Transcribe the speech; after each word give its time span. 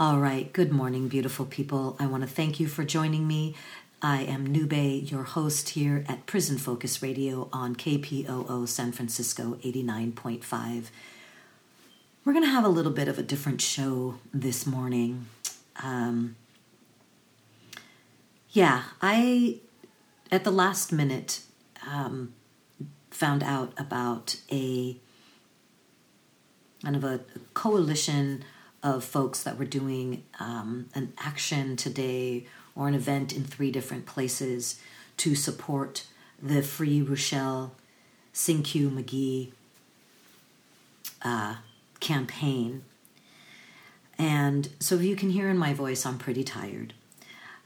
All 0.00 0.18
right. 0.18 0.50
Good 0.50 0.72
morning, 0.72 1.08
beautiful 1.08 1.44
people. 1.44 1.94
I 1.98 2.06
want 2.06 2.22
to 2.22 2.26
thank 2.26 2.58
you 2.58 2.68
for 2.68 2.84
joining 2.84 3.28
me. 3.28 3.54
I 4.00 4.22
am 4.22 4.46
Nube, 4.46 4.72
your 4.72 5.24
host 5.24 5.68
here 5.68 6.06
at 6.08 6.24
Prison 6.24 6.56
Focus 6.56 7.02
Radio 7.02 7.50
on 7.52 7.76
KPOO 7.76 8.66
San 8.66 8.92
Francisco 8.92 9.58
89.5. 9.62 10.86
We're 12.24 12.32
going 12.32 12.46
to 12.46 12.50
have 12.50 12.64
a 12.64 12.70
little 12.70 12.92
bit 12.92 13.08
of 13.08 13.18
a 13.18 13.22
different 13.22 13.60
show 13.60 14.14
this 14.32 14.66
morning. 14.66 15.26
Um, 15.82 16.36
yeah, 18.52 18.84
I, 19.02 19.58
at 20.32 20.44
the 20.44 20.50
last 20.50 20.92
minute, 20.94 21.42
um, 21.86 22.32
found 23.10 23.42
out 23.42 23.74
about 23.76 24.36
a 24.50 24.96
kind 26.82 26.96
of 26.96 27.04
a 27.04 27.20
coalition 27.52 28.44
of 28.82 29.04
folks 29.04 29.42
that 29.42 29.58
were 29.58 29.64
doing 29.64 30.24
um, 30.38 30.88
an 30.94 31.12
action 31.18 31.76
today 31.76 32.46
or 32.74 32.88
an 32.88 32.94
event 32.94 33.32
in 33.32 33.44
three 33.44 33.70
different 33.70 34.06
places 34.06 34.80
to 35.18 35.34
support 35.34 36.06
the 36.42 36.62
Free 36.62 37.02
Ruchell 37.02 37.72
Cinque 38.32 38.90
Magee 38.90 39.52
uh, 41.22 41.56
campaign. 42.00 42.82
And 44.18 44.68
so, 44.78 44.96
if 44.96 45.02
you 45.02 45.16
can 45.16 45.30
hear 45.30 45.48
in 45.48 45.58
my 45.58 45.74
voice, 45.74 46.04
I'm 46.04 46.18
pretty 46.18 46.44
tired. 46.44 46.94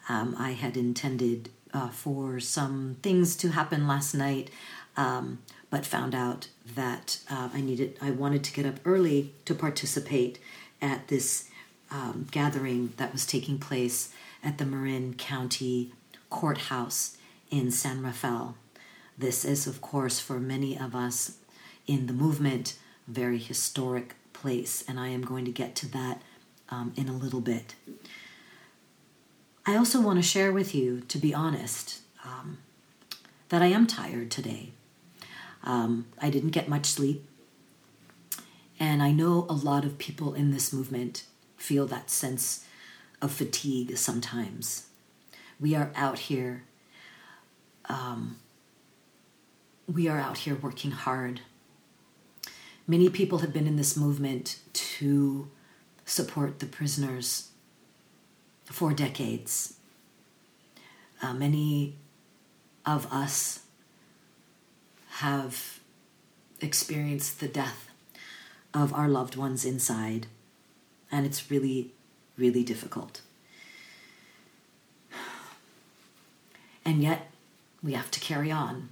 Um, 0.08 0.36
I 0.38 0.52
had 0.52 0.76
intended 0.76 1.50
uh, 1.72 1.88
for 1.88 2.38
some 2.40 2.96
things 3.02 3.36
to 3.36 3.50
happen 3.50 3.86
last 3.88 4.14
night, 4.14 4.50
um, 4.96 5.40
but 5.70 5.84
found 5.84 6.14
out 6.14 6.48
that 6.74 7.18
uh, 7.28 7.48
I 7.52 7.60
needed, 7.60 7.98
I 8.00 8.10
wanted 8.12 8.44
to 8.44 8.52
get 8.52 8.66
up 8.66 8.76
early 8.84 9.34
to 9.44 9.54
participate 9.54 10.38
at 10.84 11.08
this 11.08 11.48
um, 11.90 12.26
gathering 12.30 12.92
that 12.98 13.12
was 13.12 13.26
taking 13.26 13.58
place 13.58 14.12
at 14.42 14.58
the 14.58 14.66
Marin 14.66 15.14
County 15.14 15.92
Courthouse 16.28 17.16
in 17.50 17.70
San 17.70 18.02
Rafael. 18.02 18.56
This 19.16 19.44
is, 19.44 19.66
of 19.66 19.80
course, 19.80 20.20
for 20.20 20.38
many 20.38 20.78
of 20.78 20.94
us 20.94 21.38
in 21.86 22.06
the 22.06 22.12
movement, 22.12 22.76
a 23.08 23.10
very 23.12 23.38
historic 23.38 24.14
place, 24.32 24.84
and 24.86 25.00
I 25.00 25.08
am 25.08 25.22
going 25.22 25.44
to 25.44 25.50
get 25.50 25.74
to 25.76 25.90
that 25.92 26.20
um, 26.68 26.92
in 26.96 27.08
a 27.08 27.16
little 27.16 27.40
bit. 27.40 27.74
I 29.66 29.76
also 29.76 30.00
want 30.00 30.18
to 30.18 30.22
share 30.22 30.52
with 30.52 30.74
you, 30.74 31.00
to 31.08 31.18
be 31.18 31.32
honest, 31.32 32.00
um, 32.24 32.58
that 33.48 33.62
I 33.62 33.66
am 33.66 33.86
tired 33.86 34.30
today. 34.30 34.72
Um, 35.62 36.06
I 36.20 36.28
didn't 36.28 36.50
get 36.50 36.68
much 36.68 36.86
sleep. 36.86 37.26
And 38.78 39.02
I 39.02 39.12
know 39.12 39.46
a 39.48 39.54
lot 39.54 39.84
of 39.84 39.98
people 39.98 40.34
in 40.34 40.50
this 40.50 40.72
movement 40.72 41.24
feel 41.56 41.86
that 41.86 42.10
sense 42.10 42.64
of 43.22 43.32
fatigue 43.32 43.96
sometimes. 43.96 44.86
We 45.60 45.74
are 45.74 45.92
out 45.94 46.18
here. 46.18 46.64
Um, 47.88 48.38
we 49.86 50.08
are 50.08 50.18
out 50.18 50.38
here 50.38 50.56
working 50.56 50.90
hard. 50.90 51.40
Many 52.86 53.08
people 53.08 53.38
have 53.38 53.52
been 53.52 53.66
in 53.66 53.76
this 53.76 53.96
movement 53.96 54.58
to 54.72 55.48
support 56.04 56.58
the 56.58 56.66
prisoners 56.66 57.48
for 58.64 58.92
decades. 58.92 59.74
Uh, 61.22 61.32
many 61.32 61.96
of 62.84 63.10
us 63.10 63.60
have 65.08 65.80
experienced 66.60 67.40
the 67.40 67.48
death 67.48 67.88
of 68.74 68.92
our 68.92 69.08
loved 69.08 69.36
ones 69.36 69.64
inside, 69.64 70.26
and 71.10 71.24
it's 71.24 71.50
really, 71.50 71.92
really 72.36 72.64
difficult. 72.64 73.20
And 76.84 77.02
yet, 77.02 77.30
we 77.82 77.92
have 77.92 78.10
to 78.10 78.20
carry 78.20 78.50
on. 78.50 78.90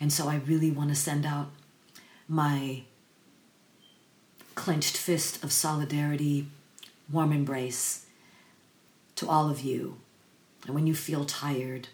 And 0.00 0.12
so, 0.12 0.28
I 0.28 0.36
really 0.36 0.70
want 0.70 0.88
to 0.88 0.96
send 0.96 1.24
out 1.24 1.50
my 2.26 2.82
clenched 4.54 4.96
fist 4.96 5.44
of 5.44 5.52
solidarity, 5.52 6.48
warm 7.10 7.32
embrace 7.32 8.06
to 9.14 9.28
all 9.28 9.50
of 9.50 9.60
you. 9.60 9.98
And 10.66 10.74
when 10.74 10.86
you 10.86 10.94
feel 10.94 11.24
tired, 11.24 11.88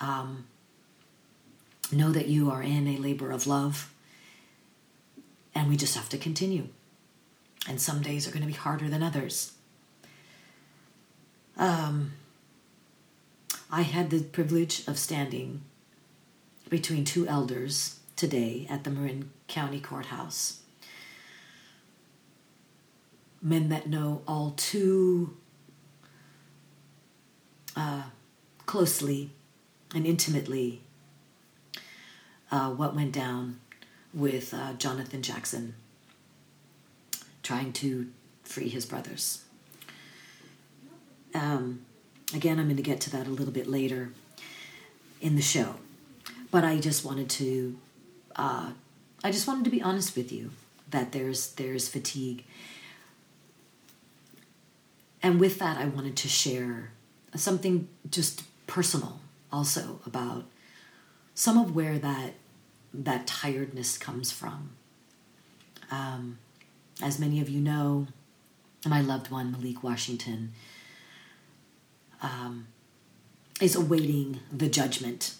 um, 0.00 0.46
know 1.90 2.12
that 2.12 2.28
you 2.28 2.50
are 2.50 2.62
in 2.62 2.86
a 2.86 2.96
labor 2.96 3.30
of 3.30 3.46
love, 3.46 3.91
and 5.54 5.68
we 5.68 5.76
just 5.76 5.96
have 5.96 6.08
to 6.10 6.18
continue. 6.18 6.68
And 7.68 7.80
some 7.80 8.02
days 8.02 8.26
are 8.26 8.30
going 8.30 8.42
to 8.42 8.46
be 8.46 8.52
harder 8.52 8.88
than 8.88 9.02
others. 9.02 9.52
Um, 11.56 12.12
I 13.70 13.82
had 13.82 14.10
the 14.10 14.22
privilege 14.22 14.86
of 14.88 14.98
standing 14.98 15.62
between 16.68 17.04
two 17.04 17.26
elders 17.28 18.00
today 18.16 18.66
at 18.68 18.84
the 18.84 18.90
Marin 18.90 19.30
County 19.48 19.80
Courthouse. 19.80 20.60
Men 23.40 23.68
that 23.68 23.88
know 23.88 24.22
all 24.26 24.54
too 24.56 25.36
uh, 27.76 28.04
closely 28.66 29.30
and 29.94 30.06
intimately 30.06 30.82
uh, 32.50 32.70
what 32.70 32.94
went 32.94 33.12
down 33.12 33.58
with 34.14 34.52
uh, 34.52 34.74
Jonathan 34.74 35.22
Jackson 35.22 35.74
trying 37.42 37.72
to 37.72 38.08
free 38.44 38.68
his 38.68 38.86
brothers. 38.86 39.44
Um, 41.34 41.84
again, 42.34 42.58
I'm 42.58 42.66
going 42.66 42.76
to 42.76 42.82
get 42.82 43.00
to 43.02 43.10
that 43.10 43.26
a 43.26 43.30
little 43.30 43.52
bit 43.52 43.66
later 43.66 44.10
in 45.20 45.36
the 45.36 45.42
show, 45.42 45.76
but 46.50 46.64
I 46.64 46.78
just 46.78 47.04
wanted 47.04 47.30
to, 47.30 47.78
uh, 48.36 48.72
I 49.24 49.30
just 49.30 49.46
wanted 49.46 49.64
to 49.64 49.70
be 49.70 49.80
honest 49.80 50.16
with 50.16 50.30
you 50.30 50.50
that 50.90 51.12
there's 51.12 51.52
there's 51.54 51.88
fatigue, 51.88 52.44
and 55.22 55.40
with 55.40 55.58
that, 55.58 55.78
I 55.78 55.86
wanted 55.86 56.16
to 56.16 56.28
share 56.28 56.90
something 57.34 57.88
just 58.10 58.42
personal 58.66 59.20
also 59.50 60.00
about 60.04 60.44
some 61.34 61.58
of 61.58 61.74
where 61.74 61.98
that 61.98 62.34
that 62.94 63.26
tiredness 63.26 63.98
comes 63.98 64.30
from. 64.30 64.70
Um, 65.90 66.38
as 67.02 67.18
many 67.18 67.40
of 67.40 67.48
you 67.48 67.60
know, 67.60 68.06
my 68.86 69.00
loved 69.00 69.30
one 69.30 69.52
Malik 69.52 69.82
Washington 69.82 70.52
um, 72.22 72.66
is 73.60 73.74
awaiting 73.74 74.40
the 74.52 74.68
judgment 74.68 75.34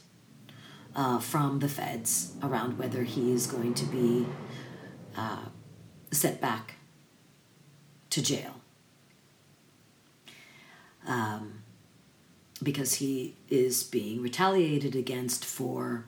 uh, 0.94 1.19
from 1.19 1.60
the 1.60 1.69
feds 1.69 2.32
around 2.43 2.78
whether 2.78 3.02
he 3.02 3.32
is 3.32 3.46
going 3.46 3.75
to 3.75 3.84
be 3.87 4.26
uh, 5.16 5.46
sent 6.10 6.40
back 6.40 6.75
to 8.10 8.22
jail. 8.22 8.60
Um, 11.06 11.62
because 12.62 12.94
he 12.94 13.34
is 13.49 13.82
being 13.82 14.22
retaliated 14.22 14.94
against 14.94 15.44
for 15.44 16.04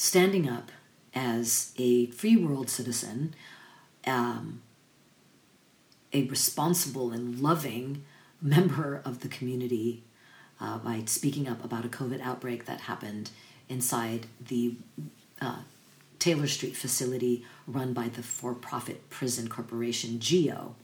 standing 0.00 0.48
up 0.48 0.72
as 1.12 1.74
a 1.76 2.06
free 2.06 2.34
world 2.34 2.70
citizen, 2.70 3.34
um, 4.06 4.62
a 6.14 6.24
responsible 6.24 7.12
and 7.12 7.38
loving 7.38 8.02
member 8.40 9.02
of 9.04 9.20
the 9.20 9.28
community 9.28 10.02
uh, 10.58 10.78
by 10.78 11.02
speaking 11.04 11.46
up 11.46 11.62
about 11.62 11.84
a 11.84 11.88
COVID 11.88 12.22
outbreak 12.22 12.64
that 12.64 12.80
happened 12.80 13.30
inside 13.68 14.24
the 14.40 14.74
uh, 15.42 15.60
Taylor 16.18 16.46
Street 16.46 16.74
facility 16.74 17.44
run 17.66 17.92
by 17.92 18.08
the 18.08 18.22
for 18.22 18.54
profit 18.54 19.10
prison 19.10 19.48
corporation 19.48 20.18
GEO 20.18 20.76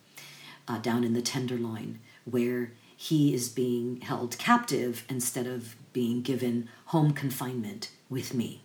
uh, 0.69 0.77
down 0.77 1.05
in 1.05 1.15
the 1.15 1.23
Tenderloin, 1.23 2.01
where 2.27 2.73
he 2.95 3.33
is 3.33 3.49
being 3.49 4.03
held 4.03 4.37
captive 4.37 5.05
instead 5.09 5.47
of 5.47 5.75
being 5.95 6.21
given 6.21 6.69
home 6.87 7.15
confinement 7.15 7.91
with 8.11 8.35
me. 8.35 8.61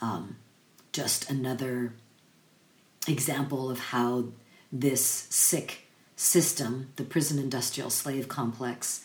Um, 0.00 0.36
just 0.92 1.30
another 1.30 1.92
example 3.06 3.70
of 3.70 3.78
how 3.78 4.24
this 4.72 5.04
sick 5.30 5.86
system, 6.16 6.90
the 6.96 7.04
prison 7.04 7.38
industrial 7.38 7.90
slave 7.90 8.28
complex, 8.28 9.04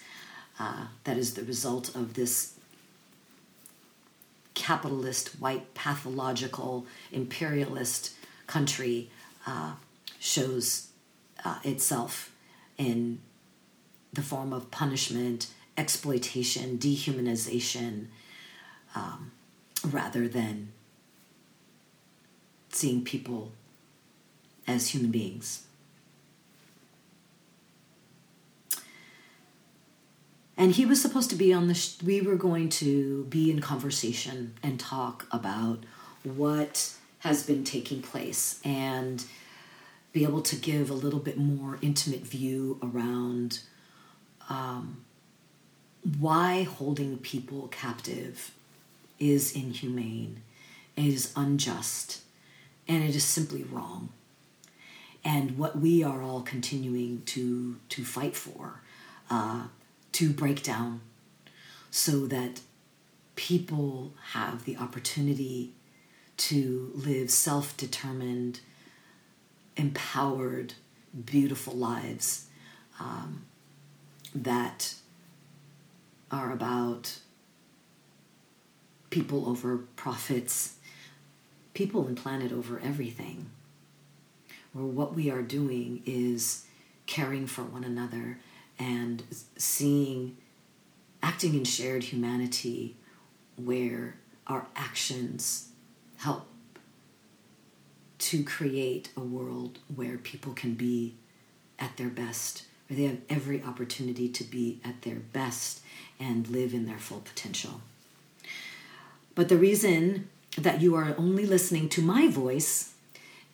uh, 0.60 0.88
that 1.04 1.18
is 1.18 1.34
the 1.34 1.44
result 1.44 1.96
of 1.96 2.14
this 2.14 2.54
capitalist, 4.54 5.30
white, 5.40 5.74
pathological, 5.74 6.86
imperialist 7.12 8.14
country, 8.48 9.10
uh, 9.48 9.74
shows 10.20 10.88
uh, 11.44 11.60
itself 11.64 12.34
in 12.78 13.20
the 14.14 14.22
form 14.22 14.54
of 14.54 14.70
punishment, 14.72 15.48
exploitation, 15.78 16.78
dehumanization, 16.78 18.08
um, 18.96 19.32
rather 19.90 20.28
than 20.28 20.72
seeing 22.76 23.04
people 23.04 23.52
as 24.68 24.90
human 24.90 25.12
beings. 25.12 25.64
And 30.56 30.74
he 30.74 30.86
was 30.86 31.02
supposed 31.02 31.30
to 31.32 31.36
be 31.36 31.52
on 31.52 31.68
the, 31.68 31.74
sh- 31.74 32.02
we 32.04 32.22
were 32.22 32.36
going 32.36 32.70
to 32.70 33.26
be 33.26 33.50
in 33.52 33.60
conversation 33.60 34.54
and 34.62 34.80
talk 34.80 35.28
about 35.32 35.80
what 36.24 36.94
has 37.20 37.46
been 37.46 37.64
taking 37.64 38.02
place 38.02 38.60
and 38.64 39.26
be 40.12 40.24
able 40.24 40.42
to 40.44 40.56
give 40.56 40.90
a 40.90 40.94
little 40.94 41.20
bit 41.20 41.38
more 41.38 41.80
intimate 41.82 42.22
view 42.22 42.80
around 42.84 43.60
um, 44.50 45.04
why 46.20 46.64
holding 46.64 47.18
people 47.18 47.68
captive 47.70 48.52
is 49.20 49.56
inhumane, 49.56 50.42
is 50.96 51.34
unjust, 51.36 52.22
and 52.88 53.04
it 53.04 53.16
is 53.16 53.24
simply 53.24 53.64
wrong. 53.64 54.10
And 55.26 55.58
what 55.58 55.78
we 55.78 56.04
are 56.04 56.22
all 56.22 56.42
continuing 56.42 57.22
to, 57.28 57.78
to 57.90 58.04
fight 58.04 58.36
for, 58.36 58.82
uh, 59.30 59.68
to 60.14 60.30
break 60.32 60.64
down, 60.64 61.02
so 61.92 62.28
that 62.28 62.60
people 63.36 64.14
have 64.32 64.66
the 64.66 64.78
opportunity 64.78 65.72
to 66.36 66.92
live 66.94 67.30
self 67.30 67.78
determined, 67.78 68.60
empowered, 69.78 70.74
beautiful 71.26 71.74
lives. 71.74 72.48
Um, 73.00 73.46
that 74.36 74.96
are 76.32 76.52
about 76.52 77.20
people 79.10 79.48
over 79.48 79.78
profits, 79.96 80.76
people 81.74 82.06
and 82.08 82.18
planet 82.18 82.52
over 82.52 82.80
everything. 82.84 83.50
Where 84.74 84.86
what 84.86 85.16
we 85.16 85.30
are 85.30 85.42
doing 85.42 86.02
is 86.06 86.66
caring 87.06 87.48
for 87.48 87.64
one 87.64 87.84
another 87.84 88.40
and 88.80 89.24
seeing 89.58 90.38
acting 91.22 91.54
in 91.54 91.64
shared 91.64 92.04
humanity 92.04 92.96
where 93.56 94.16
our 94.48 94.68
actions 94.76 95.70
help 96.18 96.48
to 98.18 98.44
create 98.44 99.10
a 99.16 99.20
world 99.20 99.80
where 99.94 100.18
people 100.18 100.54
can 100.54 100.74
be 100.74 101.16
at 101.78 101.98
their 101.98 102.10
best, 102.10 102.64
where 102.88 102.98
they 102.98 103.04
have 103.04 103.20
every 103.30 103.62
opportunity 103.64 104.30
to 104.30 104.44
be 104.44 104.80
at 104.84 105.02
their 105.02 105.16
best 105.16 105.82
and 106.20 106.48
live 106.48 106.74
in 106.74 106.86
their 106.86 106.98
full 106.98 107.20
potential. 107.20 107.82
But 109.36 109.50
the 109.50 109.58
reason 109.58 110.30
that 110.58 110.82
you 110.82 110.96
are 110.96 111.16
only 111.18 111.46
listening 111.46 111.90
to 111.90 112.02
my 112.02 112.28
voice 112.28 112.94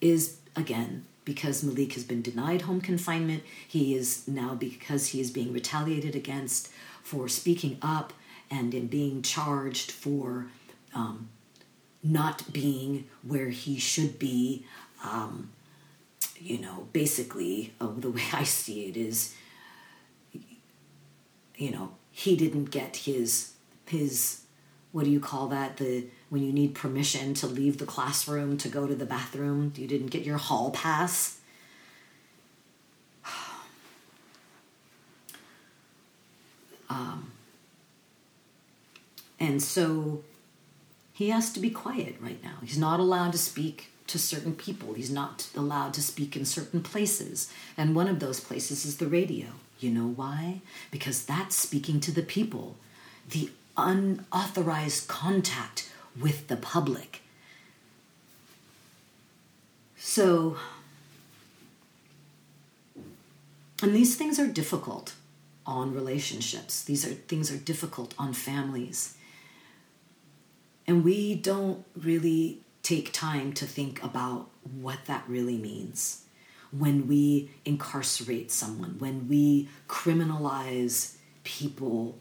is, 0.01 0.37
again, 0.55 1.05
because 1.25 1.63
Malik 1.63 1.93
has 1.93 2.03
been 2.03 2.21
denied 2.21 2.63
home 2.63 2.81
confinement. 2.81 3.43
He 3.67 3.95
is 3.95 4.27
now, 4.27 4.55
because 4.55 5.07
he 5.07 5.21
is 5.21 5.31
being 5.31 5.53
retaliated 5.53 6.15
against 6.15 6.69
for 7.03 7.27
speaking 7.27 7.77
up 7.81 8.13
and 8.51 8.73
in 8.73 8.87
being 8.87 9.21
charged 9.21 9.91
for 9.91 10.47
um, 10.93 11.29
not 12.03 12.51
being 12.51 13.07
where 13.23 13.49
he 13.49 13.77
should 13.77 14.17
be. 14.19 14.65
Um, 15.03 15.51
you 16.37 16.57
know, 16.57 16.87
basically, 16.93 17.73
uh, 17.79 17.89
the 17.95 18.09
way 18.09 18.23
I 18.33 18.43
see 18.43 18.85
it 18.85 18.97
is, 18.97 19.35
you 21.55 21.71
know, 21.71 21.91
he 22.11 22.35
didn't 22.35 22.65
get 22.65 22.95
his 22.97 23.53
his 23.85 24.41
what 24.91 25.05
do 25.05 25.11
you 25.11 25.19
call 25.19 25.47
that 25.47 25.77
the 25.77 26.05
when 26.29 26.43
you 26.43 26.51
need 26.51 26.75
permission 26.75 27.33
to 27.33 27.47
leave 27.47 27.77
the 27.77 27.85
classroom 27.85 28.57
to 28.57 28.69
go 28.69 28.85
to 28.87 28.95
the 28.95 29.05
bathroom 29.05 29.73
you 29.75 29.87
didn't 29.87 30.07
get 30.07 30.23
your 30.23 30.37
hall 30.37 30.71
pass. 30.71 31.39
Um, 36.91 37.33
and 39.39 39.61
so 39.61 40.23
he 41.13 41.29
has 41.29 41.53
to 41.53 41.59
be 41.59 41.69
quiet 41.69 42.15
right 42.19 42.43
now. 42.43 42.55
He's 42.63 42.79
not 42.79 42.99
allowed 42.99 43.33
to 43.33 43.37
speak 43.37 43.91
to 44.07 44.17
certain 44.17 44.55
people. 44.55 44.93
He's 44.93 45.11
not 45.11 45.49
allowed 45.55 45.93
to 45.93 46.01
speak 46.01 46.35
in 46.35 46.45
certain 46.45 46.81
places. 46.81 47.51
And 47.77 47.95
one 47.95 48.07
of 48.07 48.19
those 48.19 48.39
places 48.39 48.85
is 48.85 48.97
the 48.97 49.07
radio. 49.07 49.47
You 49.79 49.91
know 49.91 50.07
why? 50.07 50.61
Because 50.91 51.25
that's 51.25 51.55
speaking 51.55 51.99
to 52.01 52.11
the 52.11 52.23
people. 52.23 52.75
The 53.29 53.51
unauthorized 53.77 55.07
contact 55.07 55.91
with 56.19 56.47
the 56.47 56.57
public. 56.57 57.21
So, 59.97 60.57
and 63.81 63.93
these 63.93 64.15
things 64.15 64.39
are 64.39 64.47
difficult 64.47 65.13
on 65.65 65.93
relationships. 65.93 66.83
These 66.83 67.05
are 67.05 67.13
things 67.13 67.51
are 67.51 67.57
difficult 67.57 68.13
on 68.17 68.33
families. 68.33 69.15
And 70.87 71.03
we 71.03 71.35
don't 71.35 71.85
really 71.95 72.61
take 72.81 73.13
time 73.13 73.53
to 73.53 73.65
think 73.65 74.03
about 74.03 74.49
what 74.63 75.05
that 75.05 75.23
really 75.27 75.57
means 75.57 76.23
when 76.71 77.07
we 77.07 77.51
incarcerate 77.65 78.51
someone, 78.51 78.95
when 78.97 79.27
we 79.27 79.69
criminalize 79.87 81.15
people 81.43 82.17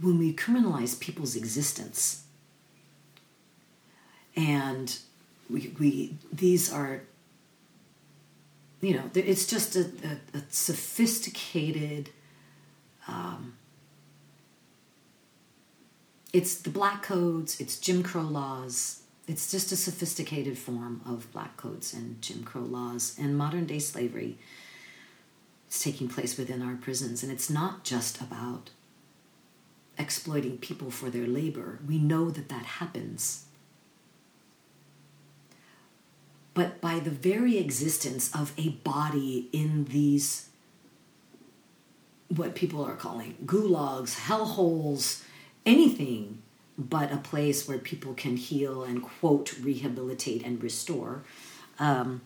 when 0.00 0.18
we 0.18 0.32
criminalize 0.32 0.98
people's 0.98 1.36
existence. 1.36 2.24
And 4.36 4.96
we, 5.48 5.74
we 5.78 6.16
these 6.32 6.72
are 6.72 7.02
you 8.80 8.94
know 8.94 9.10
it's 9.14 9.46
just 9.46 9.76
a, 9.76 9.80
a, 10.34 10.38
a 10.38 10.42
sophisticated 10.50 12.10
um, 13.08 13.54
it's 16.32 16.56
the 16.56 16.68
black 16.68 17.02
codes 17.02 17.60
it's 17.60 17.78
jim 17.78 18.02
crow 18.02 18.22
laws 18.22 19.02
it's 19.28 19.50
just 19.50 19.72
a 19.72 19.76
sophisticated 19.76 20.58
form 20.58 21.00
of 21.06 21.32
black 21.32 21.56
codes 21.56 21.94
and 21.94 22.20
jim 22.20 22.42
crow 22.42 22.62
laws 22.62 23.16
and 23.18 23.38
modern 23.38 23.64
day 23.64 23.78
slavery 23.78 24.36
it's 25.66 25.82
taking 25.82 26.08
place 26.08 26.36
within 26.36 26.62
our 26.62 26.76
prisons. 26.76 27.22
And 27.22 27.32
it's 27.32 27.50
not 27.50 27.84
just 27.84 28.20
about 28.20 28.70
exploiting 29.98 30.58
people 30.58 30.90
for 30.90 31.10
their 31.10 31.26
labor. 31.26 31.78
We 31.86 31.98
know 31.98 32.30
that 32.30 32.48
that 32.48 32.64
happens. 32.64 33.44
But 36.54 36.80
by 36.80 37.00
the 37.00 37.10
very 37.10 37.58
existence 37.58 38.34
of 38.34 38.52
a 38.56 38.70
body 38.70 39.48
in 39.52 39.84
these, 39.84 40.48
what 42.28 42.54
people 42.54 42.82
are 42.84 42.96
calling 42.96 43.36
gulags, 43.44 44.20
hellholes, 44.20 45.22
anything 45.66 46.42
but 46.78 47.12
a 47.12 47.18
place 47.18 47.66
where 47.66 47.78
people 47.78 48.14
can 48.14 48.36
heal 48.36 48.82
and, 48.84 49.02
quote, 49.02 49.58
rehabilitate 49.60 50.44
and 50.44 50.62
restore. 50.62 51.22
Um, 51.78 52.22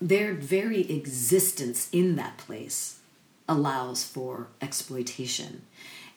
their 0.00 0.34
very 0.34 0.90
existence 0.90 1.88
in 1.92 2.16
that 2.16 2.36
place 2.36 2.98
allows 3.48 4.04
for 4.04 4.48
exploitation 4.60 5.62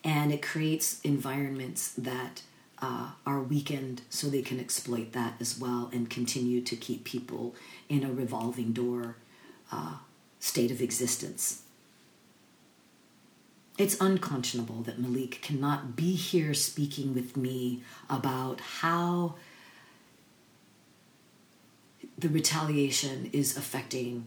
and 0.04 0.32
it 0.32 0.42
creates 0.42 1.02
environments 1.02 1.92
that 1.94 2.42
uh, 2.82 3.12
are 3.26 3.42
weakened 3.42 4.02
so 4.10 4.28
they 4.28 4.42
can 4.42 4.60
exploit 4.60 5.12
that 5.14 5.34
as 5.40 5.60
well 5.60 5.90
and 5.92 6.10
continue 6.10 6.62
to 6.62 6.76
keep 6.76 7.04
people 7.04 7.56
in 7.90 8.04
a 8.04 8.12
revolving 8.12 8.72
door 8.72 9.18
uh, 9.72 9.96
state 10.40 10.72
of 10.72 10.82
existence. 10.82 11.64
It's 13.78 14.00
unconscionable 14.00 14.82
that 14.84 15.00
Malik 15.00 15.40
cannot 15.42 15.96
be 15.96 16.14
here 16.16 16.54
speaking 16.54 17.14
with 17.14 17.38
me 17.38 17.84
about 18.10 18.60
how 18.62 19.36
the 22.18 22.30
retaliation 22.30 23.30
is 23.34 23.56
affecting 23.56 24.26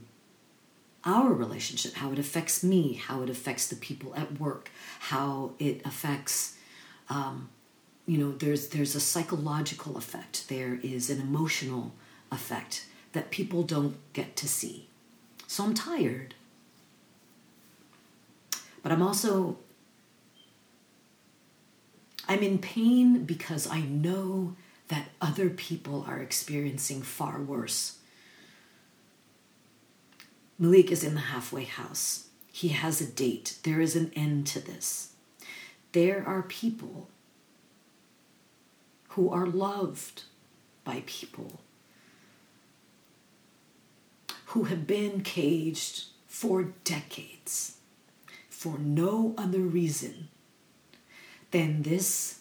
our 1.05 1.33
relationship, 1.33 1.95
how 1.95 2.13
it 2.13 2.19
affects 2.19 2.63
me, 2.63 2.95
how 2.95 3.23
it 3.23 3.31
affects 3.31 3.69
the 3.69 3.77
people 3.77 4.15
at 4.15 4.39
work, 4.39 4.71
how 4.99 5.53
it 5.59 5.81
affects, 5.85 6.57
um, 7.09 7.49
you 8.07 8.19
know, 8.19 8.33
there's 8.33 8.69
there's 8.69 8.95
a 8.95 9.01
psychological 9.01 9.97
effect, 9.97 10.49
there 10.49 10.79
is 10.83 11.11
an 11.11 11.21
emotional 11.21 11.95
effect 12.31 12.87
that 13.13 13.31
people 13.31 13.63
don't 13.63 13.97
get 14.13 14.37
to 14.37 14.49
see. 14.49 14.89
So 15.47 15.65
I'm 15.65 15.75
tired, 15.75 16.35
but 18.83 18.93
I'm 18.93 19.03
also 19.03 19.59
I'm 22.29 22.43
in 22.43 22.59
pain 22.59 23.25
because 23.25 23.67
I 23.67 23.81
know 23.81 24.55
that 24.89 25.09
other 25.21 25.51
people 25.51 26.05
are 26.07 26.21
experiencing 26.21 27.03
far 27.03 27.41
worse 27.41 28.00
Malik 30.61 30.93
is 30.93 31.03
in 31.03 31.15
the 31.15 31.21
halfway 31.21 31.65
house. 31.65 32.29
He 32.53 32.69
has 32.69 33.01
a 33.01 33.07
date. 33.07 33.57
There 33.63 33.81
is 33.81 33.97
an 33.97 34.13
end 34.15 34.47
to 34.49 34.61
this. 34.61 35.15
There 35.93 36.23
are 36.27 36.43
people 36.43 37.09
who 39.09 39.31
are 39.31 39.47
loved 39.47 40.25
by 40.85 41.03
people 41.07 41.61
who 44.47 44.65
have 44.65 44.87
been 44.87 45.23
caged 45.23 46.05
for 46.27 46.65
decades 46.85 47.79
for 48.51 48.79
no 48.79 49.35
other 49.39 49.61
reason 49.61 50.29
than 51.53 51.83
this 51.83 52.41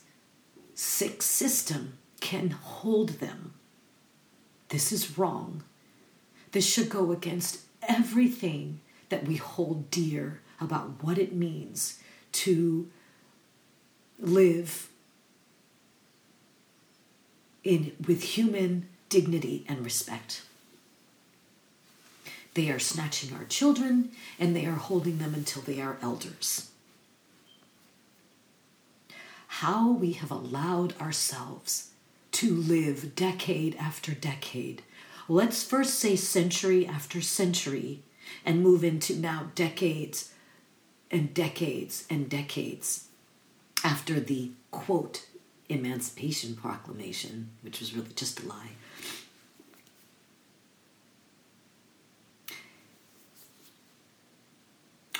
sick 0.76 1.22
system 1.22 1.98
can 2.20 2.50
hold 2.50 3.10
them. 3.22 3.54
This 4.68 4.92
is 4.92 5.18
wrong. 5.18 5.64
This 6.52 6.68
should 6.68 6.90
go 6.90 7.14
against 7.14 7.62
everything 7.88 8.82
that 9.10 9.26
we 9.26 9.36
hold 9.36 9.90
dear 9.92 10.42
about 10.62 11.04
what 11.04 11.18
it 11.18 11.34
means 11.34 12.00
to 12.32 12.90
live 14.20 14.90
in 17.64 17.94
with 18.06 18.22
human 18.22 18.88
dignity 19.10 19.66
and 19.68 19.84
respect. 19.84 20.44
They 22.54 22.70
are 22.70 22.80
snatching 22.80 23.36
our 23.36 23.46
children 23.46 24.12
and 24.40 24.56
they 24.56 24.66
are 24.66 24.74
holding 24.74 25.18
them 25.18 25.34
until 25.34 25.62
they 25.62 25.82
are 25.82 25.98
elders. 26.02 26.70
How 29.48 29.92
we 29.92 30.14
have 30.14 30.32
allowed 30.32 31.00
ourselves 31.00 31.92
to 32.34 32.54
live 32.54 33.16
decade 33.16 33.76
after 33.76 34.14
decade 34.14 34.84
Let's 35.32 35.64
first 35.64 36.00
say 36.00 36.16
century 36.16 36.88
after 36.88 37.22
century 37.22 38.02
and 38.44 38.64
move 38.64 38.84
into 38.84 39.16
now 39.16 39.52
decades 39.54 40.34
and 41.12 41.36
decades 41.36 42.08
and 42.10 42.28
decades 42.28 43.10
after 43.84 44.20
the 44.20 44.50
quote 44.72 45.28
Emancipation 45.70 46.56
Proclamation, 46.56 47.52
which 47.62 47.80
was 47.80 47.94
really 47.94 48.12
just 48.16 48.42
a 48.42 48.48
lie. 48.48 48.72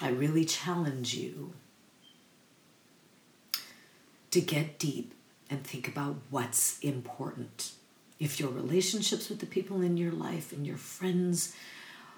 I 0.02 0.10
really 0.10 0.44
challenge 0.44 1.14
you 1.14 1.54
to 4.32 4.42
get 4.42 4.80
deep 4.80 5.14
and 5.52 5.64
think 5.64 5.88
about 5.88 6.16
what's 6.32 6.80
important. 6.80 7.74
If 8.20 8.40
your 8.40 8.50
relationships 8.50 9.30
with 9.30 9.40
the 9.40 9.46
people 9.46 9.82
in 9.82 9.96
your 9.96 10.12
life 10.12 10.52
and 10.52 10.68
your 10.68 10.78
friends 10.78 11.56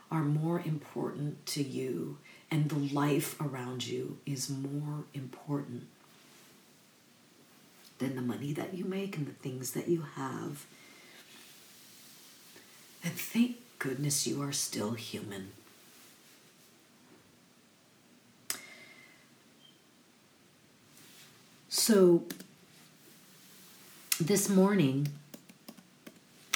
are 0.10 0.24
more 0.24 0.62
important 0.66 1.46
to 1.46 1.64
you 1.64 2.18
and 2.50 2.70
the 2.70 2.94
life 2.94 3.40
around 3.40 3.86
you 3.88 4.18
is 4.26 4.50
more 4.50 5.06
important 5.14 5.88
than 8.00 8.16
the 8.16 8.22
money 8.22 8.52
that 8.52 8.74
you 8.74 8.84
make 8.84 9.16
and 9.16 9.28
the 9.28 9.32
things 9.32 9.72
that 9.72 9.88
you 9.88 10.04
have, 10.16 10.66
then 13.04 13.14
thank 13.14 13.58
goodness 13.80 14.26
you 14.28 14.42
are 14.42 14.52
still 14.52 14.94
human. 14.94 15.52
So, 21.70 22.24
this 24.20 24.50
morning, 24.50 25.08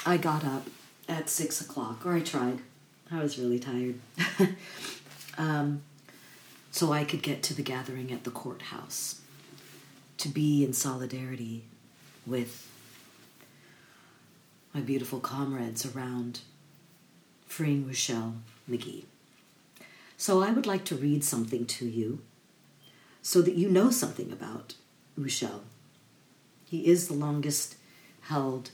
I 0.08 0.18
got 0.18 0.44
up 0.44 0.68
at 1.08 1.28
six 1.28 1.60
o'clock, 1.60 2.06
or 2.06 2.14
I 2.14 2.20
tried. 2.20 2.60
I 3.10 3.20
was 3.20 3.40
really 3.40 3.58
tired. 3.58 3.98
um, 5.38 5.82
so 6.70 6.92
I 6.92 7.04
could 7.04 7.22
get 7.22 7.42
to 7.44 7.54
the 7.54 7.62
gathering 7.62 8.12
at 8.12 8.22
the 8.22 8.30
courthouse 8.30 9.20
to 10.18 10.28
be 10.28 10.64
in 10.64 10.72
solidarity 10.72 11.64
with 12.24 12.70
my 14.72 14.80
beautiful 14.80 15.18
comrades 15.18 15.84
around 15.84 16.40
freeing 17.48 17.84
Ruchell 17.84 18.34
Magee. 18.68 19.06
So 20.16 20.40
I 20.40 20.52
would 20.52 20.66
like 20.66 20.84
to 20.86 20.94
read 20.94 21.24
something 21.24 21.66
to 21.66 21.84
you 21.84 22.20
so 23.22 23.42
that 23.42 23.54
you 23.54 23.68
know 23.68 23.90
something 23.90 24.30
about 24.30 24.74
Ruchell. 25.18 25.62
He 26.64 26.86
is 26.86 27.08
the 27.08 27.14
longest 27.14 27.74
held 28.22 28.70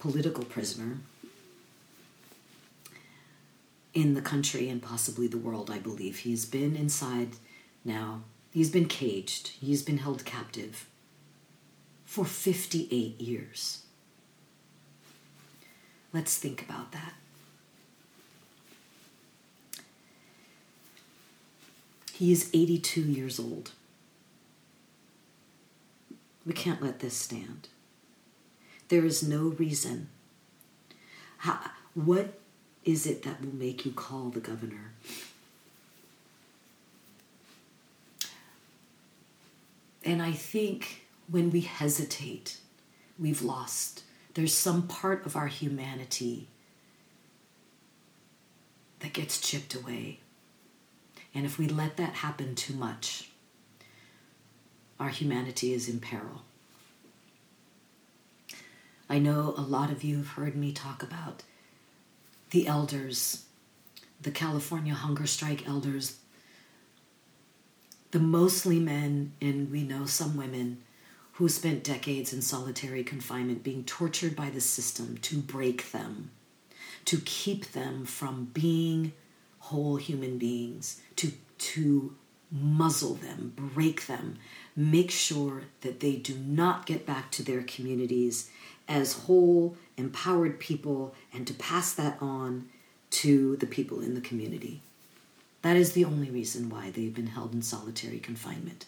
political 0.00 0.44
prisoner 0.44 0.98
in 3.92 4.14
the 4.14 4.22
country 4.22 4.68
and 4.68 4.82
possibly 4.82 5.26
the 5.26 5.38
world, 5.38 5.70
I 5.70 5.78
believe. 5.78 6.20
He's 6.20 6.46
been 6.46 6.74
inside 6.74 7.36
now, 7.84 8.22
he's 8.52 8.70
been 8.70 8.86
caged, 8.86 9.52
he's 9.60 9.82
been 9.82 9.98
held 9.98 10.24
captive 10.24 10.88
for 12.04 12.24
58 12.24 13.20
years. 13.20 13.82
Let's 16.12 16.36
think 16.36 16.62
about 16.62 16.92
that. 16.92 17.14
He 22.12 22.32
is 22.32 22.50
82 22.52 23.00
years 23.00 23.38
old. 23.38 23.70
We 26.44 26.52
can't 26.52 26.82
let 26.82 26.98
this 26.98 27.14
stand. 27.14 27.68
There 28.90 29.04
is 29.04 29.22
no 29.22 29.54
reason. 29.56 30.08
How, 31.38 31.60
what 31.94 32.40
is 32.84 33.06
it 33.06 33.22
that 33.22 33.40
will 33.40 33.54
make 33.54 33.86
you 33.86 33.92
call 33.92 34.30
the 34.30 34.40
governor? 34.40 34.90
And 40.04 40.20
I 40.20 40.32
think 40.32 41.06
when 41.30 41.50
we 41.50 41.60
hesitate, 41.60 42.58
we've 43.16 43.42
lost. 43.42 44.02
There's 44.34 44.54
some 44.54 44.88
part 44.88 45.24
of 45.24 45.36
our 45.36 45.46
humanity 45.46 46.48
that 48.98 49.12
gets 49.12 49.40
chipped 49.40 49.76
away. 49.76 50.18
And 51.32 51.46
if 51.46 51.58
we 51.58 51.68
let 51.68 51.96
that 51.96 52.14
happen 52.14 52.56
too 52.56 52.74
much, 52.74 53.30
our 54.98 55.10
humanity 55.10 55.72
is 55.72 55.88
in 55.88 56.00
peril. 56.00 56.42
I 59.10 59.18
know 59.18 59.54
a 59.56 59.60
lot 59.60 59.90
of 59.90 60.04
you 60.04 60.18
have 60.18 60.28
heard 60.28 60.54
me 60.54 60.70
talk 60.70 61.02
about 61.02 61.42
the 62.52 62.68
elders, 62.68 63.44
the 64.20 64.30
California 64.30 64.94
hunger 64.94 65.26
strike 65.26 65.68
elders, 65.68 66.18
the 68.12 68.20
mostly 68.20 68.78
men, 68.78 69.32
and 69.40 69.68
we 69.68 69.82
know 69.82 70.06
some 70.06 70.36
women 70.36 70.82
who 71.32 71.48
spent 71.48 71.82
decades 71.82 72.32
in 72.32 72.40
solitary 72.40 73.02
confinement 73.02 73.64
being 73.64 73.82
tortured 73.82 74.36
by 74.36 74.48
the 74.48 74.60
system 74.60 75.18
to 75.22 75.38
break 75.38 75.90
them, 75.90 76.30
to 77.04 77.20
keep 77.24 77.72
them 77.72 78.04
from 78.04 78.50
being 78.52 79.12
whole 79.58 79.96
human 79.96 80.38
beings, 80.38 81.00
to, 81.16 81.32
to 81.58 82.14
muzzle 82.52 83.14
them, 83.14 83.54
break 83.56 84.06
them, 84.06 84.38
make 84.76 85.10
sure 85.10 85.62
that 85.80 85.98
they 85.98 86.14
do 86.14 86.36
not 86.36 86.86
get 86.86 87.04
back 87.04 87.32
to 87.32 87.42
their 87.42 87.62
communities 87.62 88.48
as 88.90 89.12
whole, 89.12 89.76
empowered 89.96 90.58
people, 90.58 91.14
and 91.32 91.46
to 91.46 91.54
pass 91.54 91.94
that 91.94 92.18
on 92.20 92.68
to 93.10 93.56
the 93.56 93.66
people 93.66 94.00
in 94.00 94.14
the 94.14 94.20
community. 94.20 94.82
That 95.62 95.76
is 95.76 95.92
the 95.92 96.04
only 96.04 96.28
reason 96.28 96.68
why 96.68 96.90
they've 96.90 97.14
been 97.14 97.28
held 97.28 97.54
in 97.54 97.62
solitary 97.62 98.18
confinement. 98.18 98.86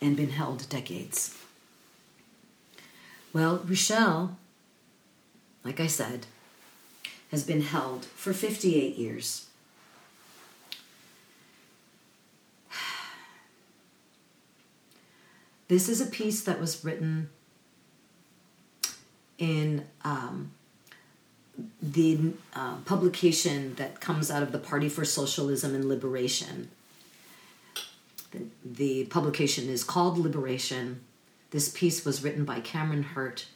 And 0.00 0.16
been 0.16 0.30
held 0.30 0.68
decades. 0.68 1.36
Well, 3.32 3.58
Ruchell, 3.60 4.36
like 5.64 5.80
I 5.80 5.86
said, 5.86 6.26
has 7.30 7.44
been 7.44 7.62
held 7.62 8.04
for 8.04 8.32
58 8.32 8.96
years. 8.96 9.47
This 15.68 15.88
is 15.88 16.00
a 16.00 16.06
piece 16.06 16.42
that 16.42 16.58
was 16.58 16.82
written 16.82 17.28
in 19.36 19.84
um, 20.02 20.52
the 21.82 22.32
uh, 22.54 22.76
publication 22.86 23.74
that 23.74 24.00
comes 24.00 24.30
out 24.30 24.42
of 24.42 24.50
the 24.50 24.58
Party 24.58 24.88
for 24.88 25.04
Socialism 25.04 25.74
and 25.74 25.84
Liberation. 25.84 26.70
The, 28.30 28.46
the 28.64 29.04
publication 29.06 29.68
is 29.68 29.84
called 29.84 30.18
Liberation. 30.18 31.00
This 31.50 31.68
piece 31.68 32.04
was 32.04 32.22
written 32.22 32.44
by 32.44 32.60
Cameron 32.60 33.02
Hurt, 33.02 33.46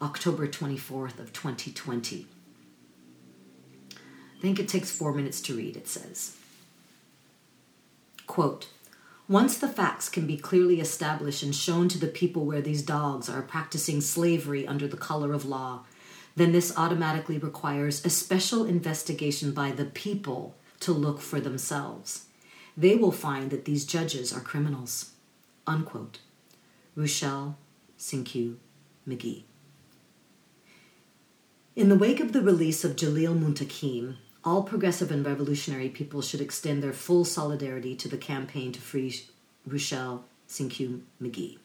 October 0.00 0.46
24th 0.46 1.18
of 1.18 1.32
2020. 1.32 2.26
I 3.92 4.40
think 4.40 4.58
it 4.58 4.68
takes 4.68 4.90
four 4.90 5.12
minutes 5.12 5.40
to 5.42 5.56
read, 5.56 5.76
it 5.76 5.86
says. 5.86 6.36
Quote, 8.26 8.68
once 9.30 9.58
the 9.58 9.68
facts 9.68 10.08
can 10.08 10.26
be 10.26 10.36
clearly 10.36 10.80
established 10.80 11.40
and 11.44 11.54
shown 11.54 11.88
to 11.88 11.98
the 11.98 12.08
people 12.08 12.44
where 12.44 12.60
these 12.60 12.82
dogs 12.82 13.28
are 13.28 13.42
practicing 13.42 14.00
slavery 14.00 14.66
under 14.66 14.88
the 14.88 14.96
color 14.96 15.32
of 15.32 15.44
law, 15.44 15.84
then 16.34 16.50
this 16.50 16.76
automatically 16.76 17.38
requires 17.38 18.04
a 18.04 18.10
special 18.10 18.64
investigation 18.64 19.52
by 19.52 19.70
the 19.70 19.84
people 19.84 20.56
to 20.80 20.90
look 20.90 21.20
for 21.20 21.38
themselves. 21.38 22.24
They 22.76 22.96
will 22.96 23.12
find 23.12 23.50
that 23.52 23.66
these 23.66 23.84
judges 23.84 24.32
are 24.32 24.40
criminals. 24.40 25.12
Unquote. 25.64 26.18
Ruchell 26.96 27.54
Cinque 27.96 28.56
Magee. 29.06 29.46
In 31.76 31.88
the 31.88 31.94
wake 31.94 32.18
of 32.18 32.32
the 32.32 32.42
release 32.42 32.84
of 32.84 32.96
Jalil 32.96 33.38
Muntaqim, 33.38 34.16
all 34.44 34.62
progressive 34.62 35.10
and 35.10 35.24
revolutionary 35.24 35.88
people 35.88 36.22
should 36.22 36.40
extend 36.40 36.82
their 36.82 36.92
full 36.92 37.24
solidarity 37.24 37.94
to 37.96 38.08
the 38.08 38.16
campaign 38.16 38.72
to 38.72 38.80
free 38.80 39.22
Ruchell 39.68 40.22
Cinque 40.46 41.02
Magee. 41.18 41.58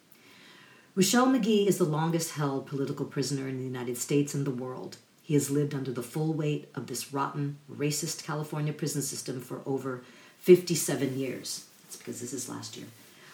Ruchell 0.96 1.32
Magee 1.32 1.68
is 1.68 1.78
the 1.78 1.86
longest 1.86 2.32
held 2.32 2.68
political 2.68 3.06
prisoner 3.06 3.48
in 3.48 3.58
the 3.58 3.64
United 3.64 3.98
States 3.98 4.34
and 4.34 4.46
the 4.46 4.52
world. 4.52 4.98
He 5.24 5.34
has 5.34 5.50
lived 5.50 5.74
under 5.74 5.92
the 5.92 6.04
full 6.04 6.34
weight 6.34 6.70
of 6.76 6.88
this 6.88 7.12
rotten, 7.12 7.58
racist 7.72 8.24
California 8.24 8.72
prison 8.72 9.02
system 9.02 9.42
for 9.42 9.62
over 9.66 10.04
57 10.40 11.18
years. 11.18 11.66
That's 11.84 11.96
because 11.98 12.22
this 12.22 12.34
is 12.34 12.48
last 12.48 12.78
year. 12.78 12.88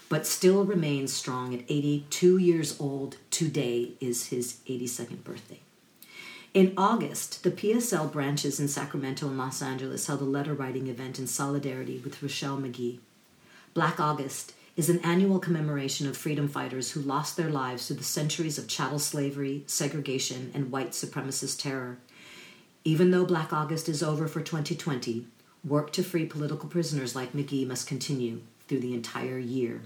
But 0.07 0.25
still 0.25 0.65
remains 0.65 1.13
strong 1.13 1.53
at 1.53 1.61
82 1.67 2.37
years 2.37 2.79
old. 2.79 3.17
Today 3.29 3.91
is 3.99 4.27
his 4.27 4.57
82nd 4.67 5.23
birthday. 5.23 5.59
In 6.53 6.73
August, 6.75 7.43
the 7.43 7.51
PSL 7.51 8.11
branches 8.11 8.59
in 8.59 8.67
Sacramento 8.67 9.25
and 9.25 9.37
Los 9.37 9.61
Angeles 9.61 10.07
held 10.07 10.19
a 10.19 10.25
letter 10.25 10.53
writing 10.53 10.87
event 10.87 11.17
in 11.17 11.25
solidarity 11.25 11.99
with 11.99 12.19
Ruchell 12.19 12.59
Magee. 12.59 12.99
Black 13.73 14.01
August 14.01 14.51
is 14.75 14.89
an 14.89 14.99
annual 14.99 15.39
commemoration 15.39 16.09
of 16.09 16.17
freedom 16.17 16.49
fighters 16.49 16.91
who 16.91 16.99
lost 16.99 17.37
their 17.37 17.49
lives 17.49 17.87
through 17.87 17.95
the 17.95 18.03
centuries 18.03 18.57
of 18.57 18.67
chattel 18.67 18.99
slavery, 18.99 19.63
segregation, 19.65 20.51
and 20.53 20.71
white 20.71 20.91
supremacist 20.91 21.61
terror. 21.61 21.99
Even 22.83 23.11
though 23.11 23.23
Black 23.23 23.53
August 23.53 23.87
is 23.87 24.03
over 24.03 24.27
for 24.27 24.41
2020, 24.41 25.25
work 25.63 25.93
to 25.93 26.03
free 26.03 26.25
political 26.25 26.67
prisoners 26.67 27.15
like 27.15 27.33
Magee 27.33 27.63
must 27.63 27.87
continue 27.87 28.41
through 28.67 28.81
the 28.81 28.93
entire 28.93 29.39
year. 29.39 29.83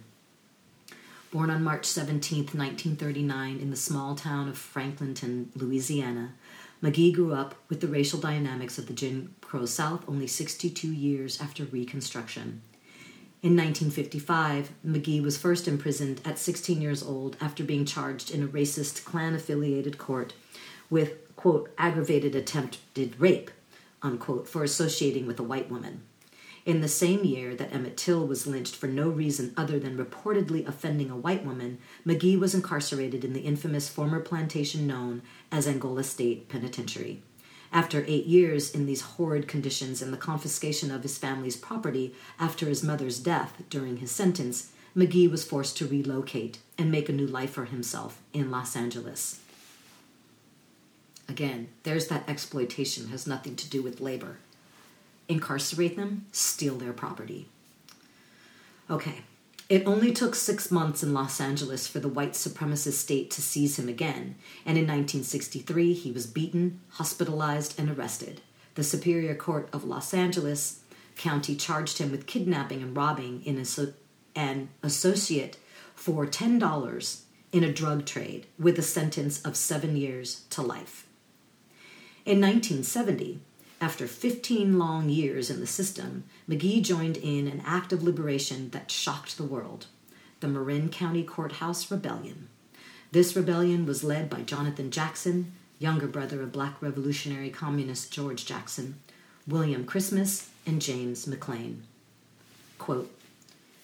Born 1.32 1.49
on 1.49 1.63
March 1.63 1.86
17, 1.86 2.45
1939, 2.54 3.60
in 3.60 3.69
the 3.69 3.75
small 3.75 4.15
town 4.15 4.47
of 4.47 4.58
Franklinton, 4.58 5.49
Louisiana, 5.54 6.34
Magee 6.81 7.11
grew 7.11 7.33
up 7.33 7.55
with 7.69 7.81
the 7.81 7.88
racial 7.88 8.19
dynamics 8.19 8.77
of 8.77 8.88
the 8.88 8.93
Jim 8.93 9.35
Crow 9.41 9.65
South 9.65 10.03
only 10.07 10.27
62 10.27 10.88
years 10.88 11.39
after 11.39 11.63
Reconstruction. 11.63 12.61
In 13.41 13.51
1955, 13.51 14.71
Magee 14.83 15.21
was 15.21 15.38
first 15.38 15.67
imprisoned 15.67 16.19
at 16.25 16.39
16 16.39 16.81
years 16.81 17.03
old 17.03 17.38
after 17.39 17.63
being 17.63 17.85
charged 17.85 18.31
in 18.31 18.43
a 18.43 18.47
racist 18.47 19.05
Klan 19.05 19.35
affiliated 19.35 19.97
court 19.97 20.33
with, 20.89 21.35
quote, 21.35 21.71
aggravated 21.77 22.35
attempted 22.35 23.19
rape, 23.19 23.51
unquote, 24.01 24.47
for 24.47 24.63
associating 24.63 25.27
with 25.27 25.39
a 25.39 25.43
white 25.43 25.69
woman. 25.69 26.01
In 26.65 26.82
the 26.82 26.88
same 26.88 27.23
year 27.23 27.56
that 27.56 27.71
Emmett 27.71 27.95
Till 27.95 28.25
was 28.25 28.47
lynched 28.47 28.75
for 28.75 28.88
no 28.88 29.08
reason 29.08 29.54
other 29.56 29.78
than 29.78 30.04
reportedly 30.04 30.67
offending 30.67 31.12
a 31.12 31.15
white 31.15 31.45
woman, 31.45 31.78
Magee 32.04 32.36
was 32.36 32.56
incarcerated 32.56 33.23
in 33.23 33.34
the 33.34 33.41
infamous 33.41 33.88
former 33.88 34.19
plantation 34.19 34.88
known 34.88 35.21
as 35.51 35.67
Angola 35.67 36.04
State 36.04 36.49
Penitentiary. 36.49 37.21
After 37.71 38.04
eight 38.08 38.25
years 38.25 38.71
in 38.71 38.88
these 38.88 39.01
horrid 39.01 39.47
conditions 39.47 40.01
and 40.01 40.12
the 40.12 40.17
confiscation 40.17 40.89
of 40.89 41.04
his 41.04 41.19
family's 41.19 41.56
property 41.56 42.15
after 42.39 42.65
his 42.65 42.82
mother's 42.82 43.19
death 43.19 43.62
during 43.69 43.97
his 43.97 44.10
sentence, 44.10 44.71
Magee 44.95 45.28
was 45.28 45.43
forced 45.43 45.78
to 45.78 45.88
relocate 45.88 46.58
and 46.80 46.91
make 46.91 47.10
a 47.10 47.13
new 47.13 47.28
life 47.28 47.51
for 47.51 47.65
himself 47.65 48.21
in 48.34 48.49
Los 48.49 48.75
Angeles. 48.75 49.39
Again, 51.30 51.67
there's 51.84 52.08
that 52.08 52.28
exploitation 52.28 53.10
has 53.10 53.28
nothing 53.28 53.56
to 53.56 53.69
do 53.69 53.84
with 53.84 54.01
labor 54.01 54.38
incarcerate 55.27 55.95
them, 55.95 56.25
steal 56.31 56.75
their 56.75 56.93
property. 56.93 57.47
Okay, 58.89 59.23
it 59.67 59.88
only 59.88 60.11
took 60.11 60.35
six 60.35 60.69
months 60.69 61.01
in 61.01 61.13
Los 61.13 61.41
Angeles 61.41 61.88
for 61.88 61.99
the 61.99 62.07
white 62.07 62.33
supremacist 62.33 62.93
state 62.93 63.31
to 63.31 63.41
seize 63.41 63.79
him 63.79 63.89
again, 63.89 64.35
and 64.65 64.77
in 64.77 64.83
1963 64.83 65.93
he 65.93 66.11
was 66.11 66.27
beaten, 66.27 66.81
hospitalized, 66.89 67.79
and 67.79 67.89
arrested. 67.89 68.41
The 68.75 68.83
Superior 68.83 69.33
Court 69.35 69.69
of 69.73 69.83
Los 69.83 70.13
Angeles 70.13 70.81
County 71.15 71.55
charged 71.55 71.97
him 71.97 72.11
with 72.11 72.27
kidnapping 72.27 72.83
and 72.83 72.95
robbing 72.95 73.41
an 74.35 74.69
associate 74.83 75.57
for 75.95 76.27
$10 76.27 77.21
in 77.51 77.63
a 77.63 77.71
drug 77.73 78.05
trade 78.05 78.45
with 78.59 78.77
a 78.77 78.83
sentence 78.83 79.41
of 79.43 79.55
seven 79.55 79.95
years 79.95 80.43
to 80.51 80.61
life. 80.61 81.07
In 82.25 82.41
1970, 82.41 83.39
after 83.81 84.07
15 84.07 84.79
long 84.79 85.09
years 85.09 85.49
in 85.49 85.59
the 85.59 85.67
system, 85.67 86.23
Magee 86.47 86.81
joined 86.81 87.17
in 87.17 87.47
an 87.47 87.61
act 87.65 87.91
of 87.91 88.03
liberation 88.03 88.69
that 88.69 88.91
shocked 88.91 89.38
the 89.38 89.43
world 89.43 89.88
the 90.41 90.47
Marin 90.47 90.89
County 90.89 91.23
Courthouse 91.23 91.89
Rebellion. 91.89 92.49
This 93.11 93.35
rebellion 93.35 93.85
was 93.85 94.03
led 94.03 94.29
by 94.29 94.41
Jonathan 94.41 94.91
Jackson, 94.91 95.53
younger 95.79 96.07
brother 96.07 96.41
of 96.41 96.51
black 96.51 96.81
revolutionary 96.81 97.49
communist 97.49 98.11
George 98.11 98.45
Jackson, 98.45 98.99
William 99.47 99.85
Christmas, 99.85 100.49
and 100.65 100.81
James 100.81 101.25
McClain. 101.25 101.79
Quote, 102.77 103.11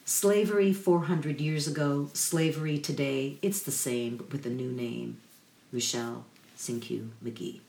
Slavery 0.04 0.74
400 0.74 1.40
years 1.40 1.68
ago, 1.68 2.10
slavery 2.14 2.78
today, 2.78 3.38
it's 3.42 3.62
the 3.62 3.72
same 3.72 4.18
but 4.18 4.32
with 4.32 4.46
a 4.46 4.50
new 4.50 4.72
name. 4.72 5.18
Ruchell 5.74 6.24
Cinque 6.56 7.02
Magee. 7.22 7.62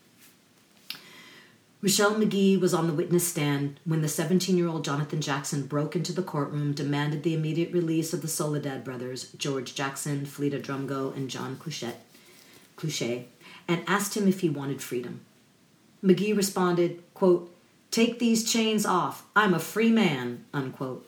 Ruchell 1.83 2.17
Magee 2.17 2.55
was 2.55 2.73
on 2.73 2.87
the 2.87 2.93
witness 2.93 3.27
stand 3.27 3.77
when 3.83 4.01
the 4.01 4.07
17 4.07 4.55
year 4.55 4.69
old 4.69 4.85
Jonathan 4.85 5.19
Jackson 5.19 5.67
broke 5.67 5.97
into 5.97 6.13
the 6.13 6.23
courtroom, 6.23 6.71
demanded 6.71 7.23
the 7.23 7.33
immediate 7.33 7.73
release 7.73 8.13
of 8.13 8.21
the 8.21 8.29
Soledad 8.29 8.85
brothers, 8.85 9.33
George 9.33 9.75
Jackson, 9.75 10.25
Fleeta 10.25 10.61
Drumgo, 10.61 11.13
and 11.13 11.29
John 11.29 11.57
Clutchette, 11.57 11.99
Clutchette, 12.77 13.25
and 13.67 13.83
asked 13.85 14.15
him 14.15 14.29
if 14.29 14.39
he 14.39 14.49
wanted 14.49 14.81
freedom. 14.81 15.25
Magee 16.01 16.31
responded, 16.31 17.03
quote, 17.13 17.53
Take 17.91 18.17
these 18.17 18.49
chains 18.49 18.85
off. 18.85 19.25
I'm 19.35 19.53
a 19.53 19.59
free 19.59 19.91
man, 19.91 20.45
unquote. 20.53 21.05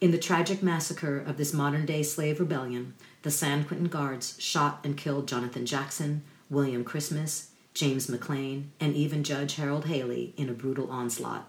In 0.00 0.10
the 0.10 0.16
tragic 0.16 0.62
massacre 0.62 1.18
of 1.18 1.36
this 1.36 1.52
modern 1.52 1.84
day 1.84 2.02
slave 2.02 2.40
rebellion, 2.40 2.94
the 3.20 3.30
San 3.30 3.64
Quentin 3.64 3.88
guards 3.88 4.36
shot 4.40 4.80
and 4.84 4.96
killed 4.96 5.28
Jonathan 5.28 5.66
Jackson, 5.66 6.22
William 6.48 6.82
Christmas, 6.82 7.51
James 7.74 8.06
McClain, 8.06 8.64
and 8.78 8.94
even 8.94 9.24
Judge 9.24 9.56
Harold 9.56 9.86
Haley 9.86 10.34
in 10.36 10.48
a 10.48 10.52
brutal 10.52 10.90
onslaught. 10.90 11.48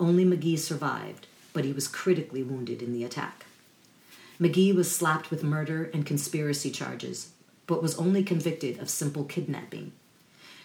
Only 0.00 0.24
Magee 0.24 0.56
survived, 0.56 1.26
but 1.52 1.64
he 1.64 1.72
was 1.72 1.86
critically 1.86 2.42
wounded 2.42 2.82
in 2.82 2.92
the 2.92 3.04
attack. 3.04 3.46
Magee 4.38 4.72
was 4.72 4.94
slapped 4.94 5.30
with 5.30 5.44
murder 5.44 5.90
and 5.94 6.04
conspiracy 6.04 6.70
charges, 6.70 7.30
but 7.66 7.82
was 7.82 7.96
only 7.96 8.24
convicted 8.24 8.78
of 8.80 8.90
simple 8.90 9.24
kidnapping. 9.24 9.92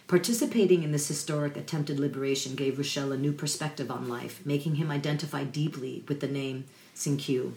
Participating 0.08 0.84
in 0.84 0.92
this 0.92 1.10
historic 1.10 1.58
attempted 1.58 2.00
liberation 2.00 2.56
gave 2.56 2.78
Ruchell 2.78 3.14
a 3.14 3.18
new 3.18 3.34
perspective 3.34 3.92
on 3.92 4.08
life, 4.08 4.44
making 4.46 4.76
him 4.76 4.90
identify 4.90 5.44
deeply 5.44 6.04
with 6.08 6.22
the 6.22 6.28
name 6.28 6.66
Cinque. 6.94 7.52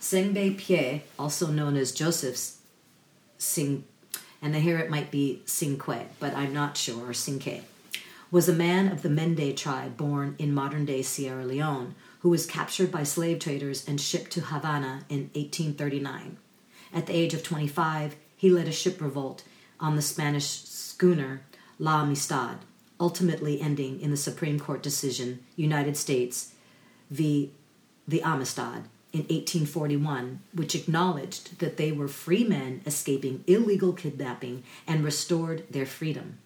Sengbe 0.00 0.58
Pieh, 0.58 1.02
also 1.18 1.48
known 1.48 1.76
as 1.76 1.92
Joseph's 1.92 2.58
Sing 3.38 3.84
and 4.54 4.62
hear 4.62 4.78
it 4.78 4.90
might 4.90 5.10
be 5.10 5.42
Cinque, 5.44 6.08
but 6.20 6.34
I'm 6.34 6.52
not 6.52 6.76
sure, 6.76 7.10
or 7.10 7.14
Cinque, 7.14 7.64
was 8.30 8.48
a 8.48 8.52
man 8.52 8.88
of 8.88 9.02
the 9.02 9.08
Mende 9.08 9.56
tribe 9.56 9.96
born 9.96 10.34
in 10.38 10.52
modern 10.52 10.84
day 10.84 11.02
Sierra 11.02 11.44
Leone 11.44 11.94
who 12.20 12.30
was 12.30 12.44
captured 12.44 12.90
by 12.90 13.04
slave 13.04 13.38
traders 13.38 13.86
and 13.86 14.00
shipped 14.00 14.32
to 14.32 14.40
Havana 14.40 15.04
in 15.08 15.30
1839. 15.34 16.36
At 16.92 17.06
the 17.06 17.14
age 17.14 17.34
of 17.34 17.44
25, 17.44 18.16
he 18.36 18.50
led 18.50 18.66
a 18.66 18.72
ship 18.72 19.00
revolt 19.00 19.44
on 19.78 19.94
the 19.94 20.02
Spanish 20.02 20.46
schooner 20.46 21.42
La 21.78 22.02
Amistad, 22.02 22.58
ultimately 22.98 23.60
ending 23.60 24.00
in 24.00 24.10
the 24.10 24.16
Supreme 24.16 24.58
Court 24.58 24.82
decision 24.82 25.38
United 25.54 25.96
States 25.96 26.52
v. 27.10 27.52
the 28.08 28.22
Amistad 28.22 28.84
in 29.16 29.22
1841, 29.22 30.40
which 30.52 30.74
acknowledged 30.74 31.58
that 31.58 31.78
they 31.78 31.90
were 31.90 32.06
free 32.06 32.44
men 32.44 32.82
escaping 32.84 33.42
illegal 33.46 33.94
kidnapping 33.94 34.62
and 34.86 35.02
restored 35.02 35.64
their 35.70 35.86
freedom. 35.86 36.38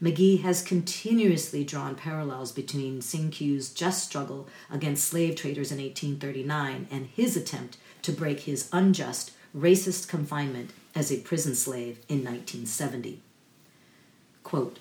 Magee 0.00 0.36
has 0.36 0.62
continuously 0.62 1.64
drawn 1.64 1.96
parallels 1.96 2.52
between 2.52 3.00
Cinque's 3.00 3.68
just 3.70 4.04
struggle 4.04 4.48
against 4.70 5.08
slave 5.08 5.34
traders 5.34 5.72
in 5.72 5.78
1839 5.78 6.86
and 6.90 7.06
his 7.06 7.36
attempt 7.36 7.78
to 8.02 8.12
break 8.12 8.40
his 8.40 8.68
unjust, 8.72 9.32
racist 9.56 10.08
confinement 10.08 10.70
as 10.94 11.10
a 11.10 11.20
prison 11.20 11.56
slave 11.56 11.98
in 12.08 12.18
1970. 12.18 13.22
Quote, 14.44 14.78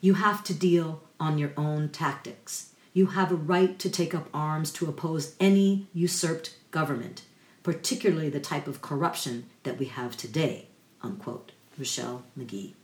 You 0.00 0.14
have 0.14 0.42
to 0.44 0.54
deal 0.54 1.02
on 1.20 1.36
your 1.36 1.52
own 1.58 1.90
tactics 1.90 2.70
you 2.94 3.06
have 3.06 3.30
a 3.30 3.36
right 3.36 3.78
to 3.80 3.90
take 3.90 4.14
up 4.14 4.28
arms 4.32 4.70
to 4.70 4.88
oppose 4.88 5.34
any 5.38 5.88
usurped 5.92 6.56
government, 6.70 7.22
particularly 7.62 8.30
the 8.30 8.40
type 8.40 8.66
of 8.66 8.80
corruption 8.80 9.46
that 9.64 9.78
we 9.78 9.86
have 9.86 10.16
today. 10.16 10.68
Unquote. 11.02 11.52
Ruchell 11.78 12.22
Magee. 12.36 12.76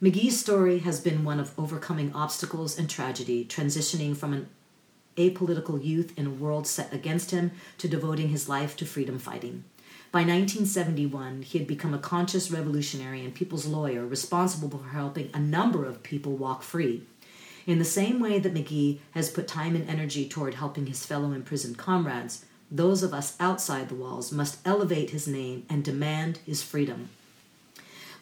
Magee's 0.00 0.38
story 0.38 0.78
has 0.78 1.00
been 1.00 1.24
one 1.24 1.40
of 1.40 1.58
overcoming 1.58 2.12
obstacles 2.14 2.78
and 2.78 2.88
tragedy, 2.88 3.44
transitioning 3.44 4.16
from 4.16 4.32
an 4.32 4.48
apolitical 5.16 5.84
youth 5.84 6.16
in 6.16 6.26
a 6.26 6.30
world 6.30 6.68
set 6.68 6.92
against 6.94 7.32
him 7.32 7.50
to 7.78 7.88
devoting 7.88 8.28
his 8.28 8.48
life 8.48 8.76
to 8.76 8.86
freedom 8.86 9.18
fighting. 9.18 9.64
By 10.12 10.20
1971, 10.20 11.42
he 11.42 11.58
had 11.58 11.66
become 11.66 11.92
a 11.92 11.98
conscious 11.98 12.50
revolutionary 12.50 13.24
and 13.24 13.34
people's 13.34 13.66
lawyer 13.66 14.06
responsible 14.06 14.70
for 14.70 14.88
helping 14.88 15.30
a 15.34 15.38
number 15.38 15.84
of 15.84 16.02
people 16.02 16.36
walk 16.36 16.62
free. 16.62 17.02
In 17.66 17.78
the 17.78 17.84
same 17.84 18.20
way 18.20 18.38
that 18.38 18.54
Magee 18.54 19.00
has 19.12 19.30
put 19.30 19.46
time 19.46 19.76
and 19.76 19.88
energy 19.88 20.28
toward 20.28 20.54
helping 20.54 20.86
his 20.86 21.04
fellow 21.04 21.32
imprisoned 21.32 21.76
comrades, 21.78 22.44
those 22.70 23.02
of 23.02 23.12
us 23.12 23.36
outside 23.38 23.88
the 23.88 23.94
walls 23.94 24.32
must 24.32 24.58
elevate 24.64 25.10
his 25.10 25.26
name 25.26 25.66
and 25.68 25.84
demand 25.84 26.38
his 26.46 26.62
freedom. 26.62 27.10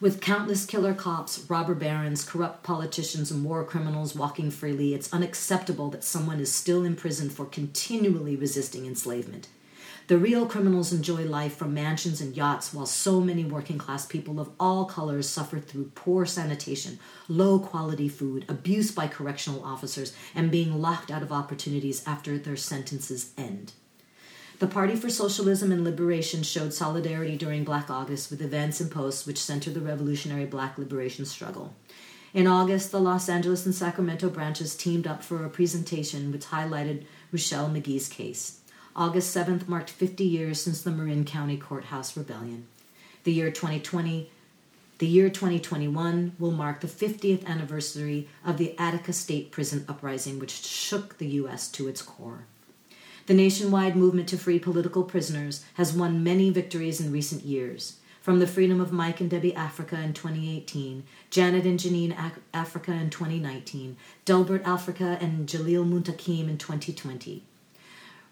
With 0.01 0.21
countless 0.21 0.65
killer 0.65 0.93
cops, 0.93 1.45
robber 1.49 1.75
barons, 1.75 2.23
corrupt 2.23 2.63
politicians, 2.63 3.31
and 3.31 3.43
war 3.43 3.65
criminals 3.65 4.15
walking 4.15 4.49
freely, 4.49 4.93
it's 4.93 5.11
unacceptable 5.13 5.89
that 5.89 6.05
someone 6.05 6.39
is 6.39 6.53
still 6.53 6.85
imprisoned 6.85 7.33
for 7.33 7.45
continually 7.45 8.35
resisting 8.37 8.85
enslavement. 8.85 9.49
The 10.07 10.17
real 10.17 10.45
criminals 10.45 10.91
enjoy 10.91 11.25
life 11.25 11.55
from 11.55 11.73
mansions 11.73 12.19
and 12.21 12.35
yachts, 12.35 12.73
while 12.73 12.85
so 12.85 13.21
many 13.21 13.45
working 13.45 13.77
class 13.77 14.05
people 14.05 14.39
of 14.39 14.49
all 14.59 14.85
colors 14.85 15.29
suffer 15.29 15.59
through 15.59 15.91
poor 15.95 16.25
sanitation, 16.25 16.99
low 17.27 17.59
quality 17.59 18.09
food, 18.09 18.45
abuse 18.49 18.91
by 18.91 19.07
correctional 19.07 19.63
officers, 19.63 20.15
and 20.33 20.51
being 20.51 20.81
locked 20.81 21.11
out 21.11 21.21
of 21.21 21.31
opportunities 21.31 22.03
after 22.07 22.37
their 22.37 22.57
sentences 22.57 23.31
end. 23.37 23.73
The 24.59 24.67
Party 24.67 24.95
for 24.97 25.09
Socialism 25.09 25.71
and 25.71 25.85
Liberation 25.85 26.43
showed 26.43 26.73
solidarity 26.73 27.37
during 27.37 27.63
Black 27.63 27.89
August 27.89 28.29
with 28.29 28.41
events 28.41 28.81
and 28.81 28.91
posts 28.91 29.25
which 29.25 29.37
center 29.37 29.69
the 29.69 29.79
revolutionary 29.79 30.45
black 30.45 30.77
liberation 30.77 31.23
struggle. 31.25 31.75
In 32.33 32.45
August, 32.45 32.91
the 32.91 32.99
Los 32.99 33.29
Angeles 33.29 33.65
and 33.65 33.73
Sacramento 33.73 34.29
branches 34.29 34.75
teamed 34.75 35.07
up 35.07 35.23
for 35.23 35.45
a 35.45 35.49
presentation 35.49 36.31
which 36.31 36.47
highlighted 36.47 37.05
Ruchell 37.33 37.71
Magee's 37.71 38.09
case. 38.09 38.59
August 38.95 39.35
7th 39.35 39.67
marked 39.67 39.89
50 39.89 40.23
years 40.23 40.61
since 40.61 40.81
the 40.81 40.91
Marin 40.91 41.23
County 41.23 41.57
Courthouse 41.57 42.17
Rebellion. 42.17 42.67
The 43.23 43.31
year 43.31 43.51
2020 43.51 44.29
The 44.97 45.07
year 45.07 45.29
2021 45.29 46.33
will 46.39 46.51
mark 46.51 46.81
the 46.81 46.87
50th 46.87 47.45
anniversary 47.45 48.27
of 48.43 48.57
the 48.57 48.77
Attica 48.77 49.13
State 49.13 49.51
Prison 49.51 49.85
uprising, 49.87 50.39
which 50.39 50.51
shook 50.51 51.17
the 51.17 51.27
U.S. 51.27 51.69
to 51.71 51.87
its 51.87 52.01
core. 52.01 52.45
The 53.27 53.33
nationwide 53.35 53.95
movement 53.95 54.27
to 54.29 54.37
free 54.37 54.57
political 54.57 55.03
prisoners 55.03 55.63
has 55.75 55.93
won 55.93 56.23
many 56.23 56.49
victories 56.49 56.99
in 56.99 57.11
recent 57.11 57.43
years. 57.45 57.97
From 58.21 58.39
the 58.39 58.47
freedom 58.47 58.81
of 58.81 58.91
Mike 58.91 59.21
and 59.21 59.29
Debbie 59.29 59.55
Africa 59.55 60.01
in 60.01 60.13
2018, 60.13 61.03
Janet 61.29 61.65
and 61.65 61.79
Janine 61.79 62.33
Africa 62.53 62.91
in 62.91 63.09
2019, 63.11 63.95
Delbert 64.25 64.63
Africa 64.65 65.17
and 65.21 65.47
Jalil 65.47 65.87
Muntaqim 65.87 66.49
in 66.49 66.57
2020. 66.57 67.43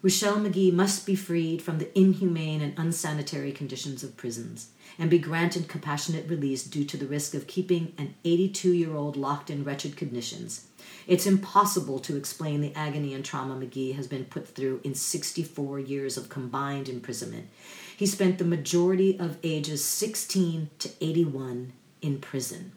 Ruchell 0.00 0.40
Magee 0.40 0.70
must 0.70 1.06
be 1.06 1.16
freed 1.16 1.60
from 1.60 1.78
the 1.78 1.98
inhumane 1.98 2.60
and 2.60 2.78
unsanitary 2.78 3.50
conditions 3.50 4.04
of 4.04 4.16
prisons 4.16 4.68
and 4.96 5.10
be 5.10 5.18
granted 5.18 5.66
compassionate 5.66 6.28
release 6.28 6.62
due 6.62 6.84
to 6.84 6.96
the 6.96 7.06
risk 7.06 7.34
of 7.34 7.48
keeping 7.48 7.92
an 7.98 8.14
82 8.24 8.72
year 8.72 8.94
old 8.94 9.16
locked 9.16 9.50
in 9.50 9.64
wretched 9.64 9.96
conditions. 9.96 10.68
It's 11.08 11.26
impossible 11.26 11.98
to 12.00 12.16
explain 12.16 12.60
the 12.60 12.74
agony 12.76 13.12
and 13.12 13.24
trauma 13.24 13.56
Magee 13.56 13.92
has 13.92 14.06
been 14.06 14.24
put 14.24 14.46
through 14.46 14.82
in 14.84 14.94
64 14.94 15.80
years 15.80 16.16
of 16.16 16.28
combined 16.28 16.88
imprisonment. 16.88 17.48
He 17.96 18.06
spent 18.06 18.38
the 18.38 18.44
majority 18.44 19.18
of 19.18 19.38
ages 19.42 19.84
16 19.84 20.70
to 20.78 20.90
81 21.00 21.72
in 22.02 22.20
prison. 22.20 22.70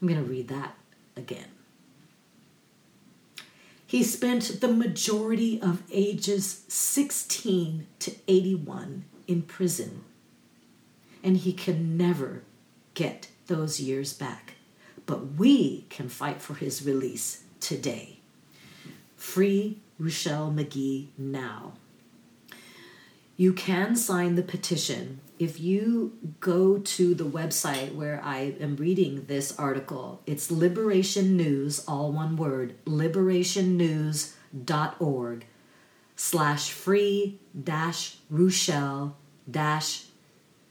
I'm 0.00 0.08
going 0.08 0.24
to 0.24 0.30
read 0.30 0.48
that 0.48 0.74
again. 1.16 1.48
He 3.92 4.02
spent 4.02 4.62
the 4.62 4.72
majority 4.72 5.60
of 5.60 5.82
ages 5.92 6.64
16 6.66 7.86
to 7.98 8.12
81 8.26 9.04
in 9.28 9.42
prison, 9.42 10.04
and 11.22 11.36
he 11.36 11.52
can 11.52 11.98
never 11.98 12.42
get 12.94 13.28
those 13.48 13.80
years 13.80 14.14
back. 14.14 14.54
But 15.04 15.34
we 15.34 15.84
can 15.90 16.08
fight 16.08 16.40
for 16.40 16.54
his 16.54 16.86
release 16.86 17.42
today. 17.60 18.20
Free 19.18 19.76
Ruchell 20.00 20.54
Magee 20.54 21.10
now. 21.18 21.74
You 23.36 23.52
can 23.52 23.94
sign 23.94 24.36
the 24.36 24.42
petition 24.42 25.20
if 25.42 25.58
you 25.58 26.12
go 26.38 26.78
to 26.78 27.14
the 27.14 27.24
website 27.24 27.96
where 27.96 28.20
I 28.22 28.54
am 28.60 28.76
reading 28.76 29.24
this 29.26 29.58
article. 29.58 30.22
It's 30.24 30.52
Liberation 30.52 31.36
News, 31.36 31.84
all 31.88 32.12
one 32.12 32.36
word, 32.36 32.76
liberationnews.org 32.84 35.46
slash 36.14 36.70
free 36.70 37.40
dash 37.60 38.18
Ruchell 38.32 39.14
dash 39.50 40.04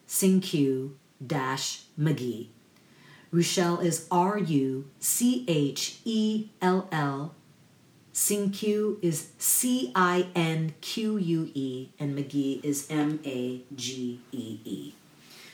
Cinque 0.08 0.92
dash 1.26 1.82
Magee. 1.98 2.52
Ruchell 3.34 3.84
is 3.84 4.08
R 4.10 4.38
U 4.38 4.90
C 5.00 5.44
H 5.50 6.00
E 6.06 6.48
L 6.62 6.88
L. 6.94 7.36
Cinque 8.14 8.98
is 9.02 9.30
C 9.38 9.92
I 9.96 10.28
N 10.36 10.74
Q 10.82 11.18
U 11.18 11.50
E, 11.54 11.90
and 11.98 12.14
Magee 12.14 12.60
is 12.62 12.86
M 12.90 13.22
A 13.26 13.62
G 13.74 14.20
E 14.34 14.60
E. 14.66 14.94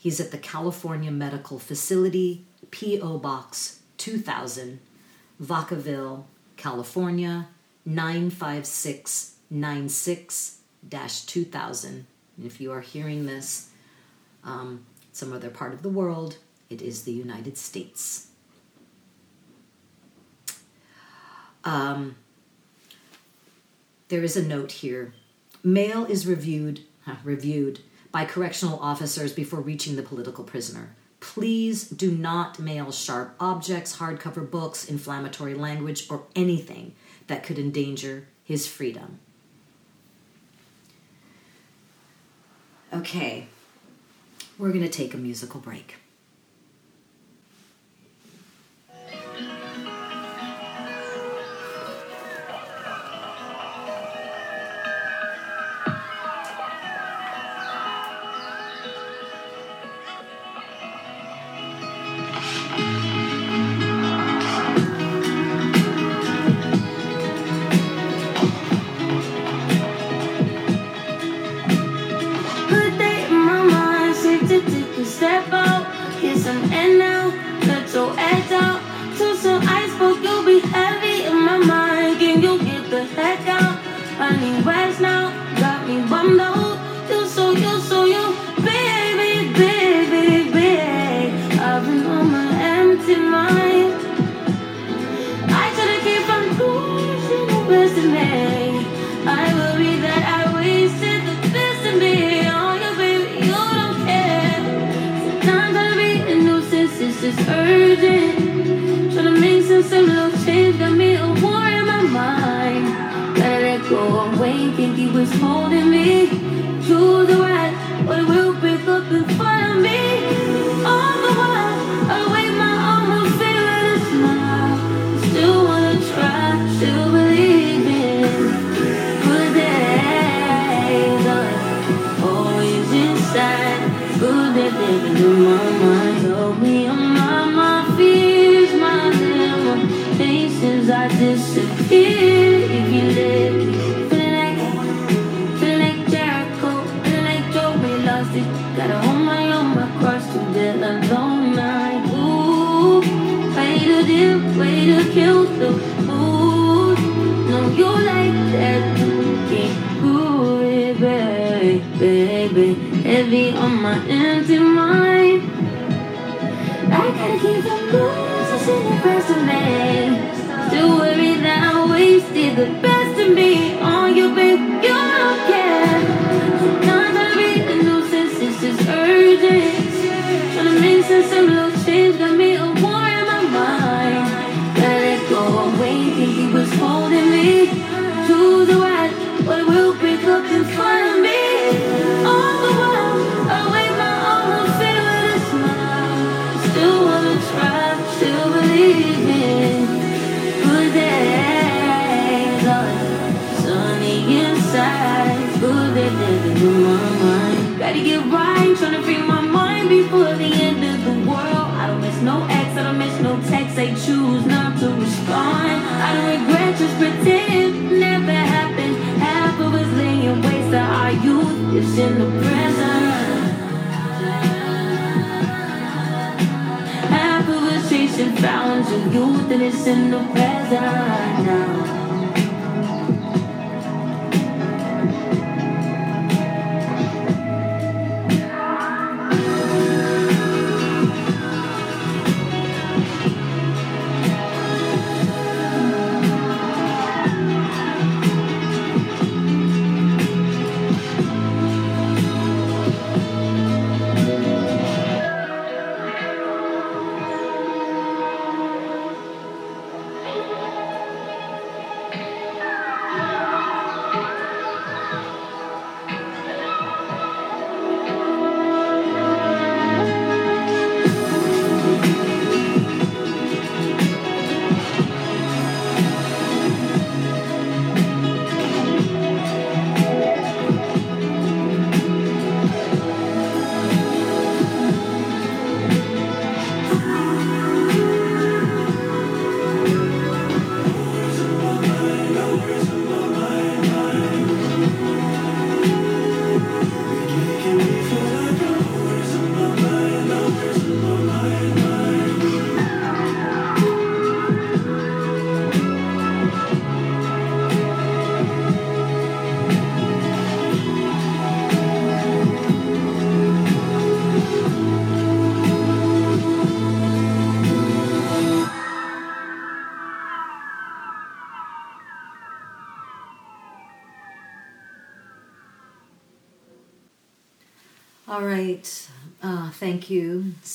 He's 0.00 0.18
at 0.18 0.30
the 0.30 0.38
California 0.38 1.10
Medical 1.10 1.58
Facility, 1.58 2.46
P.O. 2.70 3.18
Box 3.18 3.80
2000, 3.98 4.80
Vacaville, 5.42 6.24
California 6.56 7.48
95696 7.84 10.56
2000. 11.26 12.06
And 12.36 12.46
if 12.46 12.62
you 12.62 12.72
are 12.72 12.80
hearing 12.80 13.26
this, 13.26 13.68
um, 14.42 14.86
some 15.12 15.34
other 15.34 15.50
part 15.50 15.74
of 15.74 15.82
the 15.82 15.90
world, 15.90 16.38
it 16.70 16.80
is 16.80 17.02
the 17.02 17.12
United 17.12 17.58
States. 17.58 18.28
Um, 21.62 22.16
there 24.08 24.24
is 24.24 24.34
a 24.34 24.42
note 24.42 24.72
here 24.72 25.12
Mail 25.62 26.06
is 26.06 26.26
reviewed 26.26 26.80
huh, 27.04 27.16
reviewed 27.22 27.80
by 28.12 28.24
correctional 28.24 28.78
officers 28.80 29.32
before 29.32 29.60
reaching 29.60 29.96
the 29.96 30.02
political 30.02 30.44
prisoner. 30.44 30.94
Please 31.20 31.88
do 31.88 32.10
not 32.10 32.58
mail 32.58 32.90
sharp 32.90 33.34
objects, 33.38 33.98
hardcover 33.98 34.50
books, 34.50 34.86
inflammatory 34.86 35.54
language, 35.54 36.06
or 36.10 36.24
anything 36.34 36.94
that 37.26 37.42
could 37.42 37.58
endanger 37.58 38.26
his 38.42 38.66
freedom. 38.66 39.20
Okay, 42.92 43.46
we're 44.58 44.72
going 44.72 44.82
to 44.82 44.88
take 44.88 45.14
a 45.14 45.18
musical 45.18 45.60
break. 45.60 45.96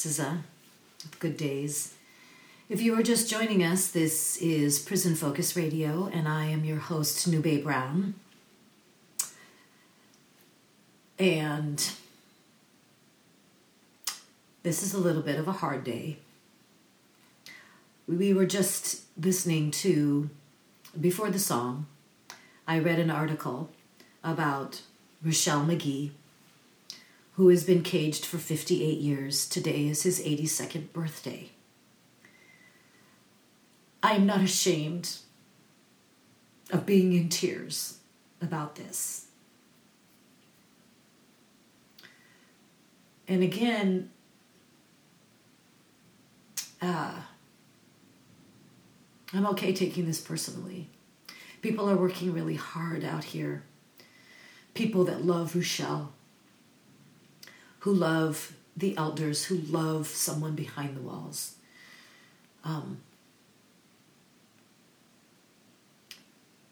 SZA, 0.05 0.43
with 1.01 1.19
Good 1.19 1.35
Days. 1.35 1.95
If 2.69 2.79
you 2.79 2.97
are 2.97 3.01
just 3.01 3.27
joining 3.27 3.63
us, 3.63 3.89
this 3.89 4.37
is 4.37 4.77
Prison 4.77 5.15
Focus 5.15 5.55
Radio, 5.55 6.11
and 6.13 6.27
I 6.27 6.45
am 6.45 6.63
your 6.63 6.77
host, 6.77 7.27
Nube 7.27 7.63
Brown. 7.63 8.13
And 11.17 11.89
this 14.61 14.83
is 14.83 14.93
a 14.93 14.99
little 14.99 15.23
bit 15.23 15.39
of 15.39 15.47
a 15.47 15.53
hard 15.53 15.83
day. 15.83 16.19
We 18.07 18.31
were 18.31 18.45
just 18.45 19.01
listening 19.19 19.71
to, 19.71 20.29
before 20.99 21.31
the 21.31 21.39
song, 21.39 21.87
I 22.67 22.77
read 22.77 22.99
an 22.99 23.09
article 23.09 23.71
about 24.23 24.81
Ruchell 25.25 25.65
Magee 25.65 26.11
who 27.36 27.50
has 27.50 27.65
been 27.65 27.84
caged 27.84 28.26
for 28.26 28.38
58 28.38 28.98
years. 28.98 29.48
Today 29.48 29.88
is 29.88 30.04
his 30.04 30.21
82nd 30.21 30.93
birthday. 30.93 31.50
I 34.02 34.13
am 34.13 34.26
not 34.26 34.41
ashamed 34.41 35.17
of 36.71 36.86
being 36.86 37.12
in 37.13 37.28
tears 37.28 38.00
about 38.41 38.76
this. 38.76 39.28
And 43.28 43.43
again, 43.43 44.12
uh, 46.82 47.15
I'm 49.34 49.48
okay 49.48 49.74
taking 49.74 50.06
this 50.06 50.21
personally. 50.21 50.88
People 51.62 51.89
are 51.89 51.98
working 51.98 52.32
really 52.32 52.56
hard 52.56 53.04
out 53.04 53.26
here. 53.26 53.63
People 54.74 55.04
that 55.06 55.26
love 55.26 55.54
Ruchell 55.54 56.10
who 57.86 57.93
love 57.93 58.56
the 58.76 58.98
elders, 58.98 59.45
who 59.45 59.58
love 59.58 60.08
someone 60.08 60.56
behind 60.56 60.98
the 60.98 61.02
walls. 61.02 61.54
Um, 62.63 63.02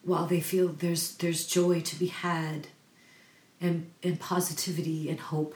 while 0.02 0.26
they 0.26 0.42
feel 0.42 0.70
there's 0.70 1.16
there's 1.18 1.46
joy 1.46 1.82
to 1.82 1.96
be 2.00 2.08
had 2.08 2.70
and 3.62 3.92
and 4.02 4.20
positivity 4.20 5.08
and 5.08 5.20
hope, 5.20 5.54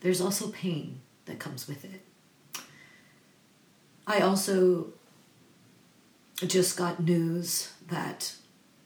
there's 0.00 0.20
also 0.20 0.48
pain 0.48 1.00
that 1.26 1.38
comes 1.38 1.68
with 1.68 1.84
it. 1.84 2.02
I 4.04 4.18
also 4.18 4.88
just 6.44 6.76
got 6.76 6.98
news 6.98 7.72
that 7.86 8.34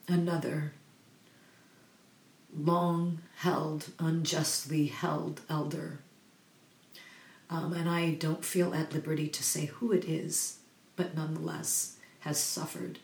another 0.07 0.75
long 2.57 3.21
held, 3.37 3.91
unjustly 3.99 4.87
held 4.87 5.41
elder. 5.49 6.01
Um, 7.49 7.73
and 7.73 7.89
I 7.89 8.13
don't 8.13 8.45
feel 8.45 8.75
at 8.75 8.93
liberty 8.93 9.29
to 9.29 9.43
say 9.43 9.67
who 9.67 9.93
it 9.93 10.05
is, 10.05 10.59
but 10.97 11.17
nonetheless 11.17 11.97
has 12.21 12.39
suffered 12.39 12.99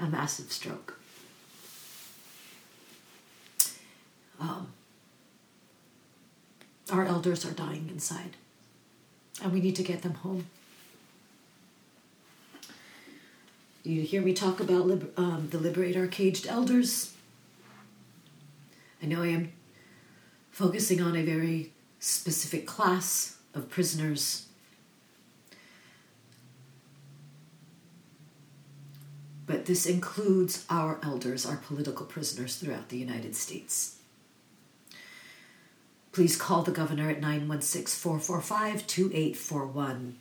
a 0.00 0.06
massive 0.06 0.52
stroke. 0.52 0.98
Um, 4.40 4.68
our 6.90 7.04
elders 7.04 7.44
are 7.44 7.52
dying 7.52 7.88
inside, 7.90 8.36
and 9.42 9.52
we 9.52 9.60
need 9.60 9.76
to 9.76 9.82
get 9.82 10.02
them 10.02 10.14
home. 10.14 10.46
You 13.84 14.02
hear 14.02 14.22
me 14.22 14.32
talk 14.32 14.60
about 14.60 14.90
um, 15.16 15.48
the 15.50 15.58
Liberate 15.58 15.96
Our 15.96 16.06
Caged 16.06 16.46
Elders. 16.46 17.14
I 19.02 19.06
know 19.06 19.22
I 19.22 19.28
am 19.28 19.52
focusing 20.50 21.00
on 21.00 21.16
a 21.16 21.24
very 21.24 21.72
specific 21.98 22.66
class 22.66 23.36
of 23.54 23.68
prisoners. 23.68 24.46
But 29.46 29.66
this 29.66 29.86
includes 29.86 30.64
our 30.70 31.00
elders, 31.02 31.44
our 31.44 31.56
political 31.56 32.06
prisoners 32.06 32.56
throughout 32.56 32.90
the 32.90 32.98
United 32.98 33.34
States. 33.34 33.96
Please 36.12 36.36
call 36.36 36.62
the 36.62 36.70
governor 36.70 37.10
at 37.10 37.20
916 37.20 37.86
445 37.86 38.86
2841 38.86 40.18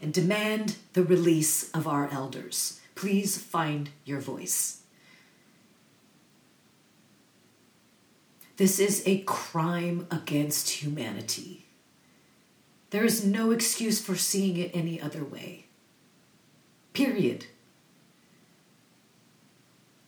and 0.00 0.12
demand 0.12 0.76
the 0.94 1.04
release 1.04 1.70
of 1.72 1.86
our 1.86 2.08
elders. 2.10 2.80
Please 2.94 3.38
find 3.38 3.90
your 4.04 4.20
voice. 4.20 4.77
This 8.58 8.80
is 8.80 9.04
a 9.06 9.20
crime 9.20 10.08
against 10.10 10.82
humanity. 10.82 11.66
There 12.90 13.04
is 13.04 13.24
no 13.24 13.52
excuse 13.52 14.00
for 14.00 14.16
seeing 14.16 14.56
it 14.56 14.72
any 14.74 15.00
other 15.00 15.22
way. 15.22 15.66
Period. 16.92 17.46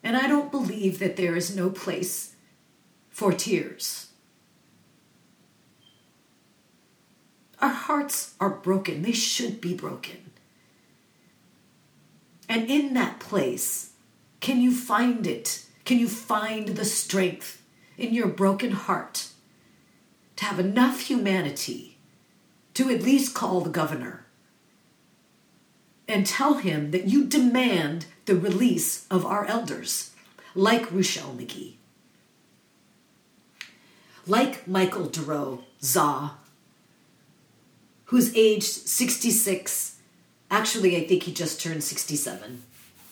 And 0.03 0.16
I 0.16 0.26
don't 0.26 0.51
believe 0.51 0.98
that 0.98 1.14
there 1.14 1.36
is 1.36 1.55
no 1.55 1.70
place 1.70 2.34
for 3.09 3.32
tears. 3.32 4.09
Our 7.61 7.68
hearts 7.68 8.34
are 8.40 8.51
broken. 8.51 9.03
They 9.03 9.12
should 9.12 9.61
be 9.61 9.74
broken. 9.74 10.32
And 12.48 12.68
in 12.68 12.94
that 12.94 13.20
place, 13.20 13.92
can 14.40 14.61
you 14.61 14.74
find 14.74 15.24
it? 15.24 15.66
Can 15.84 16.01
you 16.01 16.09
find 16.09 16.70
the 16.70 16.84
strength 16.84 17.59
in 18.01 18.14
your 18.14 18.28
broken 18.28 18.72
heart 18.72 19.28
to 20.36 20.44
have 20.44 20.59
enough 20.59 21.03
humanity 21.03 21.98
to 22.74 22.90
at 22.90 23.03
least 23.03 23.34
call 23.34 23.61
the 23.61 23.70
governor 23.70 24.26
and 26.09 26.26
tell 26.26 26.55
him 26.55 26.90
that 26.90 27.07
you 27.07 27.24
demand 27.24 28.07
the 28.26 28.34
release 28.34 29.07
of 29.11 29.24
our 29.24 29.44
elders, 29.46 30.11
like 30.55 30.88
Ruchell 30.90 31.36
Magee. 31.36 31.76
like 34.26 34.66
Michael 34.66 35.07
Duro 35.07 35.64
Za, 35.82 36.32
who's 38.07 38.34
aged 38.36 38.64
66. 38.64 39.96
Actually, 40.51 40.96
I 40.96 41.07
think 41.07 41.24
he 41.24 41.32
just 41.32 41.61
turned 41.61 41.82
67. 41.82 42.62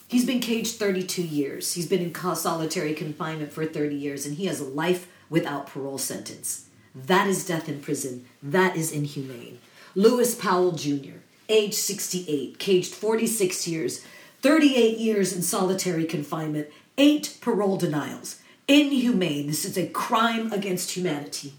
He's 0.08 0.24
been 0.24 0.40
caged 0.40 0.76
32 0.76 1.22
years. 1.22 1.74
He's 1.74 1.86
been 1.86 2.00
in 2.00 2.14
solitary 2.14 2.94
confinement 2.94 3.52
for 3.52 3.66
30 3.66 3.94
years, 3.94 4.24
and 4.24 4.36
he 4.36 4.46
has 4.46 4.58
a 4.58 4.64
life 4.64 5.06
without 5.28 5.66
parole 5.66 5.98
sentence. 5.98 6.66
That 6.94 7.28
is 7.28 7.46
death 7.46 7.68
in 7.68 7.80
prison. 7.80 8.26
That 8.42 8.74
is 8.74 8.90
inhumane. 8.90 9.58
Lewis 9.94 10.34
Powell 10.34 10.72
Jr., 10.72 11.18
age 11.50 11.74
68, 11.74 12.58
caged 12.58 12.94
46 12.94 13.68
years, 13.68 14.04
38 14.40 14.98
years 14.98 15.34
in 15.34 15.42
solitary 15.42 16.06
confinement, 16.06 16.68
eight 16.96 17.36
parole 17.42 17.76
denials. 17.76 18.40
Inhumane. 18.66 19.46
This 19.46 19.64
is 19.64 19.76
a 19.78 19.88
crime 19.88 20.52
against 20.52 20.92
humanity. 20.92 21.54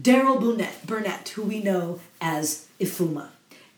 Daryl 0.00 0.40
Burnett, 0.40 0.86
Burnett, 0.86 1.28
who 1.30 1.42
we 1.42 1.62
know 1.62 2.00
as 2.20 2.66
Ifuma, 2.80 3.28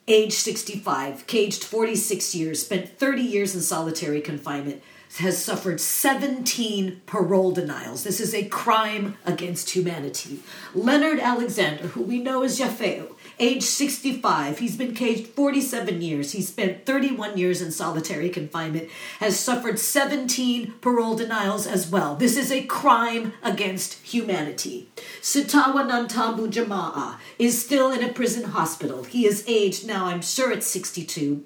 age 0.08 0.32
65, 0.34 1.26
caged 1.26 1.64
46 1.64 2.34
years, 2.34 2.62
spent 2.64 2.98
30 2.98 3.22
years 3.22 3.54
in 3.54 3.60
solitary 3.60 4.20
confinement, 4.20 4.82
has 5.18 5.42
suffered 5.42 5.80
17 5.80 7.00
parole 7.06 7.52
denials. 7.52 8.04
This 8.04 8.20
is 8.20 8.34
a 8.34 8.44
crime 8.44 9.16
against 9.24 9.70
humanity. 9.70 10.40
Leonard 10.74 11.18
Alexander, 11.18 11.88
who 11.88 12.02
we 12.02 12.18
know 12.18 12.42
as 12.42 12.60
Yafeo, 12.60 13.15
age 13.38 13.62
65, 13.62 14.58
he's 14.58 14.76
been 14.76 14.94
caged 14.94 15.28
47 15.28 16.00
years. 16.00 16.32
He 16.32 16.42
spent 16.42 16.86
31 16.86 17.36
years 17.36 17.60
in 17.60 17.70
solitary 17.70 18.30
confinement, 18.30 18.88
has 19.20 19.38
suffered 19.38 19.78
17 19.78 20.74
parole 20.80 21.16
denials 21.16 21.66
as 21.66 21.90
well. 21.90 22.16
This 22.16 22.36
is 22.36 22.50
a 22.50 22.64
crime 22.64 23.34
against 23.42 23.94
humanity. 24.02 24.88
Sitawa 25.20 25.88
Nantambu 25.88 26.50
Jama'a 26.50 27.16
is 27.38 27.62
still 27.62 27.92
in 27.92 28.02
a 28.02 28.12
prison 28.12 28.44
hospital. 28.50 29.04
He 29.04 29.26
is 29.26 29.44
aged 29.46 29.86
now, 29.86 30.06
I'm 30.06 30.22
sure 30.22 30.50
it's 30.50 30.66
62, 30.66 31.44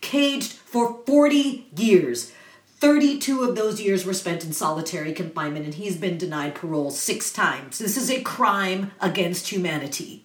caged 0.00 0.52
for 0.52 1.00
40 1.06 1.68
years 1.76 2.32
32 2.80 3.42
of 3.42 3.56
those 3.56 3.78
years 3.78 4.06
were 4.06 4.14
spent 4.14 4.42
in 4.42 4.54
solitary 4.54 5.12
confinement, 5.12 5.66
and 5.66 5.74
he's 5.74 5.98
been 5.98 6.16
denied 6.16 6.54
parole 6.54 6.90
six 6.90 7.30
times. 7.30 7.78
This 7.78 7.94
is 7.98 8.10
a 8.10 8.22
crime 8.22 8.92
against 9.02 9.48
humanity. 9.48 10.24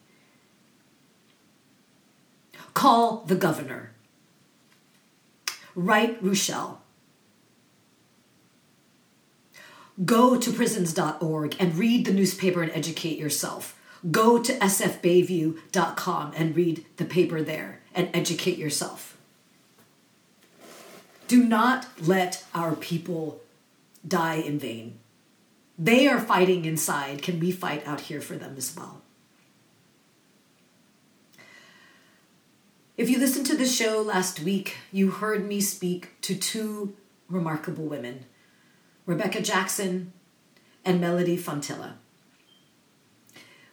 Call 2.76 3.24
the 3.26 3.36
governor. 3.36 3.94
Write 5.74 6.22
Ruchell. 6.24 6.78
Go 10.04 10.38
to 10.38 10.52
prisons.org 10.52 11.56
and 11.58 11.78
read 11.78 12.06
the 12.06 12.14
newspaper 12.14 12.62
and 12.62 12.72
educate 12.74 13.18
yourself. 13.18 13.80
Go 14.12 14.40
to 14.44 14.54
sfbayview.com 14.60 16.34
and 16.36 16.56
read 16.56 16.86
the 16.98 17.06
paper 17.06 17.42
there 17.42 17.80
and 17.96 18.10
educate 18.14 18.58
yourself. 18.58 19.18
Do 21.30 21.44
not 21.44 21.88
let 22.02 22.44
our 22.54 22.76
people 22.76 23.42
die 24.06 24.36
in 24.36 24.60
vain. 24.60 25.00
They 25.80 26.08
are 26.08 26.20
fighting 26.20 26.66
inside. 26.66 27.24
Can 27.24 27.40
we 27.40 27.52
fight 27.52 27.88
out 27.88 28.02
here 28.02 28.22
for 28.22 28.36
them 28.36 28.56
as 28.58 28.76
well? 28.76 29.02
If 32.98 33.10
you 33.10 33.20
listened 33.20 33.46
to 33.48 33.58
the 33.58 33.66
show 33.66 34.02
last 34.02 34.40
week, 34.40 34.78
you 34.90 35.12
heard 35.12 35.46
me 35.46 35.60
speak 35.60 36.12
to 36.22 36.34
two 36.34 36.96
remarkable 37.28 37.84
women 37.84 38.26
Rebecca 39.06 39.42
Jackson 39.42 40.14
and 40.86 41.02
Melody 41.02 41.38
Fontilla. 41.38 41.96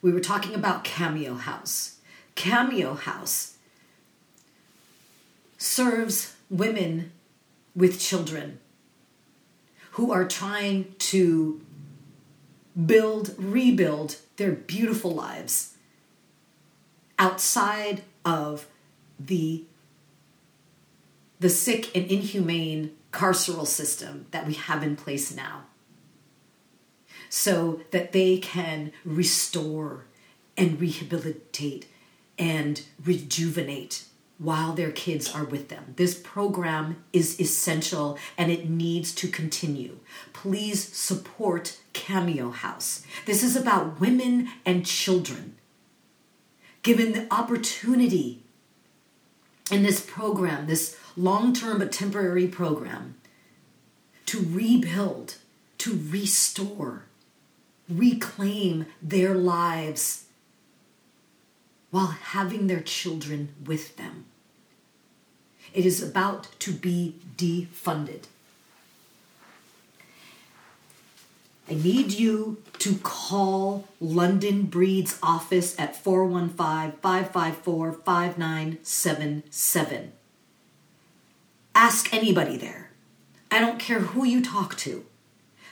We 0.03 0.13
were 0.13 0.21
talking 0.21 0.57
about 0.57 0.83
Cameo 0.83 1.35
House. 1.35 1.99
Cameo 2.35 2.95
House 2.95 3.59
serves 5.57 6.35
women 6.51 7.13
with 7.77 8.01
children 8.01 8.59
who 9.93 10.11
are 10.11 10.27
trying 10.27 10.97
to 10.99 11.61
build, 12.87 13.37
rebuild 13.39 14.17
their 14.37 14.53
beautiful 14.53 15.13
lives 15.13 15.77
outside 17.21 18.03
of 18.25 18.67
the 19.27 19.65
the 21.41 21.49
sick 21.49 21.95
and 21.97 22.09
inhumane 22.09 22.93
carceral 23.11 23.67
system 23.67 24.27
that 24.31 24.47
we 24.47 24.55
have 24.55 24.83
in 24.83 24.95
place 24.95 25.35
now 25.35 25.65
so 27.29 27.81
that 27.91 28.13
they 28.13 28.37
can 28.39 28.93
restore 29.05 30.05
and 30.57 30.81
rehabilitate 30.81 31.87
and 32.39 32.83
rejuvenate 33.05 34.05
while 34.37 34.73
their 34.73 34.91
kids 34.91 35.35
are 35.35 35.45
with 35.45 35.69
them. 35.69 35.95
This 35.97 36.15
program 36.15 37.03
is 37.13 37.41
essential 37.41 38.19
and 38.37 38.51
it 38.51 38.69
needs 38.69 39.15
to 39.15 39.29
continue. 39.29 39.99
Please 40.33 40.83
support 40.95 41.79
Cameo 41.93 42.51
House. 42.51 43.03
This 43.25 43.43
is 43.43 43.57
about 43.57 44.01
women 44.01 44.51
and 44.67 44.85
children. 44.85 45.57
Given 46.83 47.13
the 47.13 47.33
opportunity 47.33 48.42
in 49.73 49.83
this 49.83 50.01
program, 50.01 50.67
this 50.67 50.99
long 51.17 51.53
term 51.55 51.79
but 51.79 51.91
temporary 51.91 52.47
program, 52.47 53.17
to 54.27 54.45
rebuild, 54.51 55.37
to 55.79 55.99
restore, 56.11 57.05
reclaim 57.89 58.87
their 59.01 59.35
lives 59.35 60.25
while 61.91 62.07
having 62.07 62.67
their 62.67 62.81
children 62.81 63.55
with 63.65 63.97
them. 63.97 64.27
It 65.75 65.87
is 65.87 66.03
about 66.03 66.49
to 66.61 66.73
be 66.73 67.17
defunded. 67.37 68.25
I 71.71 71.75
need 71.75 72.13
you 72.13 72.63
to 72.79 72.97
call 73.03 73.87
London 74.01 74.65
Breed's 74.65 75.19
office 75.23 75.79
at 75.79 75.97
415 75.97 76.99
554 77.01 77.93
5977. 77.93 80.13
Ask 81.75 82.13
anybody 82.13 82.57
there. 82.57 82.91
I 83.51 83.61
don't 83.61 83.79
care 83.79 84.01
who 84.01 84.25
you 84.25 84.43
talk 84.43 84.77
to, 84.79 85.05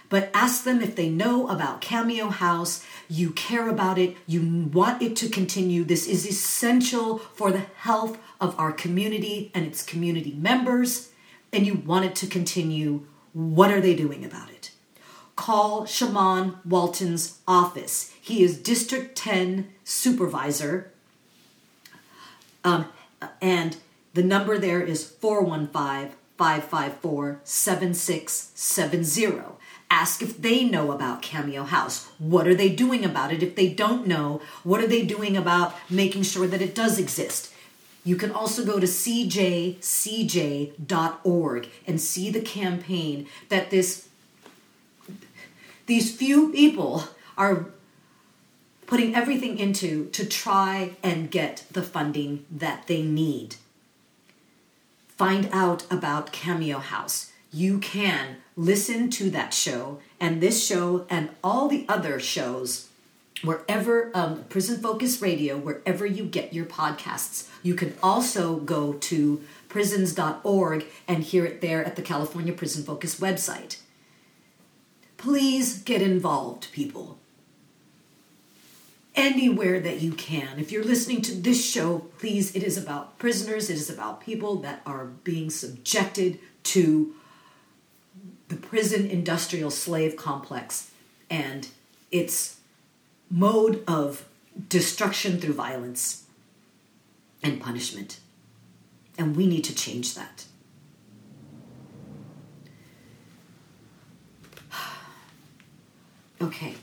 but 0.09 0.31
ask 0.33 0.65
them 0.65 0.81
if 0.81 0.95
they 0.95 1.09
know 1.09 1.49
about 1.49 1.81
Cameo 1.81 2.29
House. 2.29 2.85
You 3.09 3.33
care 3.33 3.69
about 3.69 3.99
it, 3.99 4.17
you 4.27 4.69
want 4.73 5.03
it 5.03 5.17
to 5.17 5.29
continue. 5.29 5.83
This 5.83 6.07
is 6.07 6.27
essential 6.27 7.19
for 7.19 7.51
the 7.51 7.67
health 7.77 8.19
of 8.41 8.59
our 8.59 8.73
community 8.73 9.51
and 9.55 9.67
its 9.67 9.83
community 9.83 10.35
members, 10.35 11.11
and 11.53 11.67
you 11.67 11.75
want 11.75 12.05
it 12.05 12.15
to 12.17 12.27
continue, 12.27 13.07
what 13.33 13.73
are 13.73 13.81
they 13.81 13.97
doing 13.97 14.25
about 14.25 14.51
it? 14.51 14.71
Call 15.41 15.87
Shamann 15.87 16.57
Walton's 16.67 17.39
office. 17.49 18.13
He 18.21 18.45
is 18.45 18.59
District 18.59 19.17
10 19.17 19.73
Supervisor, 19.85 20.93
um, 22.63 22.85
and 23.41 23.79
the 24.13 24.23
number 24.23 24.59
there 24.59 24.83
is 24.83 25.03
415 25.03 26.15
554 26.37 27.41
7670. 27.43 29.57
Ask 29.91 30.21
if 30.21 30.43
they 30.43 30.63
know 30.63 30.93
about 30.93 31.23
Cameo 31.23 31.65
House. 31.65 32.11
What 32.19 32.47
are 32.47 32.55
they 32.55 32.69
doing 32.69 33.03
about 33.03 33.33
it? 33.33 33.43
If 33.43 33.57
they 33.57 33.73
don't 33.73 34.07
know, 34.07 34.43
what 34.63 34.83
are 34.83 34.87
they 34.87 35.07
doing 35.07 35.39
about 35.39 35.75
making 35.89 36.25
sure 36.25 36.49
that 36.49 36.61
it 36.61 36.75
does 36.75 36.99
exist? 36.99 37.51
You 38.05 38.17
can 38.17 38.31
also 38.31 38.63
go 38.63 38.79
to 38.79 38.87
cjcj.org 38.87 39.79
and 41.87 41.99
see 41.99 42.31
the 42.31 42.43
campaign 42.43 43.27
that 43.49 43.71
this 43.71 44.10
these 45.91 46.15
few 46.15 46.53
people 46.53 47.03
are 47.37 47.67
putting 48.87 49.13
everything 49.13 49.59
into 49.59 50.07
to 50.11 50.25
try 50.25 50.93
and 51.03 51.33
get 51.33 51.65
the 51.69 51.83
funding 51.83 52.47
that 52.49 52.87
they 52.87 53.03
need. 53.03 53.57
Find 55.09 55.49
out 55.53 55.85
about 55.91 56.31
Cameo 56.31 56.79
House. 56.79 57.33
You 57.53 57.81
can 57.81 58.37
listen 58.57 59.11
to 59.11 59.31
that 59.31 59.53
show 59.53 59.99
and 60.21 60.41
this 60.41 60.65
show 60.65 61.07
and 61.11 61.31
all 61.43 61.67
the 61.67 61.85
other 61.89 62.21
shows 62.21 62.87
wherever 63.43 64.13
um, 64.15 64.45
prison 64.45 64.81
focus 64.81 65.21
radio 65.21 65.57
wherever 65.57 66.07
you 66.07 66.25
get 66.25 66.53
your 66.53 66.67
podcasts 66.67 67.49
you 67.63 67.75
can 67.75 67.95
also 68.03 68.57
go 68.57 68.93
to 68.93 69.43
prisons.org 69.69 70.85
and 71.09 71.25
hear 71.25 71.47
it 71.47 71.63
there 71.63 71.83
at 71.83 71.97
the 71.97 72.03
california 72.03 72.53
prison 72.53 72.85
focus 72.85 73.19
website 73.19 73.79
please 75.21 75.79
get 75.83 76.03
involved 76.03 76.71
people 76.73 77.19
anywhere 79.15 79.81
that 79.81 80.01
you 80.01 80.13
can 80.13 80.59
if 80.59 80.71
you're 80.73 80.85
listening 80.85 81.21
to 81.21 81.35
this 81.35 81.65
show 81.65 81.99
please 82.19 82.55
it 82.55 82.63
is 82.63 82.79
about 82.79 83.19
prisoners 83.19 83.69
it 83.69 83.75
is 83.75 83.91
about 83.91 84.21
people 84.21 84.57
that 84.57 84.81
are 84.87 85.07
being 85.25 85.51
subjected 85.51 86.39
to 86.63 87.15
the 88.49 88.57
prison 88.57 89.07
industrial 89.07 89.71
slave 89.71 90.17
complex 90.17 90.91
and 91.29 91.69
it's 92.11 92.59
mode 93.31 93.83
of 93.87 94.27
destruction 94.69 95.41
through 95.41 95.55
violence 95.55 96.25
and 97.43 97.61
punishment. 97.61 98.19
And 99.17 99.37
we 99.37 99.47
need 99.47 99.65
to 99.65 99.75
change 99.75 100.15
that. 100.15 100.45
Okay. 106.43 106.75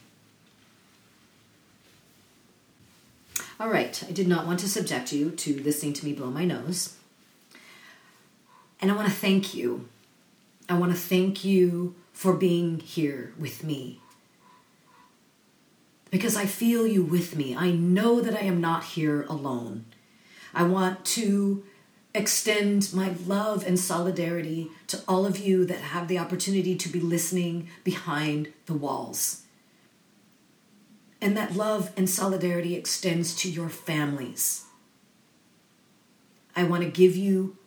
All 3.60 3.70
right, 3.70 4.04
I 4.08 4.12
did 4.12 4.28
not 4.28 4.46
want 4.46 4.60
to 4.60 4.70
subject 4.70 5.12
you 5.12 5.32
to 5.32 5.64
listening 5.64 5.94
to 5.94 6.06
me 6.06 6.14
blow 6.14 6.30
my 6.30 6.46
nose. 6.46 6.96
And 8.80 8.92
I 8.92 8.96
want 8.96 9.08
to 9.08 9.14
thank 9.14 9.56
you. 9.56 9.88
I 10.70 10.78
want 10.78 10.92
to 10.92 10.98
thank 10.98 11.44
you 11.44 11.96
for 12.14 12.34
being 12.34 12.80
here 12.80 13.34
with 13.40 13.64
me. 13.64 14.00
Because 16.12 16.38
I 16.38 16.46
feel 16.46 16.86
you 16.86 17.04
with 17.04 17.36
me. 17.36 17.56
I 17.56 17.72
know 17.72 18.22
that 18.22 18.36
I 18.36 18.46
am 18.46 18.62
not 18.62 18.84
here 18.84 19.24
alone. 19.24 19.86
I 20.54 20.64
want 20.64 21.04
to 21.06 21.64
extend 22.14 22.94
my 22.94 23.14
love 23.26 23.66
and 23.66 23.80
solidarity 23.80 24.70
to 24.88 25.02
all 25.08 25.26
of 25.26 25.40
you 25.40 25.66
that 25.66 25.80
have 25.80 26.08
the 26.08 26.20
opportunity 26.20 26.76
to 26.76 26.90
be 26.90 27.00
listening 27.00 27.70
behind 27.84 28.54
the 28.68 28.74
walls. 28.74 29.44
And 31.22 31.36
that 31.36 31.56
love 31.56 31.92
and 31.98 32.10
solidarity 32.10 32.76
extends 32.76 33.36
to 33.38 33.50
your 33.50 33.70
families. 33.70 34.66
I 36.56 36.64
want 36.64 36.84
to 36.84 36.90
give 36.90 37.16
you 37.16 37.58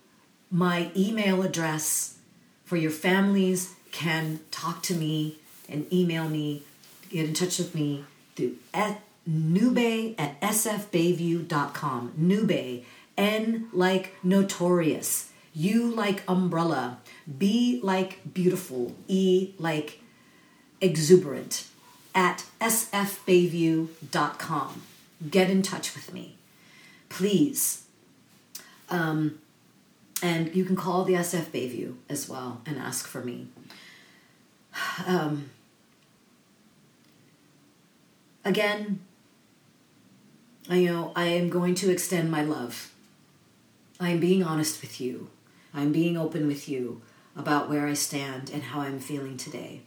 my 0.51 0.91
email 0.97 1.43
address 1.43 2.19
for 2.65 2.77
your 2.77 2.91
families 2.91 3.75
can 3.93 4.41
talk 4.51 4.83
to 4.85 4.95
me 4.95 5.39
and 5.69 5.93
email 5.93 6.29
me, 6.29 6.63
get 7.09 7.27
in 7.27 7.35
touch 7.35 7.59
with 7.59 7.75
me 7.75 8.05
through 8.37 8.57
at 8.75 9.01
nube 9.27 10.15
at 10.19 10.41
sfbayview.com. 10.41 12.13
Nube, 12.17 12.85
N 13.17 13.69
like 13.73 14.15
notorious, 14.25 15.31
U 15.55 15.91
like 15.91 16.23
umbrella, 16.29 16.99
B 17.39 17.81
like 17.83 18.33
beautiful, 18.33 18.95
E 19.09 19.55
like 19.59 20.01
exuberant 20.81 21.67
at 22.15 22.45
sfbayview.com. 22.61 24.83
Get 25.31 25.51
in 25.51 25.61
touch 25.63 25.95
with 25.95 26.15
me, 26.15 26.37
please. 27.09 27.85
Um, 28.89 29.39
and 30.23 30.55
you 30.55 30.65
can 30.65 30.77
call 30.77 31.05
the 31.05 31.15
SF 31.15 31.47
Bayview 31.47 31.95
as 32.09 32.29
well 32.29 32.61
and 32.67 32.79
ask 32.79 33.07
for 33.07 33.23
me. 33.23 33.49
Um, 35.07 35.51
again, 38.45 39.01
I 40.69 40.85
know 40.85 41.13
I 41.17 41.27
am 41.27 41.49
going 41.49 41.75
to 41.77 41.91
extend 41.91 42.31
my 42.31 42.43
love. 42.43 42.93
I 43.99 44.11
am 44.11 44.21
being 44.21 44.43
honest 44.43 44.81
with 44.81 45.01
you. 45.01 45.29
I'm 45.73 45.93
being 45.93 46.17
open 46.17 46.47
with 46.47 46.69
you 46.69 47.03
about 47.37 47.69
where 47.69 47.87
I 47.87 47.95
stand 47.95 48.51
and 48.53 48.63
how 48.63 48.81
I'm 48.81 49.01
feeling 49.01 49.37
today. 49.37 49.83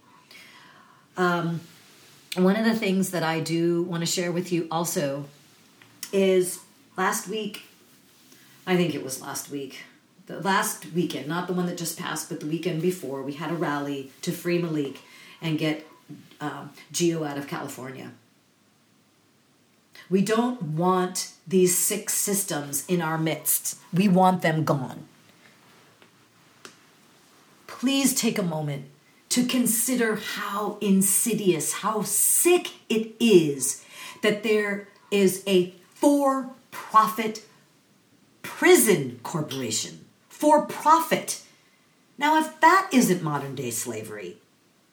Um, 1.17 1.61
one 2.35 2.55
of 2.55 2.65
the 2.65 2.75
things 2.75 3.11
that 3.11 3.23
I 3.23 3.39
do 3.39 3.83
want 3.83 4.01
to 4.01 4.07
share 4.07 4.31
with 4.31 4.51
you 4.51 4.67
also 4.71 5.25
is 6.11 6.59
last 6.97 7.27
week, 7.27 7.63
I 8.65 8.75
think 8.75 8.95
it 8.95 9.03
was 9.03 9.21
last 9.21 9.49
week, 9.49 9.83
the 10.25 10.39
last 10.39 10.93
weekend, 10.93 11.27
not 11.27 11.47
the 11.47 11.53
one 11.53 11.65
that 11.67 11.77
just 11.77 11.99
passed, 11.99 12.29
but 12.29 12.39
the 12.39 12.47
weekend 12.47 12.81
before, 12.81 13.21
we 13.21 13.33
had 13.33 13.51
a 13.51 13.55
rally 13.55 14.11
to 14.21 14.31
free 14.31 14.57
Malik 14.57 14.99
and 15.41 15.59
get 15.59 15.85
um, 16.39 16.71
Geo 16.91 17.23
out 17.23 17.37
of 17.37 17.47
California. 17.47 18.11
We 20.09 20.21
don't 20.21 20.61
want 20.61 21.31
these 21.47 21.77
six 21.77 22.13
systems 22.13 22.85
in 22.87 23.01
our 23.01 23.17
midst. 23.17 23.77
We 23.93 24.07
want 24.07 24.41
them 24.41 24.63
gone. 24.63 25.07
Please 27.67 28.13
take 28.13 28.37
a 28.37 28.43
moment 28.43 28.85
to 29.33 29.43
consider 29.43 30.15
how 30.15 30.77
insidious, 30.79 31.73
how 31.73 32.03
sick 32.03 32.69
it 32.87 33.15
is 33.19 33.83
that 34.21 34.43
there 34.43 34.87
is 35.09 35.43
a 35.47 35.73
for 35.95 36.51
profit 36.69 37.43
prison 38.43 39.19
corporation. 39.23 40.05
For 40.29 40.67
profit. 40.67 41.41
Now, 42.15 42.37
if 42.37 42.59
that 42.61 42.89
isn't 42.93 43.23
modern 43.23 43.55
day 43.55 43.71
slavery, 43.71 44.37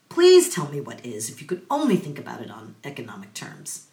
please 0.09 0.55
tell 0.55 0.69
me 0.69 0.81
what 0.81 1.05
is, 1.05 1.29
if 1.29 1.43
you 1.43 1.47
could 1.47 1.67
only 1.71 1.97
think 1.97 2.19
about 2.19 2.41
it 2.41 2.51
on 2.51 2.77
economic 2.83 3.35
terms. 3.35 3.89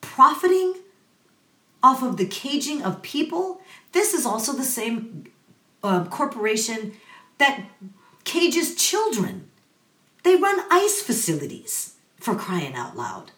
Profiting 0.00 0.76
off 1.82 2.02
of 2.02 2.16
the 2.16 2.24
caging 2.24 2.82
of 2.82 3.02
people, 3.02 3.60
this 3.92 4.14
is 4.14 4.24
also 4.24 4.54
the 4.54 4.64
same 4.64 5.26
um, 5.82 6.08
corporation 6.08 6.94
that 7.36 7.66
cages 8.30 8.76
children. 8.76 9.50
They 10.22 10.36
run 10.36 10.60
ICE 10.70 11.02
facilities 11.02 11.94
for 12.20 12.36
crying 12.36 12.74
out 12.74 12.96
loud. 12.96 13.32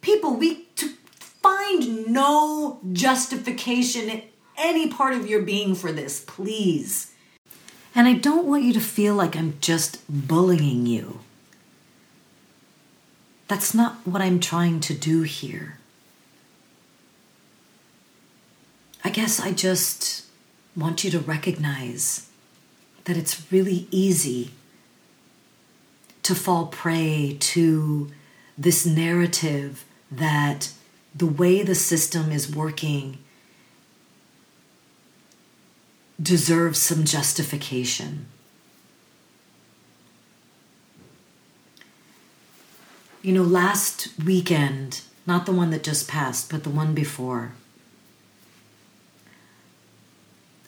People, 0.00 0.34
we 0.34 0.64
to 0.74 0.88
find 1.14 2.08
no 2.08 2.80
justification 2.92 4.10
in 4.10 4.22
any 4.58 4.88
part 4.88 5.14
of 5.14 5.28
your 5.28 5.42
being 5.42 5.76
for 5.76 5.92
this, 5.92 6.24
please. 6.26 7.12
And 7.94 8.08
I 8.08 8.14
don't 8.14 8.48
want 8.48 8.64
you 8.64 8.72
to 8.72 8.80
feel 8.80 9.14
like 9.14 9.36
I'm 9.36 9.54
just 9.60 10.02
bullying 10.08 10.86
you. 10.86 11.20
That's 13.46 13.74
not 13.74 14.04
what 14.04 14.22
I'm 14.22 14.40
trying 14.40 14.80
to 14.80 14.94
do 14.94 15.22
here. 15.22 15.78
I 19.04 19.10
guess 19.10 19.38
I 19.38 19.52
just 19.52 20.24
want 20.74 21.04
you 21.04 21.10
to 21.12 21.20
recognize 21.20 22.28
that 23.04 23.16
it's 23.16 23.50
really 23.52 23.86
easy 23.90 24.50
to 26.22 26.34
fall 26.34 26.66
prey 26.66 27.36
to 27.40 28.10
this 28.56 28.86
narrative 28.86 29.84
that 30.10 30.72
the 31.14 31.26
way 31.26 31.62
the 31.62 31.74
system 31.74 32.30
is 32.30 32.54
working 32.54 33.18
deserves 36.20 36.80
some 36.80 37.04
justification. 37.04 38.26
You 43.22 43.32
know, 43.32 43.42
last 43.42 44.08
weekend, 44.24 45.02
not 45.26 45.46
the 45.46 45.52
one 45.52 45.70
that 45.70 45.82
just 45.82 46.08
passed, 46.08 46.50
but 46.50 46.64
the 46.64 46.70
one 46.70 46.94
before, 46.94 47.52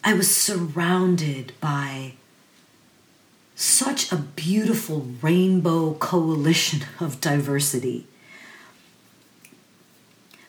I 0.03 0.15
was 0.15 0.35
surrounded 0.35 1.53
by 1.61 2.15
such 3.55 4.11
a 4.11 4.17
beautiful 4.17 5.07
rainbow 5.23 5.95
coalition 5.95 6.83
of 7.01 7.21
diversity. 7.21 8.07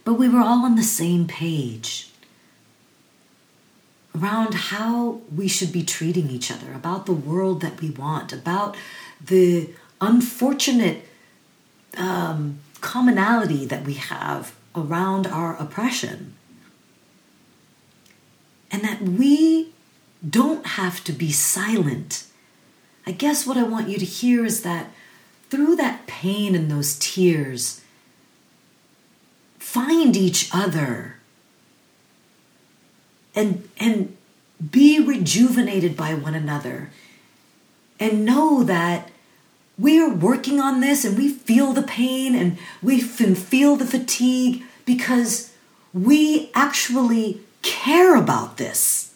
But 0.04 0.16
we 0.16 0.30
were 0.30 0.40
all 0.40 0.66
on 0.66 0.76
the 0.76 0.84
same 0.84 1.28
page 1.28 2.10
around 4.16 4.54
how 4.54 5.20
we 5.36 5.48
should 5.48 5.72
be 5.72 5.84
treating 5.84 6.30
each 6.30 6.50
other, 6.52 6.74
about 6.74 7.06
the 7.06 7.14
world 7.14 7.62
that 7.62 7.82
we 7.82 7.90
want, 7.90 8.32
about 8.32 8.78
the 9.24 9.70
unfortunate 10.00 11.06
um, 11.98 12.60
commonality 12.82 13.66
that 13.66 13.84
we 13.84 13.96
have 13.96 14.56
around 14.76 15.28
our 15.28 15.56
oppression. 15.58 16.34
And 18.72 18.84
that 18.84 19.02
we 19.02 19.74
don't 20.28 20.66
have 20.66 21.04
to 21.06 21.12
be 21.12 21.32
silent 21.32 22.26
I 23.08 23.12
guess 23.12 23.46
what 23.46 23.58
I 23.58 23.64
want 23.64 23.90
you 23.90 23.98
to 23.98 24.06
hear 24.06 24.46
is 24.46 24.64
that 24.64 24.92
through 25.50 25.76
that 25.76 26.08
pain 26.08 26.56
and 26.56 26.70
those 26.70 26.98
tears, 26.98 27.82
find 29.60 30.16
each 30.16 30.50
other 30.54 31.18
and 33.36 33.68
and 33.78 34.16
be 34.72 35.00
rejuvenated 35.00 35.98
by 35.98 36.14
one 36.14 36.34
another 36.34 36.90
and 38.00 38.26
know 38.26 38.64
that 38.64 39.10
we 39.78 40.00
are 40.00 40.14
working 40.14 40.60
on 40.60 40.80
this 40.80 41.04
and 41.04 41.18
we 41.18 41.30
feel 41.30 41.74
the 41.74 41.84
pain 41.84 42.34
and 42.34 42.58
we 42.82 43.00
feel 43.02 43.76
the 43.76 43.86
fatigue 43.86 44.64
because 44.86 45.52
we 45.94 46.50
actually 46.54 47.42
care 47.62 48.16
about 48.16 48.58
this. 48.58 49.14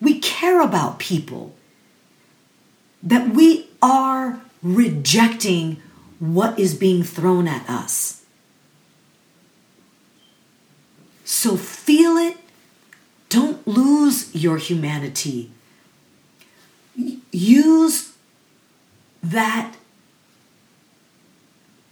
We 0.00 0.18
care 0.20 0.60
about 0.60 0.98
people 0.98 1.55
that 3.02 3.30
we 3.30 3.68
are 3.82 4.40
rejecting 4.62 5.80
what 6.18 6.58
is 6.58 6.74
being 6.74 7.02
thrown 7.02 7.46
at 7.46 7.68
us. 7.68 8.24
So 11.24 11.56
feel 11.56 12.16
it. 12.16 12.36
Don't 13.28 13.66
lose 13.66 14.34
your 14.34 14.56
humanity. 14.56 15.50
Use 17.32 18.12
that 19.22 19.76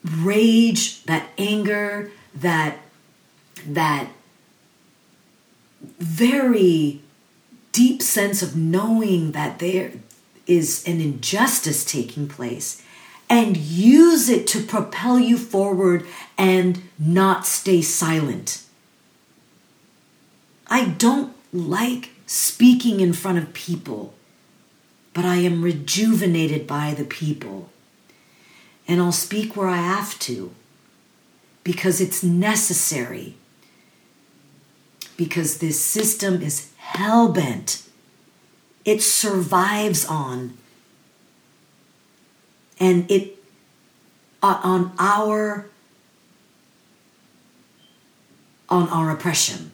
rage, 0.04 1.02
that 1.04 1.28
anger, 1.36 2.10
that 2.34 2.78
that 3.66 4.08
very 5.98 7.00
deep 7.72 8.02
sense 8.02 8.42
of 8.42 8.56
knowing 8.56 9.32
that 9.32 9.58
there 9.58 9.92
is 10.46 10.86
an 10.86 11.00
injustice 11.00 11.84
taking 11.84 12.28
place 12.28 12.82
and 13.28 13.56
use 13.56 14.28
it 14.28 14.46
to 14.46 14.62
propel 14.62 15.18
you 15.18 15.38
forward 15.38 16.06
and 16.36 16.82
not 16.98 17.46
stay 17.46 17.80
silent. 17.80 18.62
I 20.66 20.86
don't 20.86 21.34
like 21.52 22.10
speaking 22.26 23.00
in 23.00 23.12
front 23.12 23.38
of 23.38 23.54
people, 23.54 24.14
but 25.12 25.24
I 25.24 25.36
am 25.36 25.62
rejuvenated 25.62 26.66
by 26.66 26.94
the 26.94 27.04
people. 27.04 27.70
And 28.86 29.00
I'll 29.00 29.12
speak 29.12 29.56
where 29.56 29.68
I 29.68 29.76
have 29.76 30.18
to 30.20 30.52
because 31.62 32.00
it's 32.00 32.22
necessary. 32.22 33.36
Because 35.16 35.58
this 35.58 35.82
system 35.82 36.42
is 36.42 36.70
hell 36.76 37.32
bent. 37.32 37.83
It 38.84 39.02
survives 39.02 40.04
on 40.06 40.56
and 42.78 43.10
it 43.10 43.38
on 44.42 44.92
our 44.98 45.70
on 48.68 48.88
our 48.88 49.10
oppression. 49.10 49.72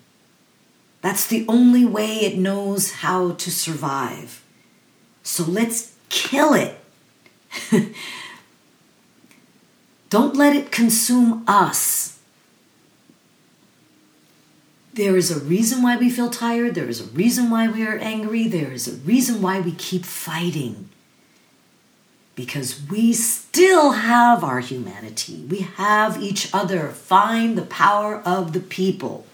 That's 1.00 1.26
the 1.26 1.44
only 1.48 1.84
way 1.84 2.18
it 2.18 2.36
knows 2.36 2.92
how 2.92 3.32
to 3.32 3.50
survive. 3.50 4.44
So 5.22 5.44
let's 5.44 5.94
kill 6.08 6.54
it. 6.54 6.78
Don't 10.10 10.36
let 10.36 10.54
it 10.54 10.70
consume 10.70 11.44
us. 11.46 12.19
There 15.00 15.16
is 15.16 15.30
a 15.30 15.40
reason 15.40 15.82
why 15.82 15.96
we 15.96 16.10
feel 16.10 16.28
tired. 16.28 16.74
There 16.74 16.90
is 16.90 17.00
a 17.00 17.10
reason 17.12 17.48
why 17.48 17.68
we 17.68 17.86
are 17.86 17.96
angry. 17.96 18.46
There 18.46 18.70
is 18.70 18.86
a 18.86 18.98
reason 18.98 19.40
why 19.40 19.58
we 19.58 19.72
keep 19.72 20.04
fighting. 20.04 20.90
Because 22.34 22.82
we 22.90 23.14
still 23.14 23.92
have 23.92 24.44
our 24.44 24.60
humanity. 24.60 25.46
We 25.48 25.60
have 25.60 26.22
each 26.22 26.52
other. 26.52 26.88
Find 26.88 27.56
the 27.56 27.62
power 27.62 28.16
of 28.26 28.52
the 28.52 28.60
people. 28.60 29.24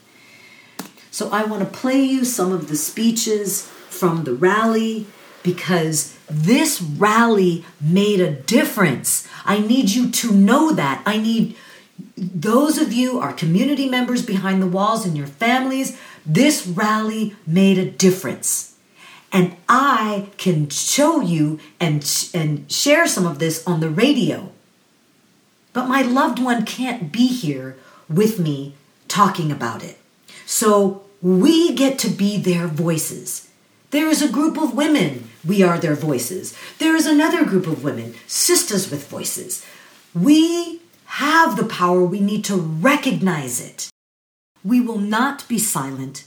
So 1.10 1.30
I 1.30 1.42
want 1.42 1.64
to 1.64 1.78
play 1.78 2.00
you 2.00 2.24
some 2.24 2.52
of 2.52 2.68
the 2.68 2.76
speeches 2.76 3.66
from 3.90 4.22
the 4.22 4.34
rally 4.34 5.08
because 5.42 6.16
this 6.30 6.80
rally 6.80 7.64
made 7.80 8.20
a 8.20 8.30
difference. 8.30 9.26
I 9.44 9.58
need 9.58 9.90
you 9.90 10.12
to 10.12 10.30
know 10.30 10.70
that. 10.70 11.02
I 11.04 11.16
need 11.16 11.56
those 12.16 12.78
of 12.78 12.92
you, 12.92 13.18
our 13.18 13.32
community 13.32 13.88
members 13.88 14.24
behind 14.24 14.62
the 14.62 14.66
walls 14.66 15.04
and 15.06 15.16
your 15.16 15.26
families, 15.26 15.98
this 16.24 16.66
rally 16.66 17.36
made 17.46 17.78
a 17.78 17.90
difference. 17.90 18.74
And 19.32 19.56
I 19.68 20.28
can 20.38 20.68
show 20.70 21.20
you 21.20 21.60
and, 21.78 22.08
and 22.32 22.70
share 22.70 23.06
some 23.06 23.26
of 23.26 23.38
this 23.38 23.66
on 23.66 23.80
the 23.80 23.90
radio. 23.90 24.52
But 25.72 25.88
my 25.88 26.02
loved 26.02 26.38
one 26.38 26.64
can't 26.64 27.12
be 27.12 27.26
here 27.26 27.76
with 28.08 28.38
me 28.38 28.74
talking 29.08 29.52
about 29.52 29.84
it. 29.84 29.98
So 30.46 31.02
we 31.20 31.74
get 31.74 31.98
to 32.00 32.08
be 32.08 32.38
their 32.38 32.66
voices. 32.66 33.50
There 33.90 34.08
is 34.08 34.22
a 34.22 34.32
group 34.32 34.56
of 34.58 34.74
women, 34.74 35.28
we 35.46 35.62
are 35.62 35.78
their 35.78 35.94
voices. 35.94 36.56
There 36.78 36.96
is 36.96 37.06
another 37.06 37.44
group 37.44 37.66
of 37.66 37.84
women, 37.84 38.14
sisters 38.26 38.90
with 38.90 39.08
voices. 39.08 39.64
We 40.14 40.80
have 41.16 41.56
the 41.56 41.64
power, 41.64 42.04
we 42.04 42.20
need 42.20 42.44
to 42.44 42.54
recognize 42.56 43.58
it. 43.58 43.88
We 44.62 44.82
will 44.82 44.98
not 44.98 45.48
be 45.48 45.58
silent. 45.58 46.24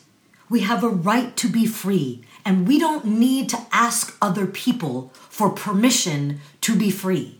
We 0.49 0.61
have 0.61 0.83
a 0.83 0.89
right 0.89 1.37
to 1.37 1.47
be 1.47 1.67
free, 1.67 2.23
and 2.43 2.67
we 2.67 2.79
don't 2.79 3.05
need 3.05 3.49
to 3.49 3.67
ask 3.71 4.17
other 4.19 4.47
people 4.47 5.11
for 5.13 5.51
permission 5.51 6.41
to 6.61 6.75
be 6.75 6.89
free. 6.89 7.39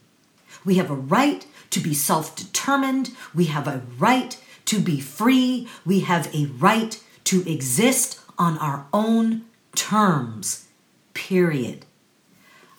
We 0.64 0.76
have 0.76 0.91
a 0.91 1.04
right 1.18 1.43
to 1.72 1.80
be 1.80 1.95
self 1.95 2.36
determined. 2.36 3.16
We 3.34 3.45
have 3.45 3.68
a 3.68 3.82
right 3.97 4.38
to 4.66 4.80
be 4.80 5.00
free. 5.00 5.68
We 5.84 6.02
have 6.02 6.32
a 6.36 6.45
right 6.45 7.02
to 7.24 7.52
exist 7.52 8.20
on 8.38 8.60
our 8.60 8.86
own 8.93 9.45
terms, 9.74 10.68
period. 11.16 11.88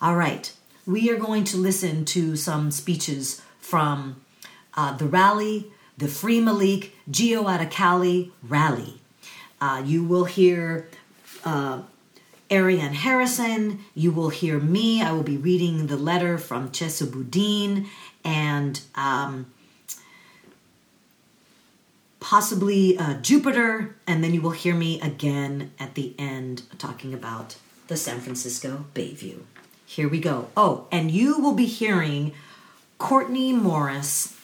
All 0.01 0.15
right, 0.15 0.53
we 0.87 1.11
are 1.11 1.19
going 1.19 1.43
to 1.51 1.57
listen 1.57 2.05
to 2.05 2.37
some 2.37 2.71
speeches 2.71 3.43
from 3.59 4.21
uh, 4.81 4.97
the 4.97 5.05
rally, 5.05 5.67
the 5.99 6.09
Free 6.09 6.41
Malik 6.41 6.97
Geo 7.11 7.45
Cali 7.67 8.33
rally. 8.43 8.95
Uh, 9.61 9.83
you 9.85 10.03
will 10.03 10.25
hear 10.25 10.89
uh, 11.45 11.83
Arieann 12.49 12.95
Harrison. 12.95 13.81
You 13.95 14.11
will 14.11 14.31
hear 14.31 14.59
me. 14.59 15.03
I 15.03 15.13
will 15.13 15.23
be 15.23 15.37
reading 15.37 15.89
the 15.89 15.99
letter 15.99 16.39
from 16.39 16.71
Chesa 16.71 17.13
Boudin 17.13 17.89
and 18.25 18.81
um, 18.95 19.53
possibly 22.21 22.97
uh, 22.97 23.21
Jupiter, 23.21 23.97
and 24.07 24.25
then 24.25 24.33
you 24.33 24.41
will 24.41 24.53
hear 24.53 24.75
me 24.75 24.99
again 25.03 25.73
at 25.79 25.95
the 25.95 26.15
end 26.19 26.63
talking 26.79 27.13
about 27.13 27.57
the 27.89 27.99
San 27.99 28.21
Francisco 28.21 28.87
Bayview. 28.95 29.41
Here 29.85 30.09
we 30.09 30.21
go. 30.21 30.49
Oh, 30.57 30.87
and 30.91 31.11
you 31.11 31.39
will 31.39 31.55
be 31.55 31.67
hearing 31.67 32.33
Courtney 32.97 33.53
Morris 33.53 34.40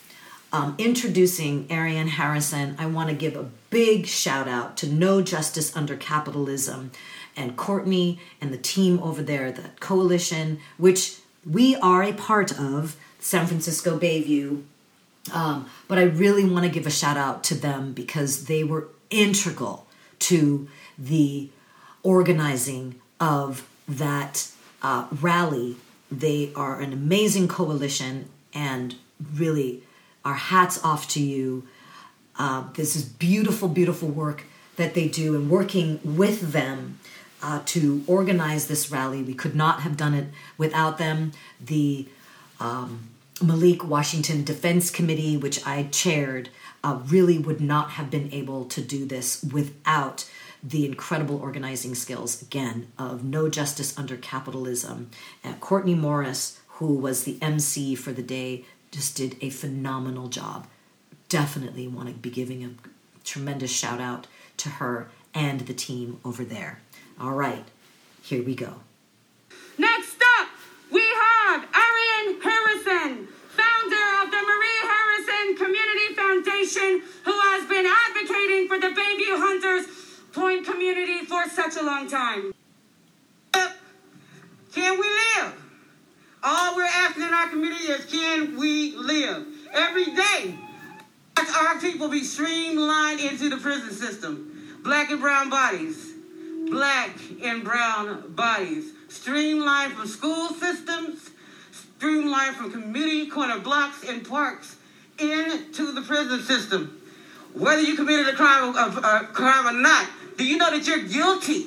um, 0.53 0.75
introducing 0.79 1.67
Arieann 1.69 2.09
Harrison. 2.09 2.77
I 2.79 2.87
want 2.87 3.11
to 3.11 3.15
give 3.15 3.37
a 3.37 3.51
big 3.71 4.07
shout 4.07 4.49
out 4.49 4.77
to 4.79 4.89
No 4.89 5.23
Justice 5.23 5.77
Under 5.77 5.97
Capitalism 5.97 6.93
and 7.37 7.57
Courtney 7.57 8.19
and 8.41 8.53
the 8.53 8.59
team 8.59 8.99
over 9.01 9.23
there, 9.23 9.53
the 9.53 9.71
coalition, 9.81 10.61
which 10.79 11.19
we 11.49 11.77
are 11.77 12.03
a 12.03 12.13
part 12.13 12.59
of, 12.59 12.97
San 13.19 13.47
Francisco 13.47 13.99
Bayview 13.99 14.63
um, 15.33 15.69
but 15.89 15.99
I 15.99 16.03
really 16.03 16.45
want 16.45 16.65
to 16.65 16.71
give 16.71 16.87
a 16.87 16.91
shout 16.91 17.17
out 17.17 17.43
to 17.45 17.55
them 17.55 17.93
because 17.93 18.47
they 18.47 18.65
were 18.65 18.89
integral 19.11 19.87
to 20.21 20.69
the 20.99 21.51
organizing 22.03 23.01
of 23.21 23.69
that 23.89 24.51
uh, 24.83 25.07
rally. 25.21 25.77
They 26.11 26.53
are 26.55 26.81
an 26.81 26.93
amazing 26.93 27.49
coalition, 27.49 28.29
and 28.55 28.95
really, 29.35 29.83
our 30.27 30.35
hats 30.35 30.83
off 30.85 31.07
to 31.07 31.23
you. 31.23 31.67
Uh, 32.37 32.65
this 32.75 32.97
is 32.97 33.05
beautiful, 33.05 33.69
beautiful 33.69 34.09
work 34.09 34.43
that 34.75 34.93
they 34.95 35.07
do, 35.07 35.37
and 35.37 35.49
working 35.49 36.01
with 36.03 36.53
them 36.53 36.99
uh, 37.43 37.63
to 37.65 38.03
organize 38.09 38.67
this 38.67 38.91
rally. 38.91 39.23
We 39.23 39.35
could 39.35 39.55
not 39.55 39.81
have 39.83 39.97
done 39.97 40.15
it 40.15 40.27
without 40.59 40.99
them. 40.99 41.31
The 41.65 42.09
um, 42.59 43.09
Malik 43.41 43.85
Washington 43.85 44.43
Defense 44.43 44.91
Committee, 44.91 45.37
which 45.37 45.65
I 45.65 45.85
chaired, 45.93 46.49
uh, 46.83 46.99
really 47.07 47.39
would 47.39 47.61
not 47.61 47.91
have 47.93 48.11
been 48.11 48.29
able 48.33 48.65
to 48.65 48.83
do 48.83 49.07
this 49.07 49.45
without 49.45 50.29
the 50.61 50.85
incredible 50.85 51.41
organizing 51.41 51.95
skills, 51.95 52.43
again, 52.43 52.89
of 52.99 53.23
No 53.23 53.49
Justice 53.49 53.97
Under 53.97 54.17
Capitalism. 54.17 55.11
Courtney 55.61 55.95
Morris, 55.95 56.59
who 56.67 56.95
was 56.95 57.23
the 57.23 57.39
MC 57.41 57.95
for 57.95 58.11
the 58.13 58.23
day, 58.23 58.65
just 58.97 59.15
did 59.15 59.37
a 59.43 59.51
phenomenal 59.51 60.27
job. 60.27 60.67
Definitely 61.29 61.87
want 61.87 62.09
to 62.09 62.15
be 62.15 62.31
giving 62.31 62.65
a 62.65 62.71
tremendous 63.25 63.71
shout 63.71 64.01
out 64.01 64.27
to 64.57 64.71
her 64.71 65.09
and 65.35 65.61
the 65.61 65.75
team 65.75 66.19
over 66.25 66.45
there. 66.45 66.81
All 67.21 67.35
right, 67.35 67.67
here 68.23 68.43
we 68.43 68.55
go. 68.55 68.77
Next 69.77 70.17
up, 70.39 70.49
we 70.91 71.03
have 71.03 71.61
Arieann 71.61 72.43
Harrison, 72.43 73.29
founder 73.51 74.07
of 74.23 74.31
the 74.31 74.43
Marie 74.49 74.81
Harrison 74.89 75.57
Community 75.59 76.15
Foundation, 76.15 77.03
who 77.27 77.39
has 77.53 77.69
been 77.69 77.85
advocating 77.85 78.67
for 78.67 78.79
the 78.79 78.99
Bayview 78.99 79.37
Hunters 79.37 79.87
Point 80.33 80.65
community 80.65 81.27
for 81.27 81.47
such 81.51 81.77
a 81.77 81.83
long 81.83 82.09
time. 82.09 82.55
Uh, 83.53 83.73
can 84.73 84.99
we 84.99 85.07
live? 85.07 85.66
All 86.49 86.77
we're 86.77 86.85
asking 86.85 87.25
in 87.25 87.35
our 87.35 87.49
community 87.49 87.87
is 87.87 88.05
can 88.05 88.57
we 88.57 88.95
live? 88.95 89.49
Every 89.73 90.05
day, 90.05 90.55
our 91.57 91.81
people 91.81 92.09
be 92.09 92.23
streamlined 92.23 93.19
into 93.19 93.49
the 93.49 93.57
prison 93.57 93.91
system. 93.91 94.79
Black 94.85 95.11
and 95.11 95.21
brown 95.21 95.51
bodies. 95.51 96.13
Black 96.71 97.11
and 97.43 97.65
brown 97.65 98.33
bodies 98.37 98.93
streamlined 99.09 99.95
from 99.95 100.07
school 100.07 100.51
systems, 100.51 101.31
streamlined 101.73 102.55
from 102.55 102.71
community 102.71 103.27
corner 103.27 103.59
blocks 103.59 104.09
and 104.09 104.25
parks 104.25 104.77
into 105.19 105.91
the 105.91 106.03
prison 106.03 106.41
system. 106.43 107.03
Whether 107.55 107.83
you 107.83 107.97
committed 107.97 108.29
a 108.29 108.37
crime, 108.37 108.73
a, 108.77 109.01
a 109.01 109.27
crime 109.33 109.67
or 109.67 109.81
not, 109.81 110.09
do 110.37 110.47
you 110.47 110.59
know 110.59 110.71
that 110.71 110.87
you're 110.87 111.03
guilty 111.03 111.67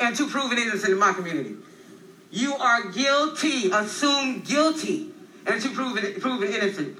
until 0.00 0.30
proven 0.30 0.56
innocent 0.56 0.92
in 0.92 0.98
my 0.98 1.12
community? 1.12 1.56
You 2.30 2.54
are 2.54 2.88
guilty, 2.90 3.70
assumed 3.70 4.44
guilty, 4.44 5.10
until 5.46 5.72
proven, 5.72 6.04
it 6.04 6.20
proven 6.20 6.48
innocent. 6.48 6.98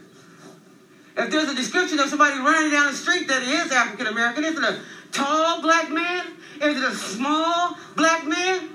If 1.17 1.31
there's 1.31 1.49
a 1.49 1.55
description 1.55 1.99
of 1.99 2.09
somebody 2.09 2.39
running 2.39 2.71
down 2.71 2.87
the 2.87 2.97
street 2.97 3.29
that 3.29 3.43
is 3.43 3.73
African 3.73 4.07
American, 4.07 4.45
is 4.45 4.57
it 4.57 4.63
a 4.63 4.81
tall 5.13 5.61
black 5.61 5.91
man? 5.91 6.27
Is 6.63 6.77
it 6.77 6.85
a 6.85 6.95
small 6.95 7.77
black 7.97 8.27
man? 8.27 8.71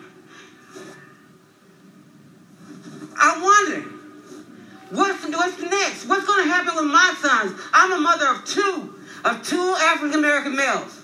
I 3.17 3.41
wonder, 3.41 3.89
what's, 4.91 5.25
what's 5.25 5.61
next? 5.61 6.05
What's 6.07 6.27
going 6.27 6.43
to 6.43 6.49
happen 6.49 6.75
with 6.75 6.91
my 6.91 7.15
sons? 7.21 7.59
I'm 7.73 7.93
a 7.93 7.97
mother 7.97 8.27
of 8.27 8.45
two, 8.45 8.95
of 9.23 9.41
two 9.47 9.75
African 9.79 10.19
American 10.19 10.55
males. 10.55 11.01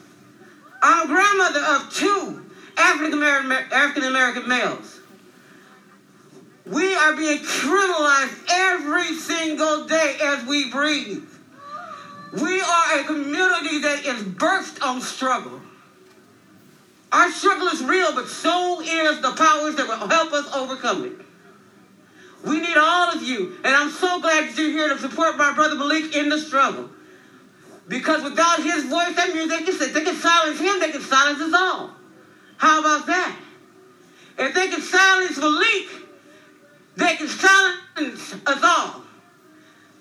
I'm 0.82 1.06
a 1.06 1.08
grandmother 1.08 1.60
of 1.60 1.93
two 1.93 2.45
African 2.78 4.04
American 4.04 4.47
males. 4.47 4.99
We 6.70 6.93
are 6.93 7.15
being 7.15 7.39
criminalized 7.39 8.45
every 8.47 9.15
single 9.15 9.86
day 9.86 10.17
as 10.22 10.45
we 10.45 10.70
breathe. 10.70 11.24
We 12.34 12.61
are 12.61 12.99
a 12.99 13.03
community 13.05 13.80
that 13.80 14.05
is 14.05 14.22
birthed 14.24 14.84
on 14.86 15.01
struggle. 15.01 15.61
Our 17.11 17.32
struggle 17.32 17.70
is 17.70 17.84
real, 17.84 18.13
but 18.13 18.28
so 18.28 18.82
is 18.82 19.20
the 19.20 19.32
powers 19.32 19.76
that 19.78 19.88
will 19.88 20.07
help 20.07 20.32
us 20.32 20.53
overcome 20.53 21.05
it. 21.05 21.26
We 22.45 22.61
need 22.61 22.78
all 22.78 23.15
of 23.15 23.24
you, 23.24 23.57
and 23.63 23.76
I'm 23.76 23.89
so 23.89 24.22
glad 24.22 24.49
that 24.49 24.57
you're 24.57 24.70
here 24.70 24.89
to 24.89 24.99
support 24.99 25.38
my 25.38 25.53
brother 25.53 25.76
Malik 25.76 26.15
in 26.15 26.30
the 26.30 26.38
struggle. 26.38 26.91
Because 27.88 28.24
without 28.24 28.61
his 28.61 28.84
voice, 28.84 29.15
that 29.15 29.34
means 29.34 29.49
they 29.49 29.63
can 29.63 29.93
they 29.93 30.03
can 30.03 30.15
silence 30.15 30.59
him, 30.59 30.80
they 30.80 30.91
can 30.91 31.01
silence 31.01 31.41
us 31.41 31.53
all. 31.53 31.95
How 32.57 32.80
about 32.80 33.07
that? 33.07 33.36
If 34.38 34.53
they 34.53 34.67
can 34.67 34.82
silence 34.82 35.38
Malik, 35.39 36.09
they 37.00 37.16
can 37.16 37.28
silence 37.28 38.36
us 38.45 38.64
all. 38.64 39.04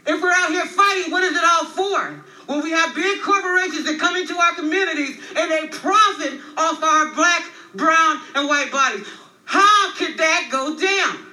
If 0.06 0.22
we're 0.22 0.32
out 0.32 0.50
here 0.50 0.66
fighting, 0.66 1.12
what 1.12 1.22
is 1.22 1.36
it 1.36 1.44
all 1.44 1.66
for? 1.66 2.24
When 2.46 2.62
we 2.62 2.70
have 2.70 2.94
big 2.94 3.20
corporations 3.22 3.84
that 3.84 3.98
come 4.00 4.16
into 4.16 4.36
our 4.36 4.54
communities 4.54 5.20
and 5.36 5.50
they 5.50 5.68
profit 5.68 6.40
off 6.56 6.82
our 6.82 7.14
black, 7.14 7.44
brown, 7.74 8.20
and 8.34 8.48
white 8.48 8.72
bodies. 8.72 9.06
How 9.44 9.92
could 9.94 10.16
that 10.16 10.48
go 10.50 10.76
down? 10.78 11.26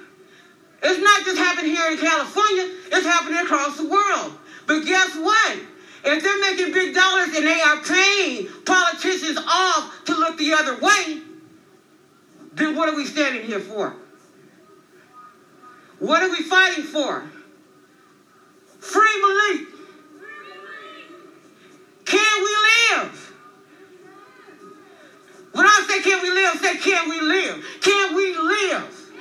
It's 0.83 1.01
not 1.01 1.25
just 1.25 1.37
happening 1.37 1.71
here 1.71 1.89
in 1.91 1.97
California, 1.97 2.69
it's 2.91 3.05
happening 3.05 3.39
across 3.39 3.77
the 3.77 3.87
world. 3.87 4.37
But 4.67 4.85
guess 4.85 5.15
what? 5.15 5.59
If 6.03 6.21
they're 6.21 6.41
making 6.41 6.73
big 6.73 6.93
dollars 6.93 7.29
and 7.35 7.47
they 7.47 7.61
are 7.61 7.77
paying 7.81 8.47
politicians 8.65 9.37
off 9.37 10.03
to 10.05 10.13
look 10.13 10.37
the 10.37 10.53
other 10.53 10.77
way, 10.79 11.21
then 12.53 12.75
what 12.75 12.89
are 12.89 12.95
we 12.95 13.05
standing 13.05 13.43
here 13.43 13.59
for? 13.59 13.95
What 16.05 16.21
are 16.21 16.29
we 16.29 16.43
fighting 16.43 16.83
for? 16.83 17.23
Free 18.79 19.21
Malik. 19.21 19.67
Can 22.05 22.43
we 22.43 22.55
live? 23.01 23.33
When 25.53 25.65
I 25.65 25.85
say 25.87 26.03
can 26.03 26.21
we 26.21 26.29
live, 26.29 26.59
say 26.59 26.77
can 26.77 27.09
we 27.09 27.21
live? 27.21 27.65
Can 27.81 28.15
we 28.15 28.37
live? 28.37 29.11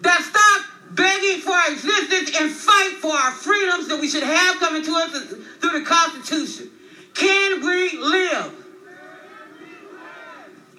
That 0.00 0.22
stop 0.22 0.96
begging 0.96 1.42
for 1.42 1.52
our 1.52 1.72
existence 1.72 2.40
and 2.40 2.50
fight 2.50 2.96
for 2.98 3.12
our 3.12 3.32
freedoms 3.32 3.88
that 3.88 4.00
we 4.00 4.08
should 4.08 4.22
have 4.22 4.58
coming 4.60 4.82
to 4.82 4.92
us 4.92 5.10
through 5.60 5.78
the 5.78 5.84
Constitution. 5.84 6.70
Can 7.12 7.60
we 7.60 7.98
live? 7.98 8.50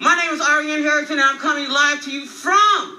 My 0.00 0.16
name 0.16 0.32
is 0.32 0.40
Arieann 0.40 0.82
Harrington, 0.82 1.20
and 1.20 1.28
I'm 1.28 1.38
coming 1.38 1.70
live 1.70 2.02
to 2.02 2.10
you 2.10 2.26
from 2.26 2.97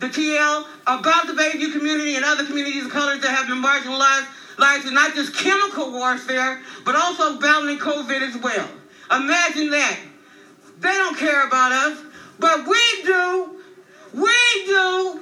the 0.00 0.06
TL 0.06 0.64
about 0.86 1.26
the 1.26 1.32
Bayview 1.32 1.72
community 1.72 2.16
and 2.16 2.24
other 2.24 2.44
communities 2.44 2.84
of 2.84 2.90
color 2.90 3.18
that 3.18 3.30
have 3.30 3.48
been 3.48 3.62
marginalized 3.62 4.26
lives 4.58 4.86
in 4.86 4.94
not 4.94 5.14
just 5.14 5.34
chemical 5.34 5.92
warfare, 5.92 6.60
but 6.84 6.94
also 6.94 7.38
battling 7.38 7.78
COVID 7.78 8.22
as 8.22 8.36
well. 8.42 8.68
Imagine 9.10 9.70
that. 9.70 9.98
They 10.80 10.92
don't 10.92 11.16
care 11.16 11.46
about 11.46 11.72
us, 11.72 11.98
but 12.38 12.66
we 12.66 13.02
do. 13.04 13.60
We 14.14 14.36
do. 14.66 15.20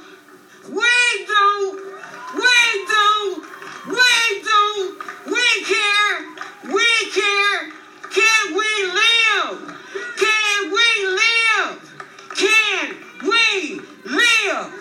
We 0.69 1.27
do. 1.27 1.87
We 2.35 2.87
do. 2.87 3.45
We 3.89 4.43
do. 4.43 5.01
We 5.27 5.65
care. 5.65 6.75
We 6.75 7.11
care. 7.13 7.73
Can 8.11 8.55
we 8.55 8.71
live? 8.93 9.77
Can 10.19 10.71
we 10.71 11.07
live? 11.07 11.79
Can 12.35 12.97
we 13.23 13.86
live? 14.07 14.73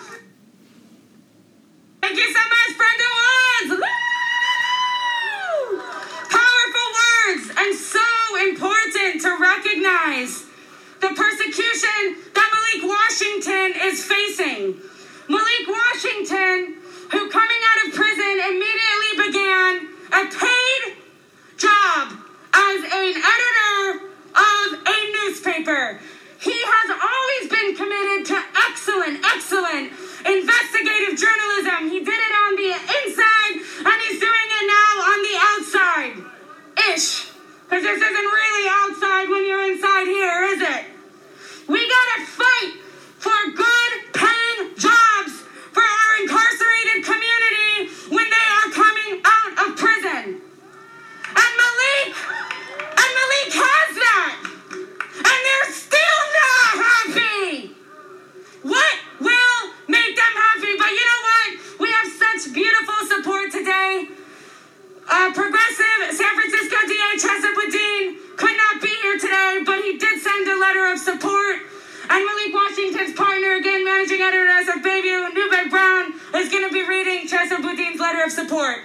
Thank 2.00 2.16
you 2.16 2.32
so 2.32 2.40
much, 2.48 2.76
Brenda 2.78 3.04
Wands. 3.16 3.82
Woo! 3.82 5.80
Powerful 6.30 6.88
words 7.02 7.50
and 7.58 7.74
so 7.74 8.06
important 8.48 9.20
to 9.22 9.36
recognize 9.40 10.44
the 11.00 11.08
persecution 11.08 12.16
that 12.34 12.48
Malik 12.54 12.84
Washington 12.88 13.72
is 13.82 14.04
facing. 14.04 14.76
Malik 15.28 15.66
Washington, 15.68 16.76
who 17.10 17.28
coming 17.30 17.60
out 17.66 17.88
of 17.88 17.94
prison 17.94 18.40
immediately 18.48 19.26
began 19.26 19.88
a 20.12 20.26
paid 20.30 20.96
job 21.56 22.12
as 22.54 22.84
an 22.84 23.14
editor 23.16 24.06
of 24.36 24.86
a 24.86 25.12
newspaper. 25.12 25.98
He 26.40 26.52
has 26.52 26.88
always 26.92 27.44
been 27.48 27.70
committed 27.76 28.26
to 28.32 28.38
excellent, 28.68 29.24
excellent 29.24 29.92
investigative 30.26 31.14
journalism. 31.16 31.88
He 31.88 32.00
did 32.04 32.20
it 32.20 32.34
on 32.44 32.52
the 32.56 32.70
inside 32.76 33.54
and 33.88 33.96
he's 34.04 34.20
doing 34.20 34.48
it 34.58 34.64
now 34.66 34.92
on 35.06 35.18
the 35.22 35.36
outside. 35.40 36.14
Ish. 36.92 37.32
Because 37.66 37.82
this 37.82 37.98
isn't 37.98 38.30
really 38.30 38.66
outside 38.70 39.28
when 39.28 39.46
you're 39.46 39.72
inside 39.72 40.06
here, 40.06 40.44
is 40.54 40.60
it? 40.62 40.84
We 41.68 41.82
gotta 41.88 42.26
fight 42.26 42.72
for 43.18 43.38
good 43.56 43.92
paying 44.14 44.76
jobs 44.78 45.32
for 45.72 45.82
our 45.82 46.10
incarcerated 46.22 47.02
community 47.02 47.90
when 48.14 48.26
they 48.30 48.46
are 48.60 48.70
coming 48.70 49.20
out 49.24 49.52
of 49.66 49.76
prison. 49.76 50.40
And 51.26 51.52
Malik, 51.58 52.14
and 52.86 53.10
Malik 53.18 53.50
has 53.50 53.96
that. 53.96 54.55
And 55.26 55.38
they're 55.46 55.72
still 55.74 56.22
not 56.38 56.70
happy. 56.86 57.74
What 58.62 58.96
will 59.20 59.60
make 59.88 60.14
them 60.14 60.34
happy? 60.46 60.72
But 60.78 60.90
you 60.94 61.04
know 61.10 61.22
what? 61.30 61.48
We 61.80 61.88
have 61.90 62.08
such 62.14 62.54
beautiful 62.54 63.00
support 63.10 63.50
today. 63.50 64.08
Uh, 65.08 65.30
progressive 65.32 65.98
San 66.10 66.32
Francisco 66.34 66.76
DA 66.86 67.10
Chesa 67.14 67.50
Boudin 67.54 68.18
could 68.36 68.56
not 68.56 68.82
be 68.82 68.90
here 69.02 69.18
today, 69.18 69.62
but 69.64 69.82
he 69.82 69.98
did 69.98 70.20
send 70.20 70.48
a 70.48 70.58
letter 70.58 70.86
of 70.92 70.98
support. 70.98 71.56
And 72.08 72.24
Malik 72.24 72.54
Washington's 72.54 73.14
partner, 73.16 73.54
again, 73.54 73.84
managing 73.84 74.20
editor 74.20 74.46
as 74.48 74.68
of 74.68 74.76
Bayview, 74.76 75.32
Nube 75.34 75.70
Brown, 75.70 76.12
is 76.34 76.50
going 76.50 76.66
to 76.68 76.72
be 76.72 76.86
reading 76.86 77.26
Chesa 77.26 77.62
Boudin's 77.62 77.98
letter 77.98 78.22
of 78.24 78.30
support. 78.32 78.78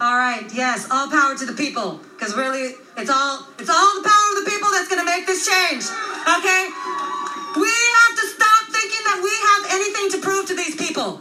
All 0.00 0.16
right, 0.42 0.54
yes, 0.54 0.88
all 0.90 1.08
power 1.10 1.36
to 1.36 1.46
the 1.46 1.52
people. 1.52 2.00
Because 2.16 2.36
really, 2.36 2.74
it's 2.96 3.10
all 3.10 3.46
it's 3.58 3.70
all 3.70 4.02
the 4.02 4.08
power 4.08 4.26
of 4.38 4.44
the 4.44 4.50
people 4.50 4.70
that's 4.70 4.88
gonna 4.88 5.04
make 5.04 5.26
this 5.26 5.46
change. 5.46 5.84
Okay? 6.38 6.62
We 7.56 7.68
have 7.68 8.14
to 8.16 8.26
stop 8.26 8.62
thinking 8.72 9.02
that 9.04 9.20
we 9.22 9.34
have 9.50 9.62
anything 9.76 10.10
to 10.12 10.18
prove 10.24 10.46
to 10.46 10.54
these 10.54 10.76
people. 10.76 11.20